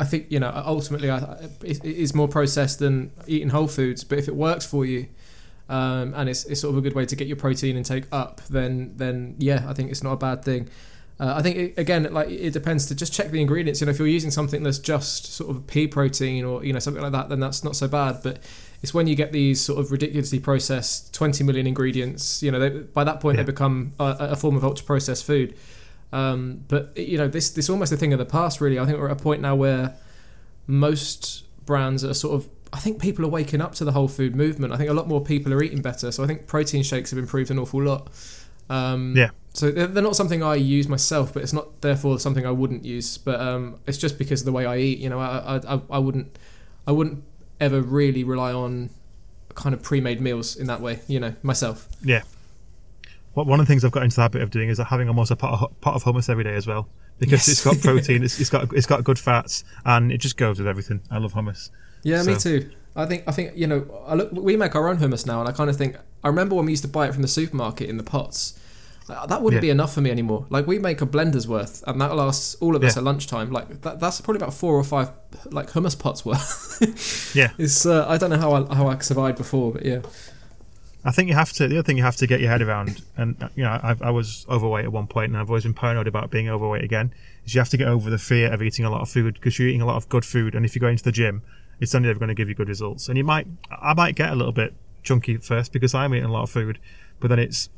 I 0.00 0.04
think 0.04 0.26
you 0.30 0.40
know 0.40 0.50
ultimately 0.66 1.10
I, 1.10 1.48
it 1.62 1.84
is 1.84 2.12
more 2.12 2.28
processed 2.28 2.80
than 2.80 3.12
eating 3.28 3.50
whole 3.50 3.68
foods. 3.68 4.02
But 4.02 4.18
if 4.18 4.26
it 4.26 4.34
works 4.34 4.66
for 4.66 4.84
you, 4.84 5.06
um, 5.68 6.14
and 6.14 6.28
it's, 6.28 6.44
it's 6.44 6.60
sort 6.60 6.72
of 6.72 6.78
a 6.78 6.80
good 6.80 6.94
way 6.94 7.06
to 7.06 7.14
get 7.14 7.28
your 7.28 7.36
protein 7.36 7.76
intake 7.76 8.06
up, 8.10 8.40
then 8.48 8.94
then 8.96 9.36
yeah, 9.38 9.64
I 9.68 9.74
think 9.74 9.92
it's 9.92 10.02
not 10.02 10.12
a 10.12 10.16
bad 10.16 10.44
thing. 10.44 10.68
Uh, 11.20 11.34
I 11.36 11.42
think 11.42 11.56
it, 11.56 11.74
again, 11.76 12.06
like 12.12 12.28
it 12.30 12.52
depends 12.52 12.86
to 12.86 12.94
just 12.94 13.12
check 13.12 13.30
the 13.30 13.40
ingredients. 13.40 13.80
You 13.80 13.86
know, 13.86 13.90
if 13.90 13.98
you're 13.98 14.06
using 14.06 14.30
something 14.30 14.62
that's 14.62 14.78
just 14.78 15.32
sort 15.32 15.50
of 15.50 15.66
pea 15.66 15.88
protein 15.88 16.44
or 16.44 16.64
you 16.64 16.72
know 16.72 16.78
something 16.78 17.02
like 17.02 17.12
that, 17.12 17.28
then 17.28 17.40
that's 17.40 17.64
not 17.64 17.74
so 17.74 17.88
bad. 17.88 18.20
But 18.22 18.38
it's 18.82 18.94
when 18.94 19.08
you 19.08 19.16
get 19.16 19.32
these 19.32 19.60
sort 19.60 19.80
of 19.80 19.90
ridiculously 19.90 20.38
processed 20.38 21.12
20 21.14 21.42
million 21.42 21.66
ingredients. 21.66 22.40
You 22.42 22.52
know, 22.52 22.60
they, 22.60 22.68
by 22.70 23.02
that 23.02 23.18
point 23.20 23.36
Yeah. 23.36 23.42
they 23.42 23.46
become 23.46 23.94
a, 23.98 24.16
a 24.20 24.36
form 24.36 24.56
of 24.56 24.64
ultra 24.64 24.86
processed 24.86 25.24
food. 25.24 25.56
Um, 26.12 26.64
but 26.68 26.96
you 26.96 27.18
know, 27.18 27.26
this 27.26 27.50
this 27.50 27.68
almost 27.68 27.90
a 27.92 27.96
thing 27.96 28.12
of 28.12 28.20
the 28.20 28.24
past. 28.24 28.60
Really, 28.60 28.78
I 28.78 28.86
think 28.86 28.98
we're 28.98 29.10
at 29.10 29.20
a 29.20 29.22
point 29.22 29.42
now 29.42 29.56
where 29.56 29.96
most 30.66 31.44
brands 31.66 32.04
are 32.04 32.14
sort 32.14 32.34
of. 32.34 32.48
I 32.72 32.78
think 32.78 33.00
people 33.00 33.24
are 33.24 33.28
waking 33.30 33.60
up 33.62 33.74
to 33.76 33.84
the 33.84 33.92
whole 33.92 34.08
food 34.08 34.36
movement. 34.36 34.72
I 34.72 34.76
think 34.76 34.90
a 34.90 34.92
lot 34.94 35.08
more 35.08 35.22
people 35.22 35.52
are 35.54 35.62
eating 35.62 35.80
better. 35.80 36.12
So 36.12 36.22
I 36.22 36.26
think 36.26 36.46
protein 36.46 36.82
shakes 36.82 37.10
have 37.10 37.18
improved 37.18 37.50
an 37.50 37.58
awful 37.58 37.82
lot. 37.82 38.10
Um, 38.68 39.14
Yeah. 39.16 39.30
So 39.54 39.70
they're, 39.70 39.86
they're 39.88 40.02
not 40.02 40.14
something 40.16 40.42
I 40.42 40.54
use 40.54 40.88
myself, 40.88 41.32
but 41.34 41.42
it's 41.42 41.52
not 41.52 41.80
therefore 41.80 42.18
something 42.20 42.46
I 42.46 42.50
wouldn't 42.50 42.84
use. 42.84 43.18
But 43.18 43.40
um, 43.40 43.80
it's 43.86 43.98
just 43.98 44.18
because 44.18 44.42
of 44.42 44.46
the 44.46 44.52
way 44.52 44.66
I 44.66 44.76
eat. 44.78 44.98
You 44.98 45.08
know, 45.08 45.18
I, 45.20 45.56
I, 45.66 45.80
I- 45.90 45.98
wouldn't, 45.98 46.38
I 46.86 46.92
wouldn't 46.92 47.24
ever 47.60 47.80
really 47.80 48.22
rely 48.24 48.52
on 48.52 48.90
kind 49.54 49.74
of 49.74 49.82
pre-made 49.82 50.20
meals 50.20 50.54
in 50.56 50.66
that 50.68 50.80
way. 50.80 51.00
You 51.08 51.18
know, 51.20 51.34
myself. 51.42 51.88
Yeah. 52.04 52.22
What 53.34 53.46
one 53.46 53.60
of 53.60 53.66
the 53.66 53.70
things 53.72 53.84
I've 53.84 53.92
got 53.92 54.02
into 54.02 54.16
the 54.16 54.22
habit 54.22 54.42
of 54.42 54.50
doing 54.50 54.68
is 54.68 54.78
having 54.78 55.08
almost 55.08 55.30
a 55.30 55.36
pot 55.36 55.60
of, 55.62 55.80
pot 55.80 55.94
of 55.94 56.04
hummus 56.04 56.28
every 56.28 56.44
day 56.44 56.54
as 56.54 56.66
well 56.66 56.88
because 57.18 57.46
Yes. 57.46 57.48
it's 57.48 57.64
got 57.64 57.80
protein, 57.80 58.22
it's, 58.24 58.40
it's 58.40 58.50
got 58.50 58.72
it's 58.72 58.86
got 58.86 59.02
good 59.04 59.18
fats, 59.18 59.64
and 59.84 60.10
it 60.12 60.18
just 60.18 60.36
goes 60.36 60.58
with 60.58 60.66
everything. 60.68 61.00
I 61.10 61.18
love 61.18 61.32
hummus. 61.34 61.70
Yeah, 62.04 62.22
me 62.22 62.36
too. 62.36 62.70
I 62.96 63.06
think 63.06 63.24
I 63.26 63.32
think 63.32 63.52
you 63.56 63.66
know 63.66 63.86
I 64.06 64.14
look, 64.14 64.32
we 64.32 64.56
make 64.56 64.74
our 64.74 64.88
own 64.88 64.98
hummus 64.98 65.26
now, 65.26 65.40
and 65.40 65.48
I 65.48 65.52
kind 65.52 65.68
of 65.70 65.76
think 65.76 65.96
I 66.24 66.28
remember 66.28 66.54
when 66.56 66.64
we 66.66 66.72
used 66.72 66.82
to 66.82 66.88
buy 66.88 67.06
it 67.08 67.12
from 67.12 67.22
the 67.22 67.28
supermarket 67.28 67.88
in 67.88 67.96
the 67.96 68.02
pots. 68.02 68.58
Uh, 69.10 69.26
That 69.26 69.42
wouldn't 69.42 69.62
Yeah. 69.62 69.68
be 69.68 69.70
enough 69.70 69.94
for 69.94 70.00
me 70.00 70.10
anymore. 70.10 70.46
Like 70.50 70.66
we 70.66 70.78
make 70.78 71.00
a 71.00 71.06
blender's 71.06 71.48
worth, 71.48 71.82
and 71.86 72.00
that 72.00 72.14
lasts 72.14 72.54
all 72.60 72.76
of 72.76 72.82
us 72.84 72.94
Yeah. 72.94 73.00
at 73.00 73.04
lunchtime. 73.04 73.50
Like 73.50 73.80
that, 73.82 74.00
that's 74.00 74.20
probably 74.20 74.38
about 74.42 74.54
four 74.54 74.74
or 74.74 74.84
five 74.84 75.10
like 75.50 75.70
hummus 75.70 75.98
pots 75.98 76.24
worth. 76.24 77.32
Yeah. 77.34 77.50
it's 77.58 77.84
uh, 77.86 78.06
I 78.08 78.18
don't 78.18 78.30
know 78.30 78.38
how 78.38 78.52
I, 78.52 78.74
how 78.74 78.86
I 78.88 78.98
survived 78.98 79.38
before, 79.38 79.72
but 79.72 79.84
yeah, 79.84 80.00
I 81.04 81.10
think 81.12 81.28
you 81.28 81.34
have 81.34 81.52
to. 81.54 81.68
The 81.68 81.76
other 81.78 81.82
thing 81.84 81.96
you 81.96 82.02
have 82.02 82.16
to 82.16 82.26
get 82.26 82.40
your 82.40 82.50
head 82.50 82.60
around, 82.62 83.02
and 83.16 83.36
you 83.54 83.62
know, 83.64 83.70
I, 83.70 83.94
I 84.00 84.10
was 84.10 84.44
overweight 84.48 84.84
at 84.84 84.92
one 84.92 85.06
point, 85.06 85.30
and 85.32 85.36
I've 85.40 85.48
always 85.48 85.62
been 85.62 85.74
paranoid 85.74 86.06
about 86.06 86.30
being 86.30 86.48
overweight 86.48 86.84
again. 86.84 87.12
Is 87.46 87.54
you 87.54 87.60
have 87.60 87.68
to 87.70 87.76
get 87.76 87.88
over 87.88 88.10
the 88.10 88.18
fear 88.18 88.52
of 88.52 88.62
eating 88.62 88.84
a 88.84 88.90
lot 88.90 89.00
of 89.00 89.08
food 89.08 89.34
because 89.34 89.58
you're 89.58 89.68
eating 89.68 89.80
a 89.80 89.86
lot 89.86 89.96
of 89.96 90.08
good 90.08 90.24
food, 90.24 90.54
and 90.54 90.64
if 90.66 90.74
you 90.74 90.80
go 90.80 90.88
into 90.88 91.04
the 91.04 91.12
gym, 91.12 91.42
it's 91.80 91.94
only 91.94 92.08
ever 92.10 92.18
going 92.18 92.28
to 92.28 92.34
give 92.34 92.48
you 92.48 92.54
good 92.54 92.68
results. 92.68 93.08
And 93.08 93.16
you 93.16 93.24
might, 93.24 93.46
I 93.70 93.94
might 93.94 94.16
get 94.16 94.30
a 94.30 94.34
little 94.34 94.52
bit 94.52 94.74
chunky 95.02 95.34
at 95.34 95.44
first 95.44 95.72
because 95.72 95.94
I'm 95.94 96.12
eating 96.14 96.28
a 96.28 96.32
lot 96.32 96.42
of 96.42 96.50
food, 96.50 96.78
but 97.20 97.28
then 97.28 97.38
it's 97.38 97.68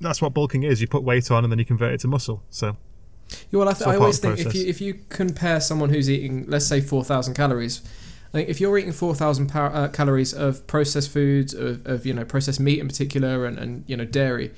that's 0.00 0.20
what 0.20 0.34
bulking 0.34 0.62
is. 0.62 0.80
You 0.80 0.88
put 0.88 1.02
weight 1.02 1.30
on, 1.30 1.44
and 1.44 1.52
then 1.52 1.58
you 1.58 1.64
convert 1.64 1.92
it 1.92 2.00
to 2.00 2.08
muscle. 2.08 2.42
So 2.50 2.76
Yeah, 3.50 3.58
well, 3.58 3.68
I, 3.68 3.72
th- 3.72 3.86
I 3.86 3.96
always 3.96 4.18
think 4.18 4.38
if 4.38 4.54
you 4.54 4.66
if 4.66 4.80
you 4.80 5.00
compare 5.08 5.60
someone 5.60 5.90
who's 5.90 6.10
eating, 6.10 6.44
let's 6.48 6.66
say, 6.66 6.80
four 6.80 7.04
thousand 7.04 7.34
calories, 7.34 7.82
I 8.28 8.38
think 8.38 8.48
if 8.48 8.60
you're 8.60 8.76
eating 8.78 8.92
four 8.92 9.14
thousand 9.14 9.48
par- 9.48 9.74
uh, 9.74 9.88
calories 9.88 10.32
of 10.32 10.66
processed 10.66 11.10
foods, 11.10 11.54
of, 11.54 11.86
of 11.86 12.06
you 12.06 12.14
know 12.14 12.24
processed 12.24 12.60
meat 12.60 12.78
in 12.78 12.88
particular, 12.88 13.46
and, 13.46 13.58
and 13.58 13.84
you 13.86 13.96
know 13.96 14.04
dairy, 14.04 14.52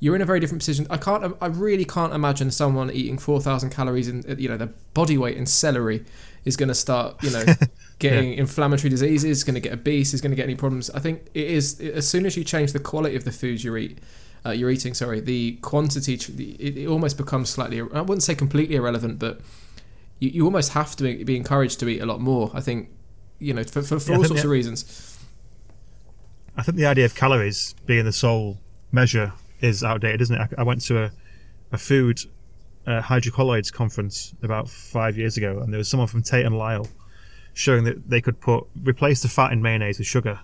you're 0.00 0.16
in 0.16 0.22
a 0.22 0.26
very 0.26 0.40
different 0.40 0.60
position. 0.60 0.86
I 0.90 0.96
can't, 0.96 1.36
I 1.40 1.46
really 1.46 1.84
can't 1.84 2.12
imagine 2.12 2.50
someone 2.50 2.90
eating 2.90 3.18
four 3.18 3.40
thousand 3.40 3.70
calories 3.70 4.08
in 4.08 4.24
you 4.38 4.48
know 4.48 4.56
their 4.56 4.72
body 4.92 5.16
weight 5.16 5.36
in 5.36 5.46
celery 5.46 6.04
is 6.44 6.56
going 6.56 6.68
to 6.68 6.74
start 6.74 7.22
you 7.22 7.30
know 7.30 7.44
getting 7.98 8.34
inflammatory 8.34 8.90
diseases, 8.90 9.44
going 9.44 9.54
to 9.54 9.60
get 9.60 9.72
obese, 9.72 10.12
is 10.12 10.20
going 10.20 10.32
to 10.32 10.36
get 10.36 10.44
any 10.44 10.56
problems. 10.56 10.90
I 10.90 10.98
think 10.98 11.22
it 11.34 11.46
is 11.46 11.80
as 11.80 12.06
soon 12.06 12.26
as 12.26 12.36
you 12.36 12.44
change 12.44 12.72
the 12.72 12.80
quality 12.80 13.16
of 13.16 13.24
the 13.24 13.32
foods 13.32 13.64
you 13.64 13.76
eat 13.76 13.98
uh, 14.46 14.50
you're 14.50 14.70
eating, 14.70 14.94
sorry, 14.94 15.20
the 15.20 15.52
quantity, 15.62 16.14
it, 16.14 16.76
it 16.76 16.86
almost 16.86 17.16
becomes 17.16 17.50
slightly, 17.50 17.80
I 17.80 18.00
wouldn't 18.00 18.22
say 18.22 18.34
completely 18.34 18.76
irrelevant, 18.76 19.18
but 19.18 19.40
you, 20.18 20.30
you 20.30 20.44
almost 20.44 20.72
have 20.72 20.94
to 20.96 21.24
be 21.24 21.36
encouraged 21.36 21.80
to 21.80 21.88
eat 21.88 22.00
a 22.00 22.06
lot 22.06 22.20
more. 22.20 22.50
I 22.54 22.60
think, 22.60 22.90
you 23.38 23.54
know, 23.54 23.64
for, 23.64 23.82
for, 23.82 23.98
for 23.98 24.12
Yeah, 24.12 24.18
all 24.18 24.24
sorts 24.24 24.42
the- 24.42 24.48
of 24.48 24.52
reasons. 24.52 25.10
I 26.56 26.62
think 26.62 26.76
the 26.76 26.86
idea 26.86 27.04
of 27.04 27.14
calories 27.16 27.74
being 27.84 28.04
the 28.04 28.12
sole 28.12 28.58
measure 28.92 29.32
is 29.60 29.82
outdated, 29.82 30.20
isn't 30.20 30.36
it? 30.36 30.48
I, 30.56 30.60
I 30.60 30.62
went 30.62 30.82
to 30.82 31.04
a, 31.04 31.10
a 31.72 31.78
food 31.78 32.20
uh, 32.86 33.00
hydrocolloids 33.00 33.72
conference 33.72 34.34
about 34.42 34.68
five 34.68 35.16
years 35.18 35.36
ago, 35.36 35.58
and 35.60 35.72
there 35.72 35.78
was 35.78 35.88
someone 35.88 36.06
from 36.06 36.22
Tate 36.22 36.46
and 36.46 36.56
Lyle 36.56 36.86
showing 37.54 37.84
that 37.84 38.08
they 38.08 38.20
could 38.20 38.40
put 38.40 38.66
replace 38.84 39.22
the 39.22 39.28
fat 39.28 39.52
in 39.52 39.62
mayonnaise 39.62 39.98
with 39.98 40.06
sugar, 40.06 40.38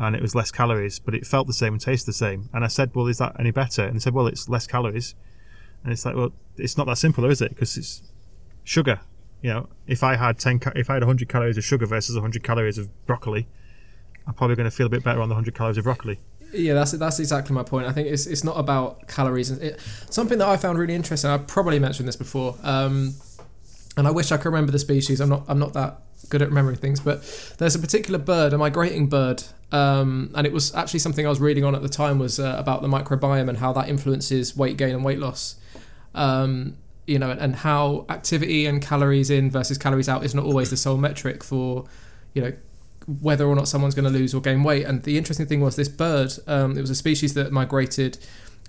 and 0.00 0.16
it 0.16 0.22
was 0.22 0.34
less 0.34 0.50
calories, 0.50 0.98
but 0.98 1.14
it 1.14 1.24
felt 1.24 1.46
the 1.46 1.52
same 1.52 1.74
and 1.74 1.80
tasted 1.80 2.08
the 2.08 2.12
same. 2.12 2.50
And 2.52 2.64
I 2.64 2.68
said, 2.68 2.90
"Well, 2.94 3.06
is 3.06 3.18
that 3.18 3.36
any 3.38 3.52
better?" 3.52 3.84
And 3.84 3.94
they 3.94 4.00
said, 4.00 4.14
"Well, 4.14 4.26
it's 4.26 4.48
less 4.48 4.66
calories." 4.66 5.14
And 5.82 5.92
it's 5.92 6.04
like, 6.04 6.14
well, 6.14 6.32
it's 6.56 6.76
not 6.76 6.86
that 6.86 6.98
simple, 6.98 7.24
is 7.24 7.40
it? 7.40 7.50
Because 7.50 7.76
it's 7.76 8.02
sugar. 8.64 9.00
You 9.42 9.50
know, 9.50 9.68
if 9.86 10.02
I 10.02 10.16
had 10.16 10.38
ten, 10.38 10.60
if 10.76 10.90
I 10.90 10.94
had 10.94 11.02
100 11.02 11.28
calories 11.28 11.56
of 11.56 11.64
sugar 11.64 11.86
versus 11.86 12.14
100 12.14 12.42
calories 12.42 12.76
of 12.76 12.90
broccoli, 13.06 13.48
I'm 14.26 14.34
probably 14.34 14.56
going 14.56 14.68
to 14.68 14.76
feel 14.76 14.86
a 14.86 14.90
bit 14.90 15.02
better 15.02 15.22
on 15.22 15.28
the 15.28 15.34
100 15.34 15.54
calories 15.54 15.78
of 15.78 15.84
broccoli. 15.84 16.20
Yeah, 16.52 16.74
that's 16.74 16.92
that's 16.92 17.20
exactly 17.20 17.54
my 17.54 17.62
point. 17.62 17.86
I 17.86 17.92
think 17.92 18.08
it's 18.08 18.26
it's 18.26 18.44
not 18.44 18.58
about 18.58 19.06
calories. 19.08 19.50
It, 19.50 19.80
something 20.10 20.38
that 20.38 20.48
I 20.48 20.56
found 20.56 20.78
really 20.78 20.94
interesting. 20.94 21.30
I 21.30 21.38
probably 21.38 21.78
mentioned 21.78 22.08
this 22.08 22.16
before, 22.16 22.56
um, 22.62 23.14
and 24.00 24.08
I 24.08 24.10
wish 24.10 24.32
I 24.32 24.38
could 24.38 24.46
remember 24.46 24.72
the 24.72 24.78
species. 24.78 25.20
I'm 25.20 25.28
not 25.28 25.44
I'm 25.46 25.58
not 25.58 25.74
that 25.74 26.00
good 26.30 26.42
at 26.42 26.48
remembering 26.48 26.78
things, 26.78 27.00
but 27.00 27.22
there's 27.58 27.74
a 27.74 27.78
particular 27.78 28.18
bird, 28.18 28.52
a 28.54 28.58
migrating 28.58 29.08
bird, 29.08 29.42
um, 29.72 30.30
and 30.34 30.46
it 30.46 30.52
was 30.52 30.74
actually 30.74 31.00
something 31.00 31.26
I 31.26 31.28
was 31.28 31.38
reading 31.38 31.64
on 31.64 31.74
at 31.74 31.82
the 31.82 31.88
time 31.88 32.18
was 32.18 32.40
uh, 32.40 32.56
about 32.58 32.80
the 32.80 32.88
microbiome 32.88 33.48
and 33.48 33.58
how 33.58 33.72
that 33.74 33.88
influences 33.88 34.56
weight 34.56 34.76
gain 34.78 34.94
and 34.94 35.04
weight 35.04 35.18
loss. 35.18 35.56
Um, 36.14 36.78
you 37.06 37.18
know, 37.18 37.30
and, 37.30 37.56
how 37.56 38.06
activity 38.08 38.66
and 38.66 38.80
calories 38.80 39.30
in 39.30 39.50
versus 39.50 39.76
calories 39.76 40.08
out 40.08 40.24
is 40.24 40.34
not 40.34 40.44
always 40.44 40.70
the 40.70 40.76
sole 40.76 40.96
metric 40.96 41.42
for, 41.42 41.84
you 42.34 42.42
know, 42.42 42.52
whether 43.20 43.46
or 43.46 43.56
not 43.56 43.66
someone's 43.66 43.96
going 43.96 44.10
to 44.10 44.16
lose 44.16 44.32
or 44.32 44.40
gain 44.40 44.62
weight. 44.62 44.86
And 44.86 45.02
the 45.02 45.18
interesting 45.18 45.46
thing 45.46 45.60
was 45.60 45.74
this 45.74 45.88
bird, 45.88 46.32
um, 46.46 46.78
it 46.78 46.80
was 46.80 46.90
a 46.90 46.94
species 46.94 47.34
that 47.34 47.50
migrated, 47.50 48.18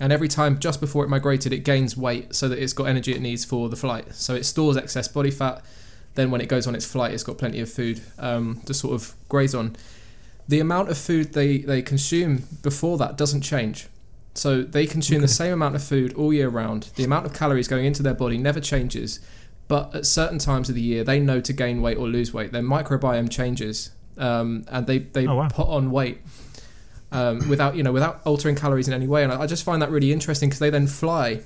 and 0.02 0.12
every 0.12 0.28
time 0.28 0.60
just 0.60 0.82
before 0.82 1.06
it 1.06 1.10
migrated, 1.10 1.54
it 1.54 1.60
gains 1.64 1.96
weight 1.96 2.36
so 2.36 2.50
that 2.50 2.60
it's 2.62 2.74
got 2.74 2.86
energy 2.86 3.14
it 3.14 3.22
needs 3.22 3.46
for 3.46 3.70
the 3.70 3.76
flight. 3.78 4.14
So 4.16 4.36
it 4.36 4.44
stores 4.46 4.76
excess 4.76 5.08
body 5.08 5.32
fat. 5.32 5.64
Then 6.16 6.30
when 6.32 6.42
it 6.42 6.50
goes 6.50 6.68
on 6.68 6.76
its 6.76 6.86
flight, 6.86 7.14
it's 7.14 7.24
got 7.24 7.38
plenty 7.38 7.60
of 7.62 7.70
food 7.72 8.02
um, 8.20 8.62
to 8.66 8.74
sort 8.74 8.94
of 8.94 9.14
graze 9.30 9.56
on. 9.56 9.76
The 10.50 10.60
amount 10.60 10.90
of 10.90 10.98
food 10.98 11.32
they, 11.34 11.60
they 11.60 11.82
consume 11.82 12.44
before 12.64 12.98
that 12.98 13.16
doesn't 13.18 13.42
change. 13.42 13.88
So 14.34 14.62
they 14.64 14.86
consume 14.88 15.22
the 15.22 15.28
same 15.28 15.54
amount 15.54 15.76
of 15.76 15.84
food 15.84 16.14
all 16.14 16.34
year 16.34 16.50
round. 16.50 16.90
The 16.96 17.04
amount 17.06 17.26
of 17.28 17.34
calories 17.34 17.68
going 17.68 17.86
into 17.86 18.02
their 18.04 18.14
body 18.14 18.38
never 18.38 18.60
changes. 18.60 19.20
But 19.68 19.96
at 19.96 20.06
certain 20.06 20.40
times 20.40 20.68
of 20.68 20.76
the 20.76 20.82
year, 20.82 21.04
they 21.06 21.20
know 21.20 21.40
to 21.42 21.54
gain 21.54 21.82
weight 21.82 21.98
or 21.98 22.08
lose 22.08 22.34
weight. 22.34 22.52
Their 22.52 22.62
microbiome 22.64 23.30
changes, 23.30 23.92
um, 24.18 24.66
and 24.68 24.86
they 24.88 24.98
they 25.00 25.26
Oh, 25.28 25.36
wow. 25.36 25.48
put 25.48 25.68
on 25.68 25.92
weight 25.92 26.20
um, 27.12 27.48
without 27.50 27.76
you 27.76 27.84
know 27.84 27.92
without 27.92 28.22
altering 28.26 28.56
calories 28.56 28.88
in 28.88 28.94
any 28.94 29.08
way. 29.08 29.24
And 29.24 29.32
I, 29.32 29.42
I 29.42 29.48
just 29.48 29.64
find 29.64 29.82
that 29.82 29.90
really 29.92 30.12
interesting 30.12 30.50
because 30.50 30.60
they 30.60 30.70
then 30.70 30.88
fly, 30.88 31.42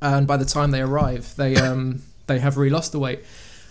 and 0.00 0.26
by 0.26 0.36
the 0.36 0.44
time 0.44 0.70
they 0.70 0.80
arrive, 0.80 1.34
they 1.36 1.56
um, 1.56 2.02
they 2.26 2.38
have 2.38 2.56
really 2.56 2.70
lost 2.70 2.92
the 2.92 2.98
weight. 2.98 3.20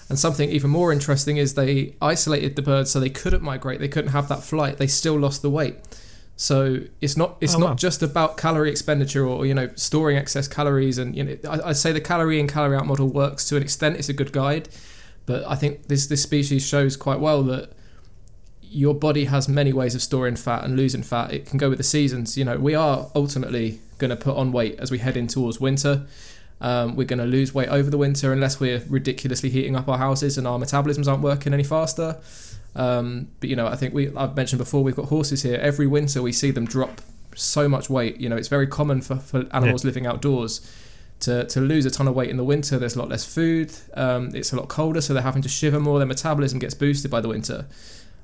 And 0.10 0.18
something 0.18 0.50
even 0.50 0.72
more 0.72 0.92
interesting 0.92 1.38
is 1.38 1.54
they 1.54 1.94
isolated 2.02 2.56
the 2.56 2.64
birds 2.64 2.90
so 2.90 3.00
they 3.00 3.12
couldn't 3.12 3.44
migrate. 3.44 3.80
They 3.80 3.88
couldn't 3.88 4.12
have 4.12 4.28
that 4.30 4.44
flight. 4.44 4.78
They 4.80 4.88
still 4.88 5.20
lost 5.20 5.44
the 5.44 5.52
weight. 5.52 5.76
So 6.36 6.80
it's 7.00 7.16
not 7.16 7.38
it's 7.42 7.54
Oh, 7.54 7.60
not 7.60 7.70
wow. 7.70 7.76
just 7.76 8.02
about 8.02 8.36
calorie 8.38 8.72
expenditure 8.72 9.26
or 9.26 9.46
you 9.46 9.54
know 9.54 9.70
storing 9.76 10.18
excess 10.18 10.48
calories. 10.48 10.98
And 10.98 11.16
you 11.16 11.24
know 11.26 11.38
I, 11.50 11.70
I 11.70 11.72
say 11.74 11.92
the 11.92 12.02
calorie 12.02 12.40
in 12.40 12.48
calorie 12.48 12.76
out 12.76 12.88
model 12.88 13.08
works 13.08 13.48
to 13.50 13.56
an 13.58 13.62
extent. 13.62 13.98
It's 13.98 14.10
a 14.10 14.14
good 14.14 14.32
guide, 14.32 14.68
but 15.28 15.44
I 15.48 15.56
think 15.56 15.88
this 15.90 16.08
this 16.08 16.24
species 16.24 16.66
shows 16.66 16.98
quite 16.98 17.20
well 17.20 17.44
that 17.44 17.74
your 18.70 18.94
body 18.94 19.26
has 19.26 19.48
many 19.48 19.74
ways 19.74 19.96
of 19.96 20.02
storing 20.02 20.36
fat 20.36 20.64
and 20.64 20.76
losing 20.76 21.04
fat. 21.04 21.34
It 21.34 21.46
can 21.46 21.58
go 21.58 21.70
with 21.70 21.78
the 21.78 21.84
seasons. 21.84 22.38
You 22.38 22.46
know, 22.46 22.58
we 22.58 22.76
are 22.76 23.10
ultimately 23.16 23.80
going 23.98 24.10
to 24.10 24.16
put 24.16 24.38
on 24.38 24.52
weight 24.52 24.80
as 24.80 24.92
we 24.92 25.00
head 25.00 25.18
in 25.18 25.28
towards 25.28 25.60
winter. 25.60 26.06
Um, 26.62 26.96
we're 26.96 27.06
going 27.06 27.20
to 27.20 27.26
lose 27.26 27.54
weight 27.54 27.70
over 27.70 27.90
the 27.90 27.98
winter 27.98 28.34
unless 28.34 28.60
we're 28.60 28.84
ridiculously 28.90 29.50
heating 29.50 29.76
up 29.76 29.88
our 29.88 29.98
houses 29.98 30.38
and 30.38 30.46
our 30.46 30.60
metabolisms 30.60 31.08
aren't 31.08 31.24
working 31.24 31.54
any 31.54 31.64
faster. 31.64 32.18
Um, 32.76 33.30
but 33.40 33.50
you 33.50 33.56
know, 33.56 33.68
I 33.68 33.76
think 33.76 33.94
we 33.94 34.16
I've 34.16 34.36
mentioned 34.36 34.60
before 34.60 34.84
we've 34.84 34.96
got 34.96 35.06
horses 35.06 35.42
here. 35.44 35.58
Every 35.60 35.88
winter 35.88 36.22
we 36.22 36.32
see 36.32 36.52
them 36.52 36.66
drop 36.66 37.02
so 37.36 37.68
much 37.68 37.90
weight. 37.90 38.18
You 38.18 38.30
know, 38.30 38.36
it's 38.36 38.48
very 38.48 38.68
common 38.68 39.02
for, 39.02 39.16
for 39.16 39.46
animals 39.52 39.84
living 39.84 40.06
outdoors 40.06 40.62
to, 41.22 41.46
to 41.46 41.60
lose 41.60 41.86
a 41.86 41.92
ton 41.92 42.08
of 42.08 42.16
weight 42.16 42.30
in 42.30 42.38
the 42.38 42.44
winter. 42.44 42.78
There's 42.78 42.96
a 42.96 43.00
lot 43.00 43.10
less 43.10 43.26
food. 43.26 43.72
Um, 43.94 44.36
it's 44.36 44.54
a 44.54 44.56
lot 44.56 44.68
colder, 44.68 45.02
so 45.02 45.14
they're 45.14 45.24
having 45.24 45.42
to 45.42 45.50
shiver 45.50 45.80
more. 45.80 45.98
Their 46.00 46.08
metabolism 46.08 46.60
gets 46.60 46.74
boosted 46.74 47.10
by 47.10 47.22
the 47.22 47.30
winter. 47.30 47.66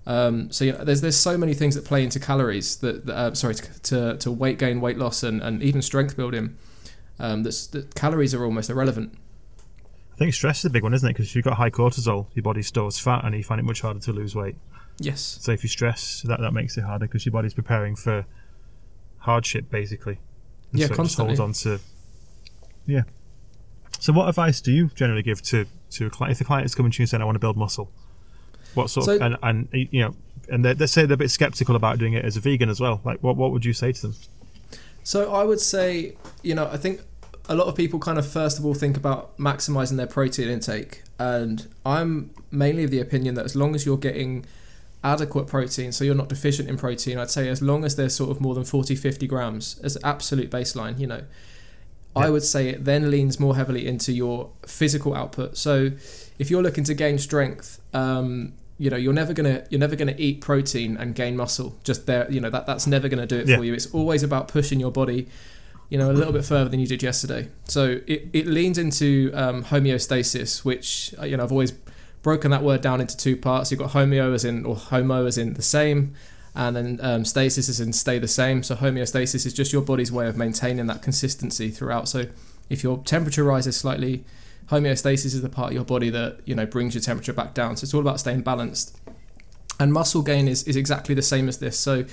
Um, 0.07 0.51
so 0.51 0.65
you 0.65 0.73
know, 0.73 0.83
there's 0.83 1.01
there's 1.01 1.15
so 1.17 1.37
many 1.37 1.53
things 1.53 1.73
that 1.75 1.83
play 1.85 2.03
into 2.03 2.19
calories 2.19 2.77
that, 2.77 3.05
that 3.07 3.15
uh, 3.15 3.33
sorry 3.33 3.55
to, 3.55 3.79
to 3.81 4.17
to 4.17 4.31
weight 4.31 4.59
gain, 4.59 4.79
weight 4.81 4.97
loss, 4.97 5.23
and, 5.23 5.41
and 5.41 5.63
even 5.63 5.81
strength 5.81 6.15
building. 6.15 6.57
Um, 7.17 7.43
that's, 7.43 7.67
that 7.67 7.95
calories 7.95 8.33
are 8.35 8.43
almost 8.43 8.69
irrelevant. 8.69 9.17
I 10.13 10.17
think 10.17 10.33
stress 10.33 10.59
is 10.59 10.65
a 10.65 10.69
big 10.69 10.83
one, 10.83 10.93
isn't 10.93 11.07
it? 11.07 11.13
Because 11.13 11.27
if 11.27 11.35
you've 11.35 11.45
got 11.45 11.57
high 11.57 11.69
cortisol, 11.69 12.27
your 12.33 12.43
body 12.43 12.61
stores 12.61 12.99
fat, 12.99 13.25
and 13.25 13.35
you 13.35 13.43
find 13.43 13.59
it 13.59 13.63
much 13.63 13.81
harder 13.81 13.99
to 14.01 14.13
lose 14.13 14.35
weight. 14.35 14.55
Yes. 14.97 15.39
So 15.41 15.51
if 15.51 15.63
you 15.63 15.69
stress, 15.69 16.21
that 16.21 16.39
that 16.39 16.51
makes 16.51 16.77
it 16.77 16.83
harder 16.83 17.05
because 17.07 17.25
your 17.25 17.33
body's 17.33 17.53
preparing 17.53 17.95
for 17.95 18.25
hardship, 19.17 19.69
basically. 19.69 20.19
And 20.71 20.79
Yeah, 20.79 20.85
so 20.87 20.93
it 20.93 20.97
just 20.97 20.97
constantly. 20.97 21.35
holds 21.35 21.63
on 21.65 21.77
to. 21.77 21.81
Yeah. 22.85 23.03
So 23.99 24.13
what 24.13 24.29
advice 24.29 24.61
do 24.61 24.71
you 24.71 24.89
generally 24.93 25.23
give 25.23 25.41
to 25.43 25.65
to 25.91 26.05
a 26.05 26.09
client 26.09 26.33
if 26.33 26.39
the 26.39 26.45
client 26.45 26.65
is 26.65 26.75
coming 26.75 26.91
to 26.91 26.99
you 26.99 27.03
and 27.03 27.09
saying, 27.09 27.21
"I 27.21 27.25
want 27.25 27.35
to 27.35 27.39
build 27.39 27.57
muscle"? 27.57 27.91
What 28.75 28.89
sort 28.89 29.07
of 29.07 29.21
and 29.21 29.37
and 29.41 29.67
you 29.71 30.01
know, 30.01 30.15
and 30.49 30.63
they 30.63 30.73
they 30.73 30.87
say 30.87 31.05
they're 31.05 31.15
a 31.15 31.17
bit 31.17 31.31
skeptical 31.31 31.75
about 31.75 31.97
doing 31.99 32.13
it 32.13 32.25
as 32.25 32.37
a 32.37 32.39
vegan 32.39 32.69
as 32.69 32.79
well. 32.79 33.01
Like, 33.03 33.21
what 33.21 33.37
what 33.37 33.51
would 33.51 33.65
you 33.65 33.73
say 33.73 33.91
to 33.91 34.01
them? 34.01 34.15
So 35.03 35.33
I 35.33 35.43
would 35.43 35.59
say, 35.59 36.17
you 36.41 36.55
know, 36.55 36.67
I 36.67 36.77
think 36.77 37.01
a 37.47 37.55
lot 37.55 37.67
of 37.67 37.75
people 37.75 37.99
kind 37.99 38.17
of 38.17 38.27
first 38.27 38.57
of 38.57 38.65
all 38.65 38.73
think 38.73 38.97
about 38.97 39.37
maximizing 39.37 39.97
their 39.97 40.07
protein 40.07 40.49
intake, 40.49 41.03
and 41.19 41.67
I'm 41.85 42.31
mainly 42.51 42.83
of 42.83 42.91
the 42.91 42.99
opinion 42.99 43.35
that 43.35 43.45
as 43.45 43.55
long 43.55 43.75
as 43.75 43.85
you're 43.85 43.97
getting 43.97 44.45
adequate 45.03 45.45
protein, 45.45 45.91
so 45.91 46.03
you're 46.03 46.15
not 46.15 46.29
deficient 46.29 46.67
in 46.67 46.77
protein, 46.77 47.19
I'd 47.19 47.29
say 47.29 47.47
as 47.47 47.61
long 47.61 47.85
as 47.85 47.95
there's 47.95 48.15
sort 48.15 48.31
of 48.31 48.41
more 48.41 48.55
than 48.55 48.65
40, 48.65 48.95
50 48.95 49.27
grams 49.27 49.79
as 49.83 49.97
absolute 50.03 50.49
baseline, 50.49 50.99
you 50.99 51.05
know, 51.05 51.21
I 52.15 52.29
would 52.29 52.43
say 52.43 52.69
it 52.69 52.85
then 52.85 53.11
leans 53.11 53.39
more 53.39 53.55
heavily 53.55 53.85
into 53.85 54.13
your 54.13 54.49
physical 54.65 55.13
output. 55.13 55.57
So 55.57 55.91
if 56.39 56.49
you're 56.49 56.63
looking 56.63 56.85
to 56.85 56.93
gain 56.93 57.17
strength, 57.17 57.81
um, 57.93 58.53
you 58.77 58.89
know, 58.89 58.97
you're 58.97 59.13
never 59.13 59.33
gonna 59.33 59.63
you're 59.69 59.79
never 59.79 59.95
gonna 59.95 60.15
eat 60.17 60.41
protein 60.41 60.97
and 60.97 61.15
gain 61.15 61.35
muscle. 61.37 61.79
Just 61.83 62.05
there, 62.07 62.29
you 62.31 62.41
know, 62.41 62.49
that 62.49 62.65
that's 62.65 62.85
never 62.87 63.07
gonna 63.07 63.25
do 63.25 63.37
it 63.37 63.47
Yeah. 63.47 63.57
for 63.57 63.63
you. 63.63 63.73
It's 63.73 63.87
always 63.93 64.21
about 64.23 64.47
pushing 64.49 64.79
your 64.79 64.91
body, 64.91 65.27
you 65.89 65.97
know, 65.97 66.11
a 66.11 66.13
little 66.13 66.33
bit 66.33 66.43
further 66.45 66.69
than 66.69 66.79
you 66.79 66.87
did 66.87 67.01
yesterday. 67.01 67.47
So 67.65 68.01
it, 68.07 68.27
it 68.33 68.47
leans 68.47 68.77
into 68.77 69.31
um, 69.33 69.63
homeostasis, 69.63 70.65
which 70.65 71.13
uh, 71.19 71.25
you 71.25 71.37
know 71.37 71.43
I've 71.43 71.51
always 71.51 71.71
broken 72.21 72.51
that 72.51 72.63
word 72.63 72.81
down 72.81 72.99
into 73.01 73.15
two 73.15 73.37
parts. 73.37 73.71
You've 73.71 73.79
got 73.79 73.91
homeo 73.91 74.33
as 74.33 74.43
in 74.43 74.65
or 74.65 74.75
homo 74.75 75.25
as 75.25 75.37
in 75.37 75.53
the 75.53 75.61
same, 75.61 76.13
and 76.55 76.75
then 76.75 76.99
um, 77.01 77.23
stasis 77.23 77.69
as 77.69 77.79
in 77.79 77.93
stay 77.93 78.19
the 78.19 78.27
same. 78.27 78.61
So 78.63 78.75
homeostasis 78.75 79.45
is 79.45 79.53
just 79.53 79.71
your 79.71 79.83
body's 79.83 80.11
way 80.11 80.27
of 80.27 80.35
maintaining 80.35 80.87
that 80.87 81.01
consistency 81.01 81.69
throughout. 81.69 82.09
So 82.09 82.25
if 82.69 82.83
your 82.83 82.97
temperature 83.03 83.43
rises 83.43 83.77
slightly, 83.77 84.25
homeostasis 84.69 85.25
is 85.25 85.41
the 85.41 85.49
part 85.49 85.69
of 85.69 85.73
your 85.73 85.85
body 85.85 86.09
that 86.09 86.39
you 86.45 86.55
know 86.55 86.65
brings 86.65 86.95
your 86.95 87.01
temperature 87.01 87.33
back 87.33 87.53
down. 87.53 87.77
So 87.77 87.85
it's 87.85 87.93
all 87.93 88.01
about 88.01 88.19
staying 88.19 88.41
balanced. 88.41 88.97
And 89.79 89.91
muscle 89.91 90.21
gain 90.21 90.47
is, 90.47 90.63
is 90.63 90.75
exactly 90.75 91.13
the 91.15 91.21
same 91.21 91.49
as 91.49 91.57
this. 91.57 91.77
So 91.77 92.05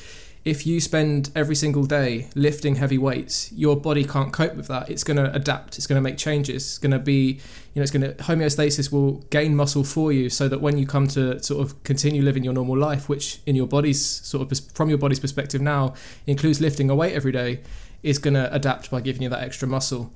if 0.45 0.67
you 0.67 0.81
spend 0.81 1.31
every 1.37 1.55
single 1.55 1.85
day 1.85 2.29
lifting 2.35 2.75
heavy 2.75 2.99
weights, 2.99 3.53
your 3.53 3.77
body 3.77 4.05
can't 4.05 4.33
cope 4.33 4.57
with 4.57 4.67
that. 4.67 4.91
It's 4.91 5.05
going 5.05 5.17
to 5.17 5.33
adapt. 5.33 5.79
It's 5.79 5.87
going 5.87 5.97
to 5.97 6.03
make 6.03 6.19
changes. 6.19 6.65
It's 6.65 6.79
going 6.79 6.91
to 6.91 6.99
be, 6.99 7.35
you 7.75 7.77
know, 7.77 7.83
it's 7.83 7.93
going 7.93 8.03
to 8.03 8.15
homeostasis 8.15 8.91
will 8.91 9.19
gain 9.31 9.55
muscle 9.55 9.85
for 9.85 10.13
you, 10.13 10.29
so 10.29 10.49
that 10.49 10.61
when 10.61 10.77
you 10.79 10.87
come 10.87 11.07
to 11.09 11.41
sort 11.41 11.65
of 11.65 11.81
continue 11.85 12.23
living 12.23 12.43
your 12.43 12.53
normal 12.53 12.77
life, 12.77 13.09
which 13.09 13.39
in 13.47 13.55
your 13.55 13.69
body's 13.69 14.05
sort 14.05 14.51
of 14.51 14.61
from 14.75 14.89
your 14.89 14.99
body's 14.99 15.21
perspective 15.21 15.61
now 15.61 15.95
includes 16.27 16.61
lifting 16.61 16.91
a 16.91 16.95
weight 16.97 17.13
every 17.13 17.31
day, 17.31 17.61
is 18.03 18.19
going 18.19 18.35
to 18.35 18.53
adapt 18.53 18.91
by 18.91 19.01
giving 19.01 19.23
you 19.23 19.29
that 19.29 19.43
extra 19.45 19.69
muscle. 19.69 20.13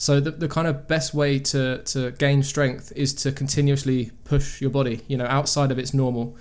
So 0.00 0.18
the, 0.18 0.30
the 0.30 0.48
kind 0.48 0.66
of 0.66 0.88
best 0.88 1.12
way 1.12 1.38
to, 1.52 1.82
to 1.92 2.10
gain 2.12 2.42
strength 2.42 2.90
is 2.96 3.12
to 3.22 3.30
continuously 3.32 4.12
push 4.24 4.58
your 4.62 4.70
body, 4.70 5.02
you 5.08 5.18
know, 5.18 5.26
outside 5.26 5.70
of 5.70 5.78
its 5.78 5.92
normal. 5.92 6.38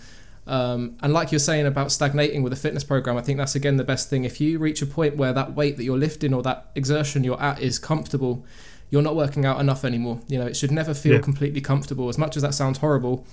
Um, 0.48 0.96
and 1.02 1.12
like 1.12 1.34
you're 1.34 1.40
saying 1.40 1.66
about 1.66 1.92
stagnating 1.92 2.42
with 2.42 2.54
a 2.54 2.56
fitness 2.56 2.86
program, 2.86 3.18
I 3.18 3.22
think 3.22 3.38
that's 3.38 3.56
again 3.56 3.76
the 3.76 3.84
best 3.84 4.10
thing. 4.10 4.24
If 4.24 4.40
you 4.40 4.60
reach 4.60 4.82
a 4.82 4.86
point 4.86 5.18
where 5.18 5.34
that 5.34 5.56
weight 5.56 5.76
that 5.76 5.84
you're 5.84 5.98
lifting 5.98 6.34
or 6.34 6.42
that 6.44 6.72
exertion 6.74 7.26
you're 7.26 7.42
at 7.42 7.60
is 7.62 7.80
comfortable, 7.80 8.46
you're 8.92 9.02
not 9.02 9.18
working 9.18 9.46
out 9.46 9.60
enough 9.60 9.84
anymore. 9.84 10.22
You 10.30 10.40
know, 10.40 10.48
it 10.48 10.56
should 10.56 10.72
never 10.72 10.94
feel 10.94 11.16
Yeah. 11.16 11.20
completely 11.20 11.60
comfortable. 11.60 12.08
As 12.08 12.18
much 12.18 12.38
as 12.38 12.44
that 12.44 12.54
sounds 12.54 12.78
horrible, 12.78 13.28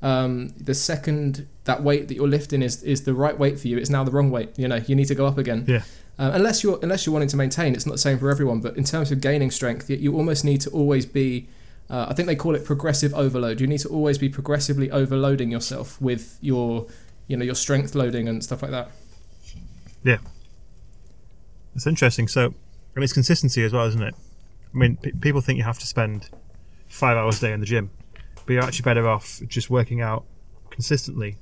um, 0.00 0.54
the 0.56 0.74
second 0.74 1.46
that 1.64 1.82
weight 1.82 2.06
that 2.06 2.14
you're 2.14 2.28
lifting 2.28 2.62
is 2.62 2.82
is 2.84 3.02
the 3.02 3.14
right 3.14 3.38
weight 3.38 3.58
for 3.58 3.66
you, 3.68 3.78
it's 3.78 3.90
now 3.90 4.04
the 4.04 4.12
wrong 4.12 4.30
weight. 4.30 4.50
You 4.56 4.68
know, 4.68 4.76
you 4.86 4.94
need 4.94 5.08
to 5.08 5.14
go 5.16 5.26
up 5.26 5.38
again. 5.38 5.64
Yeah. 5.66 5.82
Uh, 6.18 6.30
unless 6.34 6.62
you're 6.62 6.78
unless 6.82 7.06
you're 7.06 7.12
wanting 7.12 7.28
to 7.28 7.36
maintain, 7.36 7.74
it's 7.74 7.86
not 7.86 7.92
the 7.92 7.98
same 7.98 8.18
for 8.18 8.30
everyone. 8.30 8.60
But 8.60 8.76
in 8.76 8.84
terms 8.84 9.10
of 9.10 9.20
gaining 9.20 9.50
strength, 9.50 9.88
you, 9.88 9.96
you 9.96 10.16
almost 10.16 10.44
need 10.44 10.60
to 10.62 10.70
always 10.70 11.06
be. 11.06 11.48
Uh, 11.90 12.06
I 12.08 12.14
think 12.14 12.26
they 12.26 12.36
call 12.36 12.54
it 12.54 12.64
progressive 12.64 13.12
overload. 13.14 13.60
You 13.60 13.66
need 13.66 13.80
to 13.80 13.88
always 13.88 14.16
be 14.16 14.28
progressively 14.28 14.90
overloading 14.90 15.50
yourself 15.50 16.00
with 16.00 16.38
your, 16.40 16.86
you 17.26 17.36
know, 17.36 17.44
your 17.44 17.54
strength 17.54 17.94
loading 17.94 18.28
and 18.28 18.42
stuff 18.42 18.62
like 18.62 18.70
that. 18.70 18.90
Yeah, 20.04 20.18
it's 21.74 21.86
interesting. 21.86 22.28
So, 22.28 22.54
and 22.94 23.04
it's 23.04 23.12
consistency 23.12 23.64
as 23.64 23.72
well, 23.72 23.86
isn't 23.86 24.02
it? 24.02 24.14
I 24.74 24.78
mean, 24.78 24.96
p- 24.96 25.12
people 25.12 25.40
think 25.40 25.58
you 25.58 25.64
have 25.64 25.78
to 25.80 25.86
spend 25.86 26.30
five 26.88 27.16
hours 27.16 27.38
a 27.38 27.48
day 27.48 27.52
in 27.52 27.60
the 27.60 27.66
gym, 27.66 27.90
but 28.46 28.52
you're 28.52 28.62
actually 28.62 28.84
better 28.84 29.08
off 29.08 29.40
just 29.46 29.70
working 29.70 30.00
out 30.00 30.24
consistently. 30.70 31.36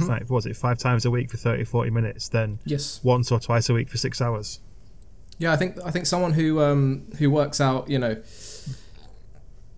Mhm. 0.00 0.08
Like, 0.08 0.22
what 0.22 0.36
was 0.36 0.46
it 0.46 0.56
five 0.56 0.78
times 0.78 1.04
a 1.04 1.10
week 1.10 1.30
for 1.30 1.36
30, 1.36 1.64
40 1.64 1.90
minutes, 1.90 2.28
then 2.28 2.58
Yes. 2.64 3.00
once 3.02 3.30
or 3.30 3.38
twice 3.38 3.68
a 3.68 3.74
week 3.74 3.88
for 3.88 3.98
six 3.98 4.20
hours? 4.20 4.58
Yeah, 5.38 5.52
I 5.52 5.56
think 5.56 5.76
I 5.84 5.90
think 5.90 6.06
someone 6.06 6.32
who 6.32 6.60
um, 6.60 7.02
who 7.18 7.30
works 7.30 7.60
out, 7.60 7.88
you 7.90 7.98
know, 7.98 8.16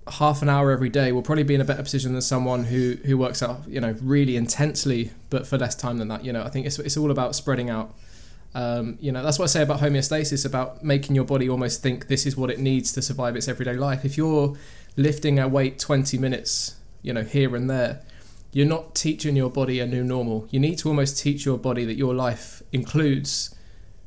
half 0.07 0.43
an 0.43 0.49
hour 0.51 0.71
every 0.71 0.91
day 0.91 1.13
will 1.13 1.23
probably 1.23 1.45
be 1.45 1.55
in 1.55 1.61
a 1.61 1.65
better 1.65 1.83
position 1.83 2.13
than 2.13 2.21
someone 2.23 2.65
who 2.65 2.97
who 3.07 3.17
works 3.17 3.43
out, 3.43 3.63
you 3.67 3.81
know, 3.81 3.95
really 4.03 4.37
intensely, 4.37 5.11
but 5.31 5.47
for 5.47 5.57
less 5.57 5.75
time 5.75 5.99
than 5.99 6.09
that. 6.09 6.25
You 6.25 6.33
know, 6.33 6.43
I 6.43 6.51
think 6.51 6.67
it's 6.67 6.79
it's 6.79 6.97
all 6.97 7.11
about 7.11 7.35
spreading 7.35 7.71
out. 7.71 7.95
Um, 8.57 8.99
you 9.01 9.11
know, 9.11 9.23
that's 9.23 9.39
what 9.39 9.47
I 9.47 9.49
say 9.49 9.63
about 9.63 9.81
homeostasis, 9.81 10.47
about 10.47 10.85
making 10.85 11.17
your 11.17 11.25
body 11.25 11.49
almost 11.49 11.83
think 11.83 12.07
this 12.07 12.25
is 12.25 12.37
what 12.37 12.51
it 12.51 12.61
needs 12.61 12.93
to 12.93 13.03
survive 13.03 13.35
its 13.35 13.49
everyday 13.49 13.75
life. 13.75 14.05
If 14.05 14.17
you're 14.17 14.57
lifting 14.97 15.41
a 15.41 15.49
weight 15.49 15.81
20 15.81 16.19
minutes, 16.19 16.77
you 17.03 17.13
know, 17.13 17.23
here 17.23 17.57
and 17.57 17.69
there, 17.69 18.03
you're 18.55 18.67
not 18.67 18.95
teaching 18.95 19.35
your 19.35 19.51
body 19.51 19.81
a 19.81 19.87
new 19.87 20.05
normal. 20.05 20.47
You 20.51 20.61
need 20.61 20.79
to 20.79 20.89
almost 20.89 21.19
teach 21.19 21.45
your 21.45 21.59
body 21.59 21.85
that 21.85 21.97
your 21.97 22.15
life 22.15 22.63
includes 22.73 23.53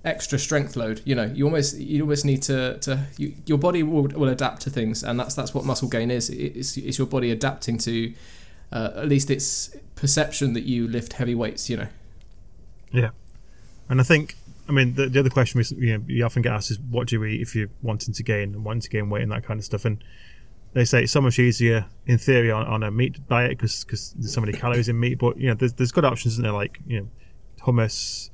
extra 0.06 0.40
strength 0.40 0.78
load. 0.78 1.02
You 1.04 1.16
know, 1.16 1.26
you 1.26 1.46
almost 1.46 1.78
you 1.78 2.02
almost 2.02 2.24
need 2.24 2.42
to 2.44 2.78
to 2.80 3.08
you, 3.18 3.34
your 3.46 3.58
body 3.58 3.84
will, 3.84 4.04
will 4.04 4.30
adapt 4.30 4.62
to 4.62 4.70
things, 4.70 5.04
and 5.04 5.20
that's 5.20 5.36
that's 5.36 5.54
what 5.54 5.66
muscle 5.66 5.90
gain 5.90 6.10
is. 6.10 6.30
It's, 6.30 6.78
it's 6.78 6.98
your 6.98 7.08
body 7.08 7.30
adapting 7.30 7.78
to 7.80 8.14
uh, 8.72 8.92
at 8.96 9.10
least 9.10 9.30
its 9.30 9.76
perception 9.96 10.54
that 10.54 10.64
you 10.64 10.88
lift 10.88 11.14
heavy 11.14 11.36
weights. 11.36 11.70
You 11.70 11.78
know. 11.78 11.88
Yeah, 12.94 13.10
and 13.90 14.00
I 14.00 14.04
think, 14.04 14.38
I 14.70 14.72
mean, 14.72 14.96
the, 14.96 15.08
the 15.08 15.20
other 15.20 15.30
question 15.30 15.60
we, 15.60 15.86
you, 15.86 15.98
know, 15.98 16.04
you 16.08 16.24
often 16.24 16.42
get 16.42 16.54
asked 16.54 16.72
is, 16.72 16.80
what 16.80 17.10
do 17.10 17.18
you 17.18 17.26
eat 17.26 17.42
if 17.42 17.54
you're 17.54 17.70
wanting 17.82 18.14
to 18.14 18.24
gain 18.24 18.54
and 18.54 18.64
wanting 18.64 18.82
to 18.82 18.90
gain 18.90 19.10
weight 19.10 19.24
and 19.24 19.32
that 19.34 19.44
kind 19.44 19.60
of 19.60 19.66
stuff? 19.66 19.84
And 19.84 20.02
they 20.78 20.86
say 20.86 21.04
it's 21.04 21.12
so 21.12 21.22
much 21.22 21.40
easier 21.40 21.86
in 22.06 22.18
theory 22.18 22.52
on, 22.52 22.66
on 22.68 22.84
a 22.84 22.92
meat 22.92 23.18
diet 23.28 23.52
because 23.58 23.84
there's 24.18 24.34
so 24.34 24.42
many 24.42 24.54
calories 24.54 24.90
in 24.90 25.00
meat. 25.00 25.18
But 25.18 25.38
you 25.38 25.48
know, 25.50 25.54
there's, 25.56 25.74
there's 25.74 25.92
good 25.92 26.06
options, 26.06 26.34
isn't 26.36 26.44
there? 26.44 26.52
Like 26.52 26.80
you 26.88 27.00
know, 27.02 27.08
hummus, 27.66 28.30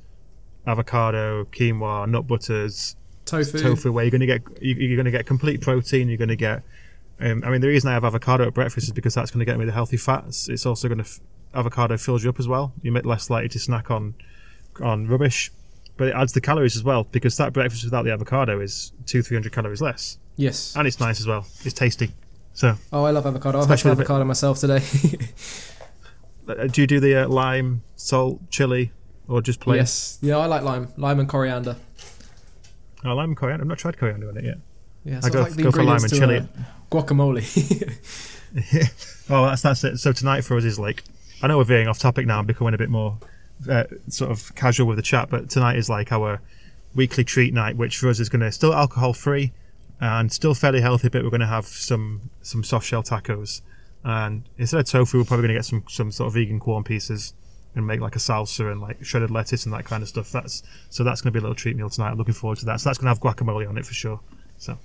avocado, 0.67 1.45
quinoa, 1.45 2.07
nut 2.09 2.27
butters, 2.27 2.95
Tofu. 3.25 3.57
tofu, 3.59 3.91
where 3.91 4.03
you're 4.03 4.11
going 4.11 4.21
to 4.21 4.27
get 4.27 4.41
you- 4.61 4.75
you're 4.75 4.97
going 4.97 5.05
to 5.05 5.11
get 5.11 5.25
complete 5.25 5.61
protein. 5.61 6.07
You're 6.09 6.17
going 6.17 6.29
to 6.29 6.35
get. 6.35 6.63
Um, 7.19 7.43
I 7.45 7.49
mean, 7.51 7.61
the 7.61 7.67
reason 7.67 7.89
I 7.89 7.93
have 7.93 8.03
avocado 8.03 8.47
at 8.47 8.53
breakfast 8.53 8.87
is 8.87 8.91
because 8.91 9.13
that's 9.13 9.31
going 9.31 9.39
to 9.39 9.45
get 9.45 9.57
me 9.57 9.65
the 9.65 9.71
healthy 9.71 9.97
fats. 9.97 10.49
It's 10.49 10.65
also 10.65 10.87
going 10.87 10.97
to 10.97 11.03
f- 11.05 11.19
avocado 11.53 11.95
fills 11.97 12.23
you 12.23 12.29
up 12.29 12.39
as 12.39 12.47
well. 12.47 12.73
You're 12.81 12.93
less 13.01 13.29
likely 13.29 13.49
to 13.49 13.59
snack 13.59 13.91
on 13.91 14.15
on 14.81 15.07
rubbish, 15.07 15.51
but 15.97 16.07
it 16.07 16.15
adds 16.15 16.33
the 16.33 16.41
calories 16.41 16.75
as 16.75 16.83
well 16.83 17.03
because 17.05 17.37
that 17.37 17.53
breakfast 17.53 17.83
without 17.85 18.03
the 18.03 18.11
avocado 18.11 18.59
is 18.59 18.91
two 19.05 19.21
three 19.21 19.35
hundred 19.37 19.51
calories 19.53 19.81
less, 19.81 20.17
Yes. 20.35 20.75
and 20.75 20.87
it's 20.87 20.99
nice 20.99 21.19
as 21.21 21.27
well. 21.27 21.45
It's 21.63 21.73
tasty. 21.73 22.11
So, 22.53 22.75
Oh, 22.91 23.03
I 23.03 23.11
love 23.11 23.25
avocado. 23.25 23.59
I've 23.61 23.67
had 23.69 23.79
some 23.79 23.89
the 23.89 23.95
bit- 23.95 24.01
avocado 24.03 24.25
myself 24.25 24.59
today. 24.59 24.81
uh, 26.47 26.67
do 26.67 26.81
you 26.81 26.87
do 26.87 26.99
the 26.99 27.23
uh, 27.23 27.27
lime, 27.27 27.83
salt, 27.95 28.39
chili, 28.49 28.91
or 29.27 29.41
just 29.41 29.59
plain? 29.59 29.77
yes. 29.77 30.19
Yeah, 30.21 30.37
I 30.37 30.45
like 30.45 30.61
lime, 30.63 30.87
lime 30.97 31.19
and 31.19 31.27
coriander. 31.27 31.75
Oh, 33.05 33.15
lime 33.15 33.29
and 33.31 33.37
coriander. 33.37 33.63
I've 33.63 33.67
not 33.69 33.77
tried 33.79 33.97
coriander 33.97 34.29
on 34.29 34.37
it 34.37 34.45
yet. 34.45 34.57
Yeah, 35.03 35.17
I 35.17 35.19
so 35.21 35.29
go- 35.31 35.41
like 35.41 35.57
go 35.57 35.71
for 35.71 35.83
lime 35.83 36.03
and 36.03 36.09
chili. 36.13 36.37
uh, 36.37 36.45
guacamole. 36.91 37.43
Oh, 39.29 39.45
that's 39.47 39.61
that's 39.61 39.83
it. 39.83 39.97
So 39.97 40.11
tonight 40.11 40.41
for 40.41 40.57
us 40.57 40.63
is 40.65 40.77
like, 40.77 41.01
I 41.41 41.47
know 41.47 41.57
we're 41.57 41.63
veering 41.63 41.87
off 41.87 41.97
topic 41.97 42.27
now 42.27 42.39
and 42.39 42.47
becoming 42.47 42.73
a 42.73 42.77
bit 42.77 42.89
more 42.89 43.17
uh, 43.69 43.85
sort 44.09 44.29
of 44.31 44.53
casual 44.55 44.85
with 44.85 44.97
the 44.97 45.01
chat, 45.01 45.29
but 45.29 45.49
tonight 45.49 45.77
is 45.77 45.89
like 45.89 46.11
our 46.11 46.41
weekly 46.93 47.23
treat 47.23 47.53
night, 47.53 47.77
which 47.77 47.97
for 47.97 48.09
us 48.09 48.19
is 48.19 48.27
going 48.29 48.41
to 48.41 48.51
still 48.51 48.73
alcohol 48.73 49.13
free 49.13 49.53
and 50.03 50.31
still 50.31 50.53
fairly 50.53 50.81
healthy, 50.81 51.07
but 51.07 51.23
we're 51.23 51.29
going 51.29 51.39
to 51.39 51.47
have 51.47 51.65
some 51.65 52.29
some 52.41 52.63
soft 52.63 52.85
shell 52.85 53.03
tacos, 53.03 53.61
and 54.03 54.43
instead 54.57 54.81
of 54.81 54.85
tofu, 54.85 55.19
we're 55.19 55.23
probably 55.23 55.47
going 55.47 55.55
to 55.55 55.59
get 55.59 55.65
some 55.65 55.83
some 55.87 56.11
sort 56.11 56.27
of 56.27 56.33
vegan 56.33 56.59
corn 56.59 56.83
pieces 56.83 57.33
and 57.75 57.87
make 57.87 58.01
like 58.01 58.15
a 58.15 58.19
salsa 58.19 58.69
and 58.71 58.81
like 58.81 59.03
shredded 59.03 59.31
lettuce 59.31 59.65
and 59.65 59.73
that 59.73 59.85
kind 59.85 60.03
of 60.03 60.09
stuff. 60.09 60.29
That's 60.31 60.61
so 60.89 61.05
that's 61.05 61.21
going 61.21 61.31
to 61.31 61.39
be 61.39 61.39
a 61.39 61.41
little 61.41 61.55
treat 61.55 61.77
meal 61.77 61.89
tonight. 61.89 62.09
I'm 62.09 62.17
looking 62.17 62.33
forward 62.33 62.59
to 62.59 62.65
that. 62.65 62.81
So 62.81 62.89
that's 62.89 62.99
going 62.99 63.05
to 63.05 63.09
have 63.09 63.21
guacamole 63.21 63.67
on 63.67 63.77
it 63.77 63.85
for 63.85 63.93
sure. 63.93 64.19
So 64.57 64.77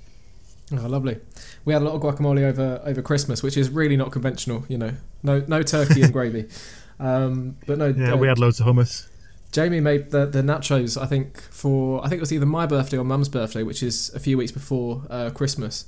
Oh, 0.71 0.87
lovely. 0.87 1.19
We 1.65 1.73
had 1.73 1.83
a 1.83 1.85
lot 1.85 1.95
of 1.95 2.03
guacamole 2.03 2.43
over 2.43 2.81
over 2.85 3.03
Christmas, 3.03 3.43
which 3.43 3.57
is 3.57 3.71
really 3.71 3.97
not 3.97 4.13
conventional. 4.13 4.65
You 4.69 4.79
know, 4.79 4.93
no 5.23 5.45
no 5.49 5.63
turkey 5.63 6.03
and 6.03 6.13
gravy. 6.13 6.49
Um, 7.01 7.57
but 7.65 7.79
no, 7.79 7.95
yeah, 7.97 8.15
uh, 8.15 8.17
we 8.17 8.27
had 8.27 8.41
loads 8.41 8.59
of 8.59 8.67
hummus. 8.67 9.07
Jamie 9.53 9.81
made 9.81 10.11
the 10.11 10.27
the 10.27 10.43
nachos. 10.43 11.01
I 11.01 11.07
think 11.07 11.41
for 11.41 12.05
I 12.05 12.09
think 12.09 12.19
it 12.19 12.21
was 12.21 12.33
either 12.33 12.47
my 12.47 12.67
birthday 12.67 12.99
or 12.99 13.05
Mum's 13.05 13.29
birthday, 13.29 13.63
which 13.63 13.83
is 13.83 14.13
a 14.15 14.21
few 14.21 14.37
weeks 14.37 14.53
before 14.53 15.03
uh, 15.11 15.31
Christmas. 15.31 15.87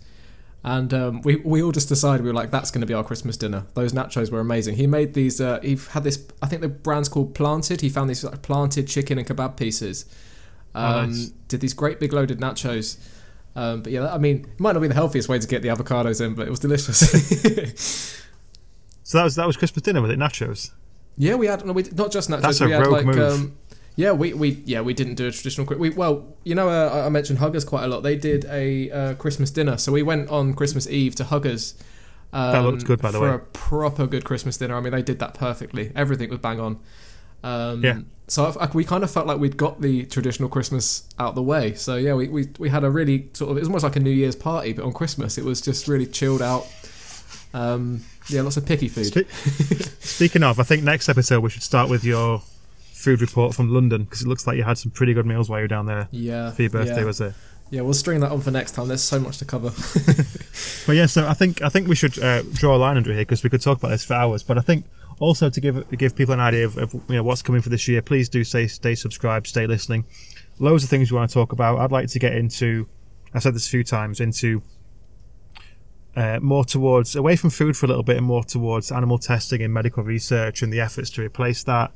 And 0.63 0.93
um, 0.93 1.23
we 1.23 1.37
we 1.37 1.63
all 1.63 1.73
just 1.73 1.89
decided 1.89 2.23
we 2.23 2.29
were 2.31 2.35
like, 2.35 2.51
that's 2.51 2.71
going 2.71 2.83
to 2.83 2.87
be 2.87 2.93
our 2.95 3.05
Christmas 3.05 3.37
dinner. 3.37 3.67
Those 3.75 3.93
nachos 3.93 4.31
were 4.31 4.41
amazing. 4.41 4.77
He 4.77 4.87
made 4.87 5.15
these. 5.15 5.41
Uh, 5.41 5.59
he 5.63 5.79
had 5.91 6.05
this. 6.05 6.27
I 6.43 6.47
think 6.47 6.61
the 6.63 6.69
brand's 6.69 7.09
called 7.09 7.35
Planted. 7.35 7.81
He 7.81 7.89
found 7.89 8.11
these 8.11 8.25
like 8.25 8.43
planted 8.43 8.87
chicken 8.87 9.19
and 9.19 9.27
kebab 9.27 9.57
pieces. 9.57 10.05
Um, 10.75 10.85
Oh, 10.85 11.07
nice. 11.07 11.31
Did 11.49 11.61
these 11.61 11.75
great 11.75 11.99
big 11.99 12.13
loaded 12.13 12.41
nachos. 12.41 12.99
Um, 13.57 13.83
but 13.83 13.91
yeah, 13.91 14.13
I 14.13 14.19
mean, 14.19 14.47
it 14.53 14.61
might 14.61 14.73
not 14.73 14.81
be 14.81 14.89
the 14.89 14.95
healthiest 14.95 15.29
way 15.29 15.39
to 15.39 15.47
get 15.49 15.63
the 15.63 15.69
avocados 15.69 16.25
in, 16.25 16.35
but 16.35 16.47
it 16.47 16.51
was 16.51 16.61
delicious. 16.61 18.17
So 19.11 19.19
that 19.19 19.25
was 19.25 19.35
that 19.35 19.47
was 19.49 19.57
Christmas 19.57 19.83
dinner 19.83 20.01
with 20.01 20.13
it 20.13 20.21
nachos. 20.21 20.71
Yeah, 21.21 21.35
we 21.37 21.47
had 21.47 21.65
no, 21.65 21.73
we, 21.73 21.83
not 21.95 22.11
just 22.11 22.29
nachos. 22.31 22.43
That's 22.43 22.61
a 22.61 22.67
we 22.67 22.73
had 22.73 22.81
rogue 22.87 22.93
like 22.93 23.07
move. 23.07 23.19
um, 23.33 23.57
yeah, 23.97 24.13
we, 24.13 24.33
we 24.33 24.63
yeah 24.65 24.81
we 24.81 24.95
didn't 24.95 25.17
do 25.17 25.27
a 25.27 25.31
traditional. 25.31 25.67
We 25.77 25.91
well, 25.91 26.37
you 26.45 26.55
know, 26.55 26.69
uh, 26.69 27.05
I- 27.07 27.09
mentioned 27.11 27.39
Huggers 27.39 27.65
quite 27.65 27.85
a 27.85 27.89
lot. 27.89 28.03
They 28.03 28.17
did 28.17 28.45
a 28.47 28.91
uh, 28.91 29.15
Christmas 29.15 29.51
dinner, 29.51 29.77
so 29.79 29.93
we 29.93 30.03
went 30.03 30.29
on 30.31 30.55
Christmas 30.55 30.89
Eve 30.89 31.15
to 31.17 31.25
Huggers. 31.25 31.75
Um, 32.33 32.65
looked 32.67 32.85
good, 32.87 33.03
by 33.03 33.11
the 33.11 33.19
for 33.19 33.29
way. 33.29 33.35
a 33.35 33.39
proper 33.39 34.07
good 34.07 34.25
Christmas 34.25 34.57
dinner. 34.57 34.77
I 34.77 34.81
mean, 34.81 34.93
they 34.93 35.03
did 35.03 35.19
that 35.19 35.35
perfectly. 35.35 35.91
Everything 35.97 36.31
was 36.31 36.39
bang 36.39 36.61
on. 36.61 36.79
Um, 37.43 37.83
Yeah. 37.85 38.01
So 38.29 38.45
I, 38.47 38.67
I- 38.67 38.71
we 38.73 38.85
kind 38.85 39.03
of 39.03 39.11
felt 39.11 39.27
like 39.27 39.39
we'd 39.41 39.57
got 39.57 39.81
the 39.81 40.05
traditional 40.07 40.49
Christmas 40.49 41.03
out 41.19 41.35
the 41.35 41.43
way. 41.43 41.75
So 41.75 41.97
yeah, 41.97 42.15
we, 42.15 42.29
we, 42.29 42.49
we 42.61 42.69
had 42.69 42.85
a 42.85 42.91
really 42.91 43.29
sort 43.33 43.51
of 43.51 43.57
it 43.57 43.61
was 43.61 43.69
almost 43.69 43.83
like 43.83 43.97
a 43.97 44.01
New 44.01 44.11
Year's 44.23 44.37
party, 44.37 44.73
but 44.73 44.85
on 44.85 44.93
Christmas 44.93 45.37
it 45.39 45.45
was 45.45 45.61
just 45.61 45.89
really 45.89 46.07
chilled 46.07 46.41
out. 46.41 46.67
Um, 47.53 48.05
yeah, 48.29 48.43
lots 48.43 48.57
of 48.57 48.67
picky 48.67 48.89
food. 48.89 49.07
Spe- 49.07 50.03
Speaking 50.05 50.43
of, 50.43 50.61
I 50.61 50.63
think 50.63 50.83
next 50.83 51.09
episode 51.09 51.41
we 51.41 51.51
should 51.51 51.63
start 51.63 51.89
with 51.89 52.05
your 52.05 52.43
food 52.93 53.21
report 53.21 53.55
from 53.55 53.73
London 53.73 54.05
because 54.05 54.23
it 54.23 54.29
looks 54.29 54.47
like 54.47 54.57
you 54.57 54.63
had 54.63 54.79
some 54.79 54.91
pretty 54.93 55.15
good 55.15 55.27
meals 55.27 55.49
while 55.49 55.59
you 55.59 55.65
were 55.65 55.69
down 55.69 55.87
there 55.87 56.09
yeah, 56.11 56.51
for 56.51 56.63
your 56.63 56.71
birthday, 56.71 57.01
yeah. 57.01 57.05
was 57.05 57.21
it? 57.21 57.35
Yeah, 57.71 57.83
we'll 57.83 57.95
string 57.95 58.21
that 58.21 58.33
on 58.33 58.41
for 58.41 58.51
next 58.51 58.73
time. 58.73 58.89
There's 58.89 59.03
so 59.03 59.21
much 59.21 59.39
to 59.39 59.45
cover. 59.45 59.71
But 60.87 60.97
yeah, 60.97 61.07
so 61.07 61.27
I 61.27 61.35
think 61.35 61.63
I 61.63 61.69
think 61.69 61.89
we 61.89 61.95
should 61.95 62.19
uh, 62.19 62.43
draw 62.43 62.75
a 62.75 62.79
line 62.79 62.97
under 62.97 63.13
here 63.13 63.23
because 63.23 63.45
we 63.45 63.51
could 63.51 63.63
talk 63.63 63.79
about 63.79 63.91
this 63.91 64.05
for 64.05 64.15
hours. 64.15 64.43
But 64.43 64.59
I 64.59 64.61
think 64.61 64.87
also 65.19 65.51
to 65.51 65.61
give 65.61 65.89
give 65.97 66.17
people 66.17 66.35
an 66.35 66.41
idea 66.41 66.65
of, 66.65 66.77
of 66.79 66.93
you 66.95 67.17
know 67.17 67.23
what's 67.23 67.43
coming 67.43 67.61
for 67.61 67.69
this 67.69 67.87
year, 67.87 68.03
please 68.03 68.29
do 68.29 68.45
stay 68.45 68.67
stay 68.67 68.95
subscribed, 68.95 69.47
stay 69.47 69.67
listening. 69.67 70.05
Loads 70.59 70.85
of 70.85 70.91
things 70.91 71.13
we 71.13 71.17
want 71.17 71.31
to 71.31 71.35
talk 71.35 71.53
about. 71.53 71.79
I'd 71.79 71.93
like 71.93 72.09
to 72.09 72.19
get 72.19 72.35
into. 72.35 72.89
I've 73.33 73.43
said 73.43 73.55
this 73.55 73.67
a 73.67 73.71
few 73.71 73.85
times 73.85 74.21
into 74.21 74.63
uh, 76.17 76.39
more 76.41 76.65
towards 76.65 77.15
away 77.17 77.37
from 77.37 77.51
food 77.51 77.77
for 77.77 77.87
a 77.87 77.89
little 77.89 78.03
bit 78.03 78.17
and 78.17 78.27
more 78.27 78.45
towards 78.45 78.91
animal 78.91 79.19
testing 79.19 79.63
and 79.63 79.73
medical 79.73 80.03
research 80.03 80.63
and 80.63 80.73
the 80.73 80.81
efforts 80.81 81.11
to 81.11 81.23
replace 81.23 81.63
that, 81.65 81.93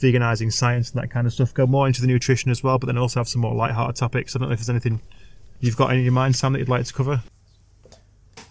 veganizing 0.00 0.52
science 0.52 0.90
and 0.90 1.02
that 1.02 1.10
kind 1.10 1.26
of 1.26 1.32
stuff. 1.32 1.52
Go 1.52 1.66
more 1.66 1.86
into 1.86 2.00
the 2.00 2.06
nutrition 2.06 2.50
as 2.50 2.62
well, 2.62 2.78
but 2.78 2.86
then 2.86 2.98
also 2.98 3.20
have 3.20 3.28
some 3.28 3.42
more 3.42 3.54
light-hearted 3.54 3.96
topics. 3.96 4.34
I 4.34 4.38
don't 4.38 4.48
know 4.48 4.52
if 4.52 4.60
there's 4.60 4.70
anything 4.70 5.00
you've 5.60 5.76
got 5.76 5.92
in 5.92 6.02
your 6.02 6.12
mind, 6.12 6.36
Sam, 6.36 6.52
that 6.52 6.60
you'd 6.60 6.68
like 6.68 6.84
to 6.86 6.94
cover. 6.94 7.22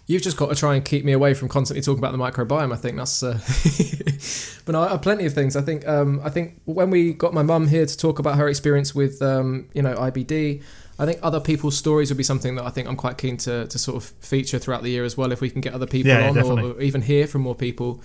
You've 0.06 0.22
just 0.22 0.38
got 0.38 0.48
to 0.48 0.54
try 0.54 0.74
and 0.74 0.82
keep 0.82 1.04
me 1.04 1.12
away 1.12 1.34
from 1.34 1.48
constantly 1.48 1.82
talking 1.82 1.98
about 1.98 2.12
the 2.12 2.18
microbiome. 2.18 2.72
I 2.72 2.76
think 2.76 2.96
that's. 2.96 3.22
Uh... 3.22 3.38
but 4.64 4.72
no, 4.72 4.80
I 4.80 4.88
have 4.88 5.02
plenty 5.02 5.26
of 5.26 5.34
things. 5.34 5.54
I 5.54 5.60
think. 5.60 5.86
Um, 5.86 6.22
I 6.24 6.30
think 6.30 6.62
when 6.64 6.88
we 6.88 7.12
got 7.12 7.34
my 7.34 7.42
mum 7.42 7.68
here 7.68 7.84
to 7.84 7.96
talk 7.96 8.18
about 8.18 8.36
her 8.38 8.48
experience 8.48 8.94
with, 8.94 9.20
um, 9.20 9.68
you 9.74 9.82
know, 9.82 9.94
IBD, 9.94 10.62
I 10.98 11.06
think 11.06 11.20
other 11.22 11.40
people's 11.40 11.76
stories 11.76 12.10
would 12.10 12.18
be 12.18 12.24
something 12.24 12.56
that 12.56 12.64
I 12.64 12.70
think 12.70 12.88
I'm 12.88 12.96
quite 12.96 13.18
keen 13.18 13.36
to, 13.38 13.66
to 13.68 13.78
sort 13.78 13.96
of 13.96 14.10
feature 14.20 14.58
throughout 14.58 14.82
the 14.82 14.90
year 14.90 15.04
as 15.04 15.16
well. 15.16 15.30
If 15.30 15.40
we 15.40 15.48
can 15.48 15.60
get 15.60 15.72
other 15.72 15.86
people 15.86 16.10
Yeah, 16.10 16.32
yeah, 16.32 16.42
on, 16.42 16.58
or, 16.58 16.72
or 16.72 16.80
even 16.80 17.02
hear 17.02 17.26
from 17.26 17.42
more 17.42 17.54
people. 17.54 18.02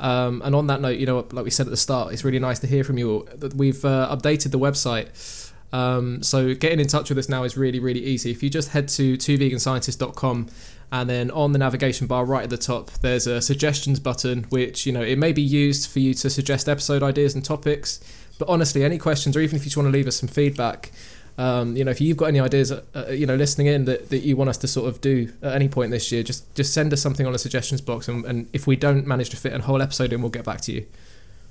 Um, 0.00 0.42
and 0.44 0.54
on 0.54 0.66
that 0.66 0.80
note, 0.80 0.98
you 0.98 1.06
know, 1.06 1.26
like 1.30 1.44
we 1.44 1.50
said 1.50 1.66
at 1.66 1.70
the 1.70 1.76
start, 1.76 2.12
it's 2.12 2.24
really 2.24 2.40
nice 2.40 2.58
to 2.60 2.66
hear 2.66 2.82
from 2.82 2.98
you. 2.98 3.10
all. 3.10 3.28
We've 3.54 3.84
uh, 3.84 4.14
updated 4.14 4.50
the 4.50 4.58
website. 4.58 5.52
Um, 5.72 6.22
so 6.22 6.54
getting 6.54 6.80
in 6.80 6.88
touch 6.88 7.08
with 7.08 7.18
us 7.18 7.28
now 7.28 7.44
is 7.44 7.56
really, 7.56 7.78
really 7.78 8.04
easy. 8.04 8.32
If 8.32 8.42
you 8.42 8.50
just 8.50 8.70
head 8.70 8.88
to 8.88 9.16
twoveganscientists.com 9.16 10.48
and 10.90 11.08
then 11.08 11.30
on 11.30 11.52
the 11.52 11.58
navigation 11.58 12.06
bar 12.06 12.24
right 12.24 12.42
at 12.42 12.50
the 12.50 12.58
top, 12.58 12.90
there's 13.00 13.26
a 13.26 13.40
suggestions 13.40 14.00
button, 14.00 14.44
which, 14.50 14.84
you 14.84 14.92
know, 14.92 15.00
it 15.00 15.18
may 15.18 15.32
be 15.32 15.42
used 15.42 15.88
for 15.88 16.00
you 16.00 16.12
to 16.14 16.28
suggest 16.28 16.68
episode 16.68 17.02
ideas 17.02 17.34
and 17.34 17.44
topics. 17.44 18.00
But 18.38 18.48
honestly, 18.48 18.84
any 18.84 18.98
questions 18.98 19.36
or 19.36 19.40
even 19.40 19.56
if 19.56 19.62
you 19.62 19.66
just 19.66 19.76
want 19.76 19.86
to 19.86 19.92
leave 19.92 20.08
us 20.08 20.16
some 20.16 20.28
feedback, 20.28 20.90
um, 21.38 21.76
you 21.76 21.84
know, 21.84 21.90
if 21.90 22.00
you've 22.00 22.16
got 22.16 22.26
any 22.26 22.40
ideas, 22.40 22.72
uh, 22.72 22.82
uh, 22.94 23.06
you 23.10 23.26
know, 23.26 23.36
listening 23.36 23.66
in 23.66 23.84
that, 23.86 24.10
that 24.10 24.18
you 24.18 24.36
want 24.36 24.50
us 24.50 24.58
to 24.58 24.68
sort 24.68 24.88
of 24.88 25.00
do 25.00 25.32
at 25.42 25.54
any 25.54 25.68
point 25.68 25.90
this 25.90 26.12
year, 26.12 26.22
just 26.22 26.54
just 26.54 26.74
send 26.74 26.92
us 26.92 27.00
something 27.00 27.26
on 27.26 27.32
the 27.32 27.38
suggestions 27.38 27.80
box. 27.80 28.08
And, 28.08 28.24
and 28.24 28.48
if 28.52 28.66
we 28.66 28.76
don't 28.76 29.06
manage 29.06 29.30
to 29.30 29.36
fit 29.36 29.52
a 29.52 29.60
whole 29.60 29.80
episode 29.80 30.12
in, 30.12 30.20
we'll 30.20 30.30
get 30.30 30.44
back 30.44 30.60
to 30.62 30.72
you. 30.72 30.86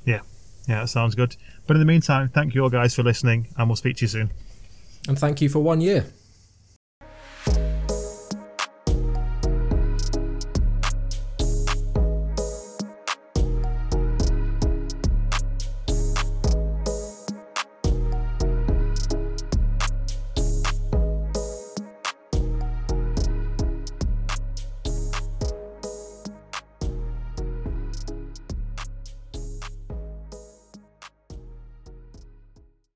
Yeah, 0.05 0.21
yeah, 0.67 0.81
that 0.81 0.87
sounds 0.87 1.15
good. 1.15 1.35
But 1.67 1.75
in 1.75 1.79
the 1.79 1.85
meantime, 1.85 2.29
thank 2.29 2.53
you 2.53 2.63
all 2.63 2.69
guys 2.69 2.95
for 2.95 3.03
listening, 3.03 3.47
and 3.57 3.67
we'll 3.67 3.75
speak 3.75 3.97
to 3.97 4.01
you 4.03 4.09
soon. 4.09 4.31
And 5.07 5.17
thank 5.17 5.41
you 5.41 5.49
for 5.49 5.59
one 5.59 5.81
year. 5.81 6.05